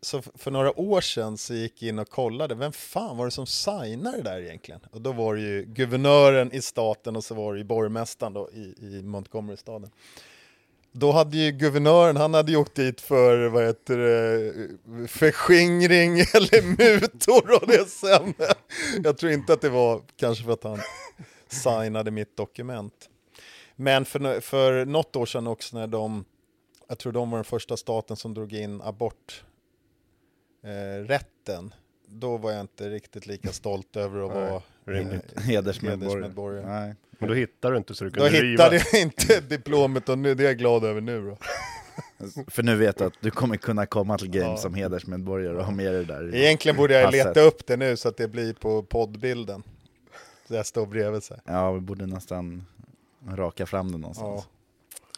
Så 0.00 0.22
för 0.22 0.50
några 0.50 0.80
år 0.80 1.00
sedan 1.00 1.38
så 1.38 1.54
gick 1.54 1.82
jag 1.82 1.88
in 1.88 1.98
och 1.98 2.10
kollade, 2.10 2.54
vem 2.54 2.72
fan 2.72 3.16
var 3.16 3.24
det 3.24 3.30
som 3.30 3.46
signade 3.46 4.16
det 4.16 4.22
där 4.22 4.40
egentligen? 4.40 4.80
Och 4.90 5.00
då 5.00 5.12
var 5.12 5.34
det 5.34 5.40
ju 5.40 5.64
guvernören 5.64 6.52
i 6.52 6.62
staten 6.62 7.16
och 7.16 7.24
så 7.24 7.34
var 7.34 7.52
det 7.52 7.58
ju 7.58 7.64
borgmästaren 7.64 8.32
då 8.32 8.50
i, 8.52 8.74
i 8.80 9.02
Montgomery-staden. 9.02 9.90
Då 10.92 11.12
hade 11.12 11.36
ju 11.36 11.52
guvernören, 11.52 12.16
han 12.16 12.34
hade 12.34 12.52
ju 12.52 12.56
åkt 12.56 12.74
dit 12.74 13.00
för, 13.00 13.48
vad 13.48 13.64
heter 13.64 13.98
det, 13.98 15.08
förskingring 15.08 16.18
eller 16.34 16.62
mutor 16.62 17.62
och 17.62 17.68
det 17.68 17.88
sen. 17.88 18.34
Jag 19.04 19.18
tror 19.18 19.32
inte 19.32 19.52
att 19.52 19.60
det 19.60 19.68
var 19.68 20.02
kanske 20.16 20.44
för 20.44 20.52
att 20.52 20.64
han 20.64 20.80
signade 21.52 22.10
mitt 22.10 22.36
dokument. 22.36 23.08
Men 23.76 24.04
för, 24.04 24.40
för 24.40 24.84
något 24.84 25.16
år 25.16 25.26
sedan 25.26 25.46
också 25.46 25.76
när 25.78 25.86
de, 25.86 26.24
jag 26.88 26.98
tror 26.98 27.12
de 27.12 27.30
var 27.30 27.38
den 27.38 27.44
första 27.44 27.76
staten 27.76 28.16
som 28.16 28.34
drog 28.34 28.52
in 28.52 28.80
abort 28.82 29.44
eh, 30.64 31.04
rätten, 31.04 31.74
då 32.08 32.36
var 32.36 32.50
jag 32.52 32.60
inte 32.60 32.90
riktigt 32.90 33.26
lika 33.26 33.52
stolt 33.52 33.96
över 33.96 34.26
att 34.26 34.34
Nej, 34.34 34.50
vara 34.50 34.62
rimligt. 34.84 35.36
eh, 35.36 35.42
Hedersmedborgare. 35.42 36.10
hedersmedborgare. 36.14 36.66
Nej. 36.80 36.94
Men 37.18 37.28
då 37.28 37.34
hittar 37.34 37.70
du 37.72 37.76
inte 37.78 37.94
så 37.94 38.04
du 38.04 38.10
Då 38.10 38.20
kunde 38.20 38.30
riva. 38.42 38.50
hittade 38.70 38.82
jag 38.92 39.02
inte 39.02 39.40
diplomet 39.40 40.08
och 40.08 40.18
nu, 40.18 40.34
det 40.34 40.42
är 40.42 40.46
jag 40.46 40.58
glad 40.58 40.84
över 40.84 41.00
nu 41.00 41.26
då. 41.30 41.36
För 42.48 42.62
nu 42.62 42.76
vet 42.76 42.98
du 42.98 43.04
att 43.04 43.12
du 43.20 43.30
kommer 43.30 43.56
kunna 43.56 43.86
komma 43.86 44.18
till 44.18 44.30
Games 44.30 44.46
Ja. 44.48 44.56
som 44.56 44.74
hedersmedborgare 44.74 45.56
och 45.56 45.64
ha 45.64 45.72
med 45.72 45.94
dig 45.94 46.04
där. 46.04 46.34
i 46.34 46.44
Egentligen 46.44 46.76
borde 46.76 46.94
jag 46.94 47.04
passet. 47.04 47.26
leta 47.26 47.40
upp 47.40 47.66
det 47.66 47.76
nu 47.76 47.96
så 47.96 48.08
att 48.08 48.16
det 48.16 48.28
blir 48.28 48.52
på 48.52 48.82
poddbilden. 48.82 49.62
Jag 50.48 50.66
står 50.66 50.86
bredvid 50.86 51.22
så 51.22 51.34
här. 51.34 51.42
Ja, 51.54 51.72
vi 51.72 51.80
borde 51.80 52.06
nästan 52.06 52.66
raka 53.28 53.66
fram 53.66 53.86
den 53.92 53.94
Ja. 53.94 53.98
någonstans. 54.00 54.48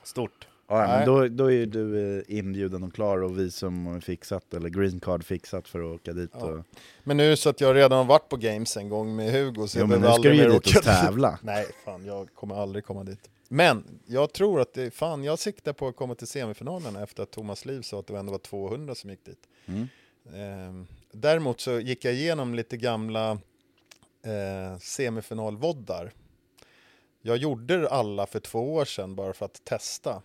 Stort. 0.03 0.47
Ja, 0.69 0.87
men 0.87 1.07
då, 1.07 1.29
då 1.29 1.53
är 1.53 1.66
du 1.66 2.16
eh, 2.19 2.38
inbjuden 2.38 2.83
och 2.83 2.95
klar 2.95 3.23
och 3.23 3.38
visum 3.38 4.01
fixat, 4.01 4.55
eller 4.55 4.69
green 4.69 5.01
card 5.01 5.25
fixat 5.25 5.69
för 5.69 5.81
att 5.81 6.01
åka 6.01 6.12
dit. 6.12 6.31
Ja. 6.33 6.47
Och... 6.47 6.64
Men 7.03 7.16
nu 7.16 7.37
så 7.37 7.49
att 7.51 7.61
jag 7.61 7.77
redan 7.77 7.99
har 7.99 8.05
varit 8.05 8.29
på 8.29 8.37
Games 8.37 8.77
en 8.77 8.88
gång 8.88 9.16
med 9.16 9.33
Hugo 9.33 9.66
så 9.69 9.79
Jo, 9.79 9.83
jag 9.83 9.88
men 9.88 10.01
behöver 10.01 10.19
nu 10.19 10.23
ska 10.23 10.23
du 10.23 10.29
aldrig 10.29 10.37
ju 10.37 10.49
mer 10.49 10.61
dit 10.61 10.66
och 10.66 10.81
åka 10.81 10.81
tävla. 10.81 11.38
Nej, 11.43 11.66
fan 11.85 12.05
jag 12.05 12.29
kommer 12.35 12.55
aldrig 12.62 12.85
komma 12.85 13.05
dit. 13.05 13.31
Men 13.49 13.85
jag 14.07 14.33
tror 14.33 14.61
att 14.61 14.75
det, 14.75 14.90
fan 14.90 15.25
jag 15.25 15.38
siktar 15.38 15.73
på 15.73 15.88
att 15.88 15.97
komma 15.97 16.14
till 16.14 16.27
semifinalerna 16.27 17.03
efter 17.03 17.23
att 17.23 17.31
Thomas 17.31 17.64
Liv 17.64 17.83
sa 17.83 18.01
att 18.01 18.07
det 18.07 18.19
ändå 18.19 18.33
var 18.33 18.38
200 18.38 18.95
som 18.95 19.11
gick 19.11 19.25
dit. 19.25 19.49
Mm. 19.66 19.88
Ehm, 20.35 20.87
däremot 21.12 21.61
så 21.61 21.81
gick 21.81 22.05
jag 22.05 22.14
igenom 22.14 22.55
lite 22.55 22.77
gamla 22.77 23.38
eh, 24.22 24.78
semifinalvoddar. 24.78 26.12
Jag 27.22 27.37
gjorde 27.37 27.88
alla 27.88 28.26
för 28.26 28.40
två 28.40 28.74
år 28.74 28.85
sedan 28.85 29.14
bara 29.14 29.33
för 29.33 29.44
att 29.44 29.64
testa. 29.64 30.22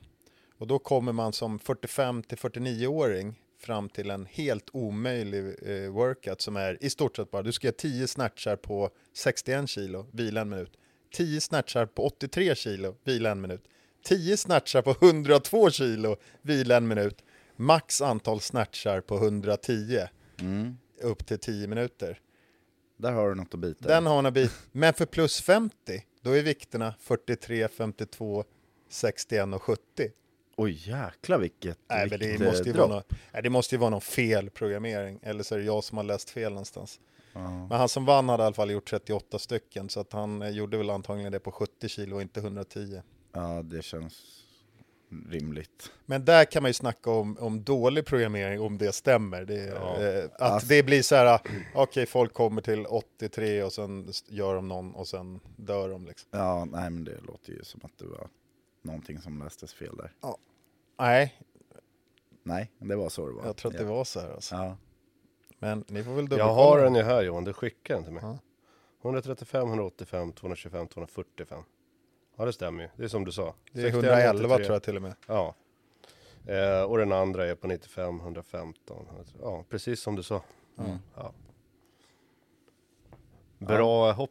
Och 0.58 0.68
då 0.68 0.80
kommer 0.80 1.12
man 1.14 1.34
som 1.34 1.60
45 1.60 2.24
till 2.24 2.38
49-åring 2.38 3.42
fram 3.60 3.90
till 3.90 4.10
en 4.10 4.26
helt 4.26 4.70
omöjlig 4.74 5.44
eh, 5.46 5.92
workout 5.92 6.42
som 6.42 6.56
är 6.56 6.78
i 6.84 6.90
stort 6.90 7.16
sett 7.16 7.32
bara, 7.32 7.42
du 7.44 7.52
ska 7.52 7.68
göra 7.68 7.76
10 7.78 8.08
snatchar 8.08 8.56
på 8.56 8.90
61 9.14 9.70
kilo, 9.70 10.06
vila 10.12 10.42
en 10.42 10.50
minut. 10.50 10.72
10 11.14 11.42
snatchar 11.42 11.86
på 11.86 12.06
83 12.06 12.56
kilo, 12.56 12.96
vila 13.04 13.32
en 13.32 13.42
minut. 13.42 13.64
10 14.04 14.38
snatchar 14.38 14.82
på 14.82 14.92
102 14.92 15.70
kilo, 15.72 16.16
vila 16.42 16.78
en 16.78 16.88
minut. 16.88 17.24
Max 17.56 18.02
antal 18.02 18.42
snatchar 18.42 19.02
på 19.02 19.16
110, 19.18 20.00
Mm. 20.40 20.78
upp 21.02 21.26
till 21.26 21.40
10 21.40 21.68
minuter. 21.68 22.20
Där 22.98 23.12
har 23.12 23.30
du 23.30 23.36
något 23.36 23.54
att 23.54 23.60
bita 23.60 23.86
i. 23.86 23.88
Den 23.88 24.06
har 24.06 24.24
en 24.24 24.34
bit. 24.34 24.52
Men 24.72 24.94
för 24.94 25.06
plus 25.06 25.42
50, 25.42 25.76
då 26.22 26.32
är 26.32 26.44
vikterna 26.44 26.94
43, 27.00 27.68
52, 27.68 28.44
61 28.90 29.54
och 29.54 29.62
70. 29.62 29.82
Oj 30.58 30.90
jäklar 30.90 31.38
vilket 31.40 31.78
Nej, 31.88 32.08
men 32.10 32.20
det 32.20 32.40
måste, 32.40 32.70
ju 32.70 32.74
vara 32.74 32.88
någon, 32.88 33.04
nej, 33.34 33.44
det 33.44 33.50
måste 33.50 33.76
ju 33.76 33.80
vara 33.80 33.90
någon 33.90 34.02
felprogrammering, 34.02 35.20
eller 35.22 35.44
så 35.44 35.56
är 35.56 35.60
det 35.60 35.66
jag 35.66 35.84
som 35.84 35.98
har 35.98 36.06
läst 36.06 36.30
fel 36.30 36.52
någonstans. 36.52 37.00
Ja. 37.34 37.50
Men 37.50 37.72
han 37.72 37.90
som 37.90 38.06
vann 38.06 38.30
hade 38.30 38.44
i 38.44 38.46
alla 38.46 38.56
fall 38.56 38.72
gjort 38.72 38.90
38 38.90 39.40
stycken, 39.40 39.90
så 39.90 40.00
att 40.00 40.14
han 40.14 40.42
eh, 40.42 40.50
gjorde 40.50 40.78
väl 40.78 40.90
antagligen 40.90 41.32
det 41.32 41.40
på 41.40 41.52
70 41.52 41.90
kilo 41.90 42.16
och 42.16 42.22
inte 42.22 42.40
110. 42.40 43.02
ja, 43.34 43.62
det 43.64 43.82
känns 43.82 44.46
rimligt. 45.30 45.92
Men 46.06 46.26
där 46.26 46.46
kan 46.46 46.64
man 46.64 46.70
ju 46.70 46.74
snacka 46.74 47.10
om, 47.12 47.38
om 47.40 47.64
dålig 47.64 48.06
programmering, 48.06 48.62
om 48.62 48.78
det 48.78 48.92
stämmer. 48.92 49.46
Det, 49.46 49.66
Ja. 49.66 50.02
eh, 50.04 50.26
att 50.26 50.42
Alltså- 50.42 50.68
det 50.68 50.84
blir 50.84 51.02
så 51.02 51.16
här, 51.16 51.40
okej 51.76 52.06
folk 52.06 52.34
kommer 52.34 52.62
till 52.62 52.86
83 52.86 53.64
och 53.64 53.74
sen 53.74 54.12
gör 54.28 54.56
de 54.56 54.68
någon 54.68 54.96
och 54.96 55.08
sen 55.08 55.40
dör 55.56 55.90
de 55.90 56.06
liksom. 56.06 56.30
Ja, 56.32 56.66
nej 56.66 56.90
men 56.90 57.04
det 57.04 57.18
låter 57.28 57.52
ju 57.54 57.64
som 57.64 57.82
att 57.84 57.98
det 57.98 58.06
var 58.06 58.28
någonting 58.82 59.20
som 59.22 59.40
lästes 59.44 59.74
fel 59.74 59.98
där. 59.98 60.12
Nej, 61.00 61.40
Nej, 62.44 62.72
det 62.80 62.96
var 62.96 63.10
så 63.10 63.28
det 63.28 63.34
var. 63.34 63.46
jag 63.46 63.56
tror 63.58 63.72
att 63.72 63.78
det 63.78 63.84
ja. 63.84 63.90
var 63.90 64.04
så 64.04 64.20
här 64.20 64.32
alltså. 64.32 64.56
Ja. 64.56 64.78
Men 65.60 65.84
ni 65.88 66.04
får 66.04 66.12
väl 66.14 66.28
Jag 66.38 66.54
har 66.54 66.82
den 66.82 66.96
ju 66.96 67.04
här 67.04 67.24
Johan, 67.24 67.44
du 67.44 67.54
skickade 67.54 67.98
den 67.98 68.04
till 68.04 68.14
mig. 68.14 68.24
Ja. 68.24 68.38
135, 69.02 69.68
185, 69.68 70.32
225, 70.34 70.88
245. 70.88 71.64
Ja 72.36 72.46
det 72.46 72.54
stämmer 72.54 72.84
ju, 72.84 72.90
det 72.98 73.04
är 73.04 73.08
som 73.08 73.26
du 73.26 73.32
sa. 73.32 73.56
Det 73.72 73.80
är 73.80 73.92
61, 73.92 74.04
111 74.04 74.56
83. 74.56 74.66
tror 74.66 74.76
jag 74.76 74.84
till 74.84 74.96
och 74.96 75.02
med. 75.02 75.16
Ja. 75.28 75.56
Eh, 76.48 76.82
och 76.82 76.98
den 76.98 77.12
andra 77.12 77.46
är 77.46 77.56
på 77.56 77.68
95, 77.68 78.20
115. 78.20 79.06
Ja, 79.42 79.64
precis 79.70 80.02
som 80.02 80.16
du 80.16 80.24
sa. 80.24 80.42
Mm. 80.80 80.98
Ja. 81.16 81.34
Bra 83.58 84.12
hopp. 84.12 84.30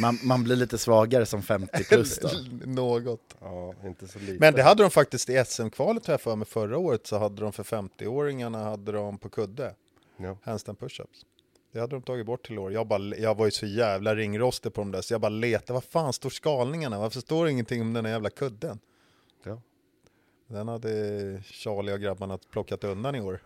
Man, 0.00 0.18
man 0.24 0.44
blir 0.44 0.56
lite 0.56 0.78
svagare 0.78 1.26
som 1.26 1.42
50 1.42 1.84
plus 1.84 2.18
då. 2.18 2.28
Något. 2.66 3.36
Ja, 3.40 3.74
inte 3.84 4.08
så 4.08 4.18
lite. 4.18 4.40
Men 4.40 4.54
det 4.54 4.62
hade 4.62 4.82
de 4.82 4.90
faktiskt 4.90 5.30
i 5.30 5.44
SM-kvalet 5.46 6.06
här 6.06 6.18
för 6.18 6.36
mig 6.36 6.46
förra 6.46 6.78
året 6.78 7.06
så 7.06 7.18
hade 7.18 7.42
de 7.42 7.52
för 7.52 7.62
50-åringarna 7.62 8.64
hade 8.64 8.92
de 8.92 9.18
på 9.18 9.28
kudde. 9.28 9.74
Ja. 10.16 10.36
Handstand 10.42 10.78
push-ups. 10.78 11.24
Det 11.72 11.80
hade 11.80 11.96
de 11.96 12.02
tagit 12.02 12.26
bort 12.26 12.46
till 12.46 12.58
år. 12.58 12.72
Jag, 12.72 12.86
bara, 12.86 13.02
jag 13.02 13.34
var 13.34 13.44
ju 13.44 13.50
så 13.50 13.66
jävla 13.66 14.14
ringrostig 14.14 14.74
på 14.74 14.80
de 14.80 14.90
där 14.90 15.02
så 15.02 15.14
jag 15.14 15.20
bara 15.20 15.28
letade. 15.28 15.72
Vad 15.72 15.84
fan 15.84 16.12
står 16.12 16.30
skalningarna? 16.30 16.98
Varför 16.98 17.20
står 17.20 17.44
det 17.44 17.50
ingenting 17.50 17.80
om 17.80 17.92
den 17.92 18.04
här 18.04 18.12
jävla 18.12 18.30
kudden? 18.30 18.78
Ja. 19.44 19.60
Den 20.46 20.68
hade 20.68 20.88
Charlie 21.44 21.92
och 21.92 22.00
grabbarna 22.00 22.38
plockat 22.38 22.84
undan 22.84 23.14
i 23.14 23.20
år. 23.20 23.42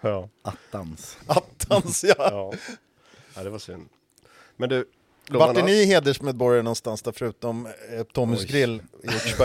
Ja. 0.00 0.28
Attans. 0.42 1.18
Attans 1.26 2.04
ja! 2.04 2.14
ja. 2.18 2.52
ja, 3.34 3.42
det 3.42 3.50
var 3.50 3.58
synd. 3.58 3.88
Men 4.56 4.68
du, 4.68 4.84
Vart 5.30 5.56
är 5.56 5.62
ni 5.62 5.84
hedersmedborgare 5.84 6.62
någonstans 6.62 7.02
där 7.02 7.12
förutom 7.12 7.66
eh, 7.66 8.02
Tommys 8.02 8.40
Oj. 8.40 8.46
grill 8.46 8.82
i 9.02 9.08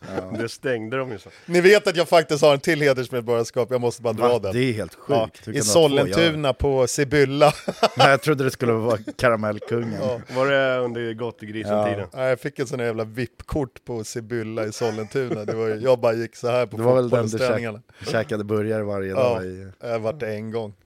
Hjortsberga? 0.00 0.42
Det 0.42 0.48
stängde 0.48 0.96
de 0.96 1.10
ju 1.12 1.18
så. 1.18 1.30
Ni 1.46 1.60
vet 1.60 1.86
att 1.86 1.96
jag 1.96 2.08
faktiskt 2.08 2.42
har 2.42 2.54
en 2.54 2.60
till 2.60 2.80
hedersmedborgarskap, 2.82 3.68
jag 3.70 3.80
måste 3.80 4.02
bara 4.02 4.12
dra 4.12 4.28
Va? 4.28 4.38
den. 4.38 4.52
Det 4.52 4.58
är 4.64 4.72
helt 4.72 4.94
sjukt. 4.94 5.40
Ja, 5.46 5.52
I? 5.52 5.60
Sollentuna 5.62 6.52
på 6.52 6.86
Sibylla. 6.86 7.52
Jag, 7.66 7.74
nej, 7.96 8.10
jag 8.10 8.22
trodde 8.22 8.44
det 8.44 8.50
skulle 8.50 8.72
vara 8.72 8.98
karamellkungen. 9.18 10.00
Ja. 10.02 10.20
Var 10.34 10.46
det 10.46 10.78
under 10.78 11.12
Gottegrisen-tiden? 11.14 12.06
Ja, 12.12 12.28
jag 12.28 12.40
fick 12.40 12.58
en 12.58 12.66
sån 12.66 12.78
här 12.80 12.86
jävla 12.86 13.04
VIP-kort 13.04 13.84
på 13.84 14.04
Sibylla 14.04 14.64
i 14.66 14.72
Sollentuna. 14.72 15.44
Det 15.44 15.54
var, 15.54 15.68
jag 15.68 16.00
bara 16.00 16.12
gick 16.12 16.36
så 16.36 16.48
här 16.48 16.66
på 16.66 16.76
Det 16.76 16.82
var 16.82 16.94
väl 16.94 17.10
den 17.10 17.22
du 17.22 17.28
fotbollsträningarna. 17.30 17.82
käk, 18.00 18.08
käkade 18.10 18.44
burgare 18.44 18.82
varje 18.82 19.10
Ja, 19.10 19.16
dag 19.16 19.44
i... 19.44 19.68
jag 19.80 19.98
vart 19.98 20.20
det 20.20 20.34
en 20.34 20.50
gång. 20.50 20.74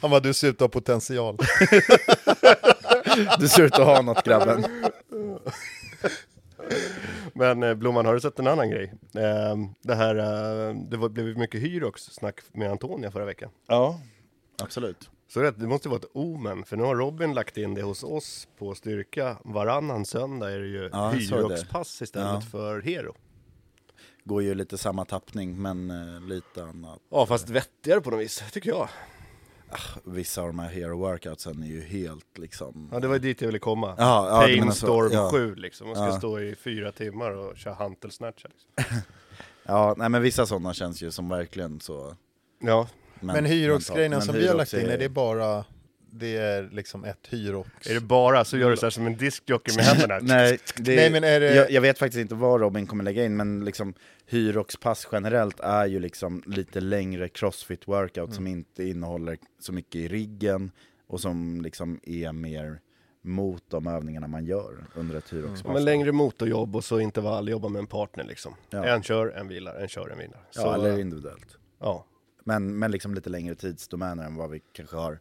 Han 0.00 0.10
bara, 0.10 0.20
du 0.20 0.32
ser 0.34 0.48
ut 0.48 0.54
att 0.54 0.60
ha 0.60 0.68
potential. 0.68 1.38
Du 3.38 3.48
ser 3.48 3.62
ut 3.62 3.72
att 3.78 3.86
ha 3.86 4.02
något 4.02 4.24
grabben. 4.24 4.64
Men 7.34 7.62
eh, 7.62 7.74
Blomman, 7.74 8.06
har 8.06 8.14
du 8.14 8.20
sett 8.20 8.38
en 8.38 8.46
annan 8.46 8.70
grej? 8.70 8.92
Eh, 9.14 9.56
det 9.82 9.94
här, 9.94 10.16
eh, 10.68 10.74
det 10.74 11.08
blev 11.08 11.38
mycket 11.38 11.60
Hyrox-snack 11.60 12.40
med 12.52 12.70
Antonia 12.70 13.10
förra 13.10 13.24
veckan. 13.24 13.50
Ja, 13.66 14.00
absolut. 14.62 15.10
Så 15.28 15.40
det, 15.40 15.50
det 15.50 15.66
måste 15.66 15.88
vara 15.88 15.98
ett 15.98 16.10
omen, 16.14 16.64
för 16.64 16.76
nu 16.76 16.82
har 16.82 16.96
Robin 16.96 17.34
lagt 17.34 17.56
in 17.56 17.74
det 17.74 17.82
hos 17.82 18.02
oss 18.04 18.48
på 18.58 18.74
styrka. 18.74 19.36
Varannan 19.44 20.04
söndag 20.04 20.50
är 20.50 20.58
det 20.58 20.66
ju 20.66 20.88
Ja. 20.92 21.10
Hyrox-pass 21.10 22.02
istället 22.02 22.28
Ja. 22.34 22.40
för 22.50 22.80
Hero. 22.82 23.14
Går 24.24 24.42
ju 24.42 24.54
lite 24.54 24.78
samma 24.78 25.04
tappning, 25.04 25.62
men 25.62 25.88
lite 26.28 26.64
annat. 26.64 26.98
Ja, 27.10 27.26
fast 27.26 27.48
vettigare 27.50 28.00
på 28.00 28.10
något 28.10 28.20
vis, 28.20 28.42
tycker 28.52 28.70
jag. 28.70 28.88
Vissa 30.04 30.40
av 30.40 30.46
de 30.46 30.58
här 30.58 30.68
hero 30.68 30.98
workoutsen 30.98 31.62
är 31.62 31.66
ju 31.66 31.80
helt 31.82 32.38
liksom... 32.38 32.88
Ja, 32.92 33.00
det 33.00 33.06
var 33.06 33.14
ju 33.14 33.20
dit 33.20 33.40
jag 33.40 33.48
ville 33.48 33.58
komma. 33.58 33.94
Ja, 33.98 34.28
ja, 34.28 34.46
menar 34.56 34.72
så. 34.72 34.86
Painstorm 34.86 35.12
Ja. 35.12 35.30
7 35.30 35.54
liksom. 35.54 35.86
Man 35.86 35.96
ska 35.96 36.04
Ja. 36.06 36.18
stå 36.18 36.40
i 36.40 36.54
fyra 36.54 36.92
timmar 36.92 37.30
och 37.30 37.56
köra 37.56 37.74
hantelsnatcha. 37.74 38.48
Liksom. 38.48 39.00
Ja, 39.64 39.94
nej 39.98 40.08
men 40.08 40.22
vissa 40.22 40.46
sådana 40.46 40.74
känns 40.74 41.02
ju 41.02 41.10
som 41.10 41.28
verkligen 41.28 41.80
så... 41.80 42.16
Ja, 42.60 42.88
Men 43.20 43.44
Hyrox-grejerna 43.44 44.16
mentalt. 44.16 44.24
som 44.24 44.32
Men 44.34 44.42
vi 44.42 44.48
har 44.48 44.54
lagt 44.54 44.72
in, 44.72 44.86
är 44.86 44.98
det 44.98 45.08
bara, 45.08 45.64
det 46.12 46.36
är 46.36 46.68
liksom 46.72 47.04
ett 47.04 47.26
Hyrox? 47.30 47.86
är 47.90 47.94
det 47.94 48.00
bara 48.00 48.44
så 48.44 48.56
gör 48.58 48.70
du 48.70 48.76
så 48.76 48.86
här 48.86 48.90
som 48.90 49.06
en 49.06 49.16
diskjockey 49.16 49.76
med 49.76 49.84
händerna? 49.84 50.18
Nej, 50.22 50.58
det, 50.76 50.96
Nej, 50.96 51.10
men 51.10 51.24
är 51.24 51.40
det- 51.40 51.54
jag, 51.54 51.70
jag 51.70 51.80
vet 51.80 51.98
faktiskt 51.98 52.20
inte 52.20 52.34
vad 52.34 52.60
Robin 52.60 52.86
kommer 52.86 53.04
lägga 53.04 53.24
in, 53.24 53.36
men 53.36 53.64
liksom 53.64 53.94
Hyrox-pass 54.26 55.08
generellt 55.12 55.60
är 55.60 55.86
ju 55.86 56.00
liksom 56.00 56.42
lite 56.46 56.80
längre 56.80 57.28
crossfit 57.28 57.88
workout 57.88 58.34
som 58.34 58.46
inte 58.46 58.84
innehåller 58.84 59.38
så 59.60 59.72
mycket 59.72 59.94
i 59.94 60.08
riggen 60.08 60.70
och 61.06 61.20
som 61.20 61.60
liksom 61.62 62.00
är 62.02 62.32
mer 62.32 62.80
mot 63.22 63.62
de 63.68 63.86
övningarna 63.86 64.26
man 64.26 64.44
gör 64.44 64.84
under 64.94 65.16
ett 65.18 65.32
Hyrox-pass. 65.32 65.72
Men 65.72 65.84
längre 65.84 66.12
motorjobb 66.12 66.76
och 66.76 66.84
så 66.84 67.00
intervall, 67.00 67.48
jobba 67.48 67.68
med 67.68 67.80
en 67.80 67.86
partner 67.86 68.24
liksom. 68.24 68.54
Ja. 68.70 68.84
En 68.84 69.02
kör, 69.02 69.28
en 69.28 69.48
vilar, 69.48 69.74
en 69.74 69.88
kör, 69.88 70.08
en 70.10 70.18
vilar. 70.18 70.40
Så, 70.50 70.60
Ja, 70.60 70.74
eller 70.74 70.98
individuellt. 71.00 71.58
ja. 71.80 72.06
Men, 72.44 72.78
men 72.78 72.90
liksom 72.90 73.14
lite 73.14 73.30
längre 73.30 73.54
tidsdomäner 73.54 74.24
än 74.24 74.34
vad 74.36 74.50
vi 74.50 74.60
kanske 74.72 74.96
har. 74.96 75.18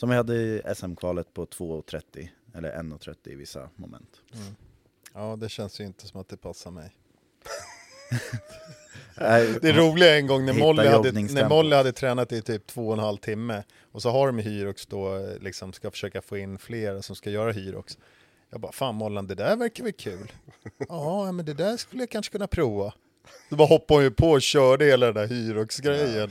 Som 0.00 0.10
vi 0.10 0.16
hade 0.16 0.34
i 0.34 0.62
SM-kvalet 0.74 1.34
på 1.34 1.46
2.30, 1.46 2.28
eller 2.54 2.72
1.30 2.72 3.16
i 3.24 3.34
vissa 3.34 3.68
moment. 3.76 4.20
Ja, 5.14 5.36
det 5.36 5.48
känns 5.48 5.80
ju 5.80 5.84
inte 5.84 6.06
som 6.06 6.20
att 6.20 6.28
det 6.28 6.36
passar 6.36 6.70
mig. 6.70 6.96
Det 9.62 9.72
roliga 9.72 10.14
är 10.14 10.18
en 10.18 10.26
gång 10.26 10.46
när 10.46 10.52
Molly, 10.52 10.86
hade, 10.86 11.12
när 11.12 11.48
Molly 11.48 11.76
hade 11.76 11.92
tränat 11.92 12.32
i 12.32 12.42
typ 12.42 12.66
två 12.66 12.86
och 12.86 12.92
en 12.92 12.98
halv 12.98 13.16
timme 13.16 13.62
och 13.92 14.02
så 14.02 14.10
har 14.10 14.26
de 14.26 14.38
Hyrox 14.38 14.86
då 14.86 15.28
liksom 15.40 15.72
ska 15.72 15.90
försöka 15.90 16.22
få 16.22 16.38
in 16.38 16.58
fler 16.58 17.00
som 17.00 17.16
ska 17.16 17.30
göra 17.30 17.52
Hyrox. 17.52 17.98
Jag 18.50 18.60
bara, 18.60 18.72
fan 18.72 18.94
Mollan, 18.94 19.26
det 19.26 19.34
där 19.34 19.56
verkar 19.56 19.84
väl 19.84 19.92
kul? 19.92 20.32
Ja, 20.88 21.32
men 21.32 21.44
det 21.44 21.54
där 21.54 21.76
skulle 21.76 22.02
jag 22.02 22.10
kanske 22.10 22.32
kunna 22.32 22.46
prova. 22.46 22.94
Då 23.48 23.56
bara 23.56 23.68
hoppade 23.68 23.98
hon 23.98 24.04
ju 24.04 24.10
på 24.10 24.30
och 24.30 24.42
körde 24.42 24.84
hela 24.84 25.06
den 25.06 25.14
där 25.14 25.26
Hyrox-grejen 25.26 26.30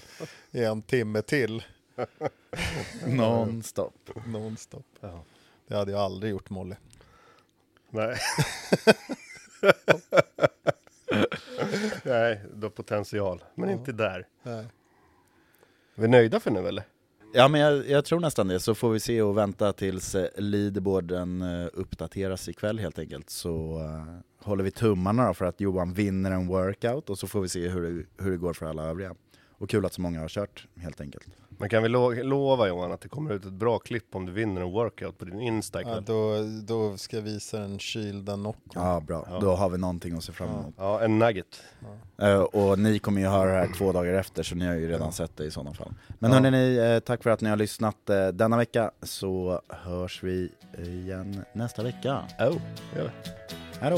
i 0.52 0.64
en 0.64 0.82
timme 0.82 1.22
till. 1.22 1.64
Nonstop. 3.08 4.10
Nonstop. 4.26 4.86
Ja. 5.00 5.24
Det 5.68 5.76
hade 5.76 5.92
jag 5.92 6.02
aldrig 6.02 6.32
gjort 6.32 6.50
Molly. 6.50 6.76
Nej. 7.90 8.18
Nej, 12.04 12.42
du 12.56 12.66
har 12.66 12.70
potential. 12.70 13.44
Men 13.56 13.70
inte 13.70 13.92
där. 13.92 14.28
Nej. 14.44 14.66
Vi 15.96 16.04
är 16.04 16.08
nöjda 16.08 16.40
för 16.40 16.52
nu 16.52 16.68
eller? 16.68 16.84
Ja 17.34 17.48
men 17.48 17.62
jag, 17.62 17.90
jag 17.90 18.06
tror 18.06 18.20
nästan 18.20 18.48
det, 18.48 18.60
så 18.60 18.76
får 18.76 18.90
vi 18.92 19.00
se 19.00 19.22
och 19.22 19.38
vänta 19.38 19.74
tills 19.74 20.16
eh, 20.16 20.28
leaderboarden 20.38 21.42
eh, 21.42 21.68
uppdateras 21.74 22.50
ikväll 22.50 22.80
helt 22.80 23.00
enkelt. 23.00 23.30
Så 23.30 23.80
eh, 23.80 24.46
håller 24.46 24.64
vi 24.64 24.72
tummarna 24.72 25.28
då 25.28 25.34
för 25.34 25.46
att 25.46 25.62
Johan 25.62 25.94
vinner 25.94 26.32
en 26.32 26.48
workout 26.48 27.10
och 27.10 27.20
så 27.20 27.28
får 27.28 27.42
vi 27.42 27.50
se 27.50 27.68
hur 27.68 27.82
det, 27.82 28.06
hur 28.24 28.32
det 28.32 28.38
går 28.38 28.54
för 28.54 28.66
alla 28.66 28.84
övriga. 28.84 29.16
Och 29.50 29.70
kul 29.70 29.86
att 29.86 29.94
så 29.94 30.02
många 30.02 30.20
har 30.20 30.28
kört 30.28 30.68
helt 30.76 31.02
enkelt. 31.02 31.28
Men 31.62 31.70
kan 31.70 31.84
vi 31.84 31.90
lo- 31.90 32.24
lova 32.24 32.68
Johan 32.68 32.92
att 32.92 33.02
det 33.02 33.10
kommer 33.10 33.34
ut 33.34 33.46
ett 33.46 33.52
bra 33.54 33.80
klipp 33.80 34.16
om 34.16 34.26
du 34.26 34.32
vinner 34.32 34.62
en 34.62 34.72
workout 34.72 35.18
på 35.18 35.26
din 35.26 35.42
Insta 35.42 35.82
ikväll? 35.82 36.04
Ja, 36.08 36.14
då, 36.14 36.44
då 36.90 36.98
ska 36.98 37.16
jag 37.16 37.24
visa 37.24 37.60
den 37.60 37.80
kylda 37.80 38.36
Nocco. 38.36 38.60
Ja 38.74 39.00
bra, 39.08 39.38
då 39.42 39.56
har 39.56 39.70
vi 39.70 39.78
någonting 39.78 40.18
att 40.18 40.24
se 40.24 40.32
fram 40.32 40.50
emot. 40.50 40.74
Ja, 40.78 41.02
en 41.02 41.20
nugget. 41.20 41.62
Eh, 42.22 42.40
och 42.42 42.80
ni 42.80 43.00
kommer 43.00 43.22
ju 43.22 43.28
höra 43.28 43.52
det 43.52 43.58
här 43.60 43.74
två 43.78 43.92
dagar 43.92 44.14
efter 44.14 44.44
så 44.44 44.56
ni 44.56 44.66
har 44.68 44.74
ju 44.76 44.88
redan 44.90 45.12
sett 45.12 45.38
det 45.38 45.46
i 45.46 45.52
sådana 45.52 45.74
fall. 45.74 45.94
Men 46.20 46.32
Ja. 46.32 46.38
hörni, 46.40 46.52
ni, 46.52 46.78
eh, 46.78 47.00
tack 47.00 47.24
för 47.24 47.30
att 47.30 47.42
ni 47.42 47.50
har 47.50 47.58
lyssnat 47.58 48.10
eh, 48.10 48.28
denna 48.28 48.58
vecka 48.58 48.92
så 49.02 49.62
hörs 49.70 50.24
vi 50.24 50.52
igen 50.78 51.42
nästa 51.54 51.84
vecka. 51.84 52.22
Oh, 52.40 52.58
gör 52.96 53.04
vi. 53.04 53.10
Hej 53.80 53.92
då! 53.92 53.98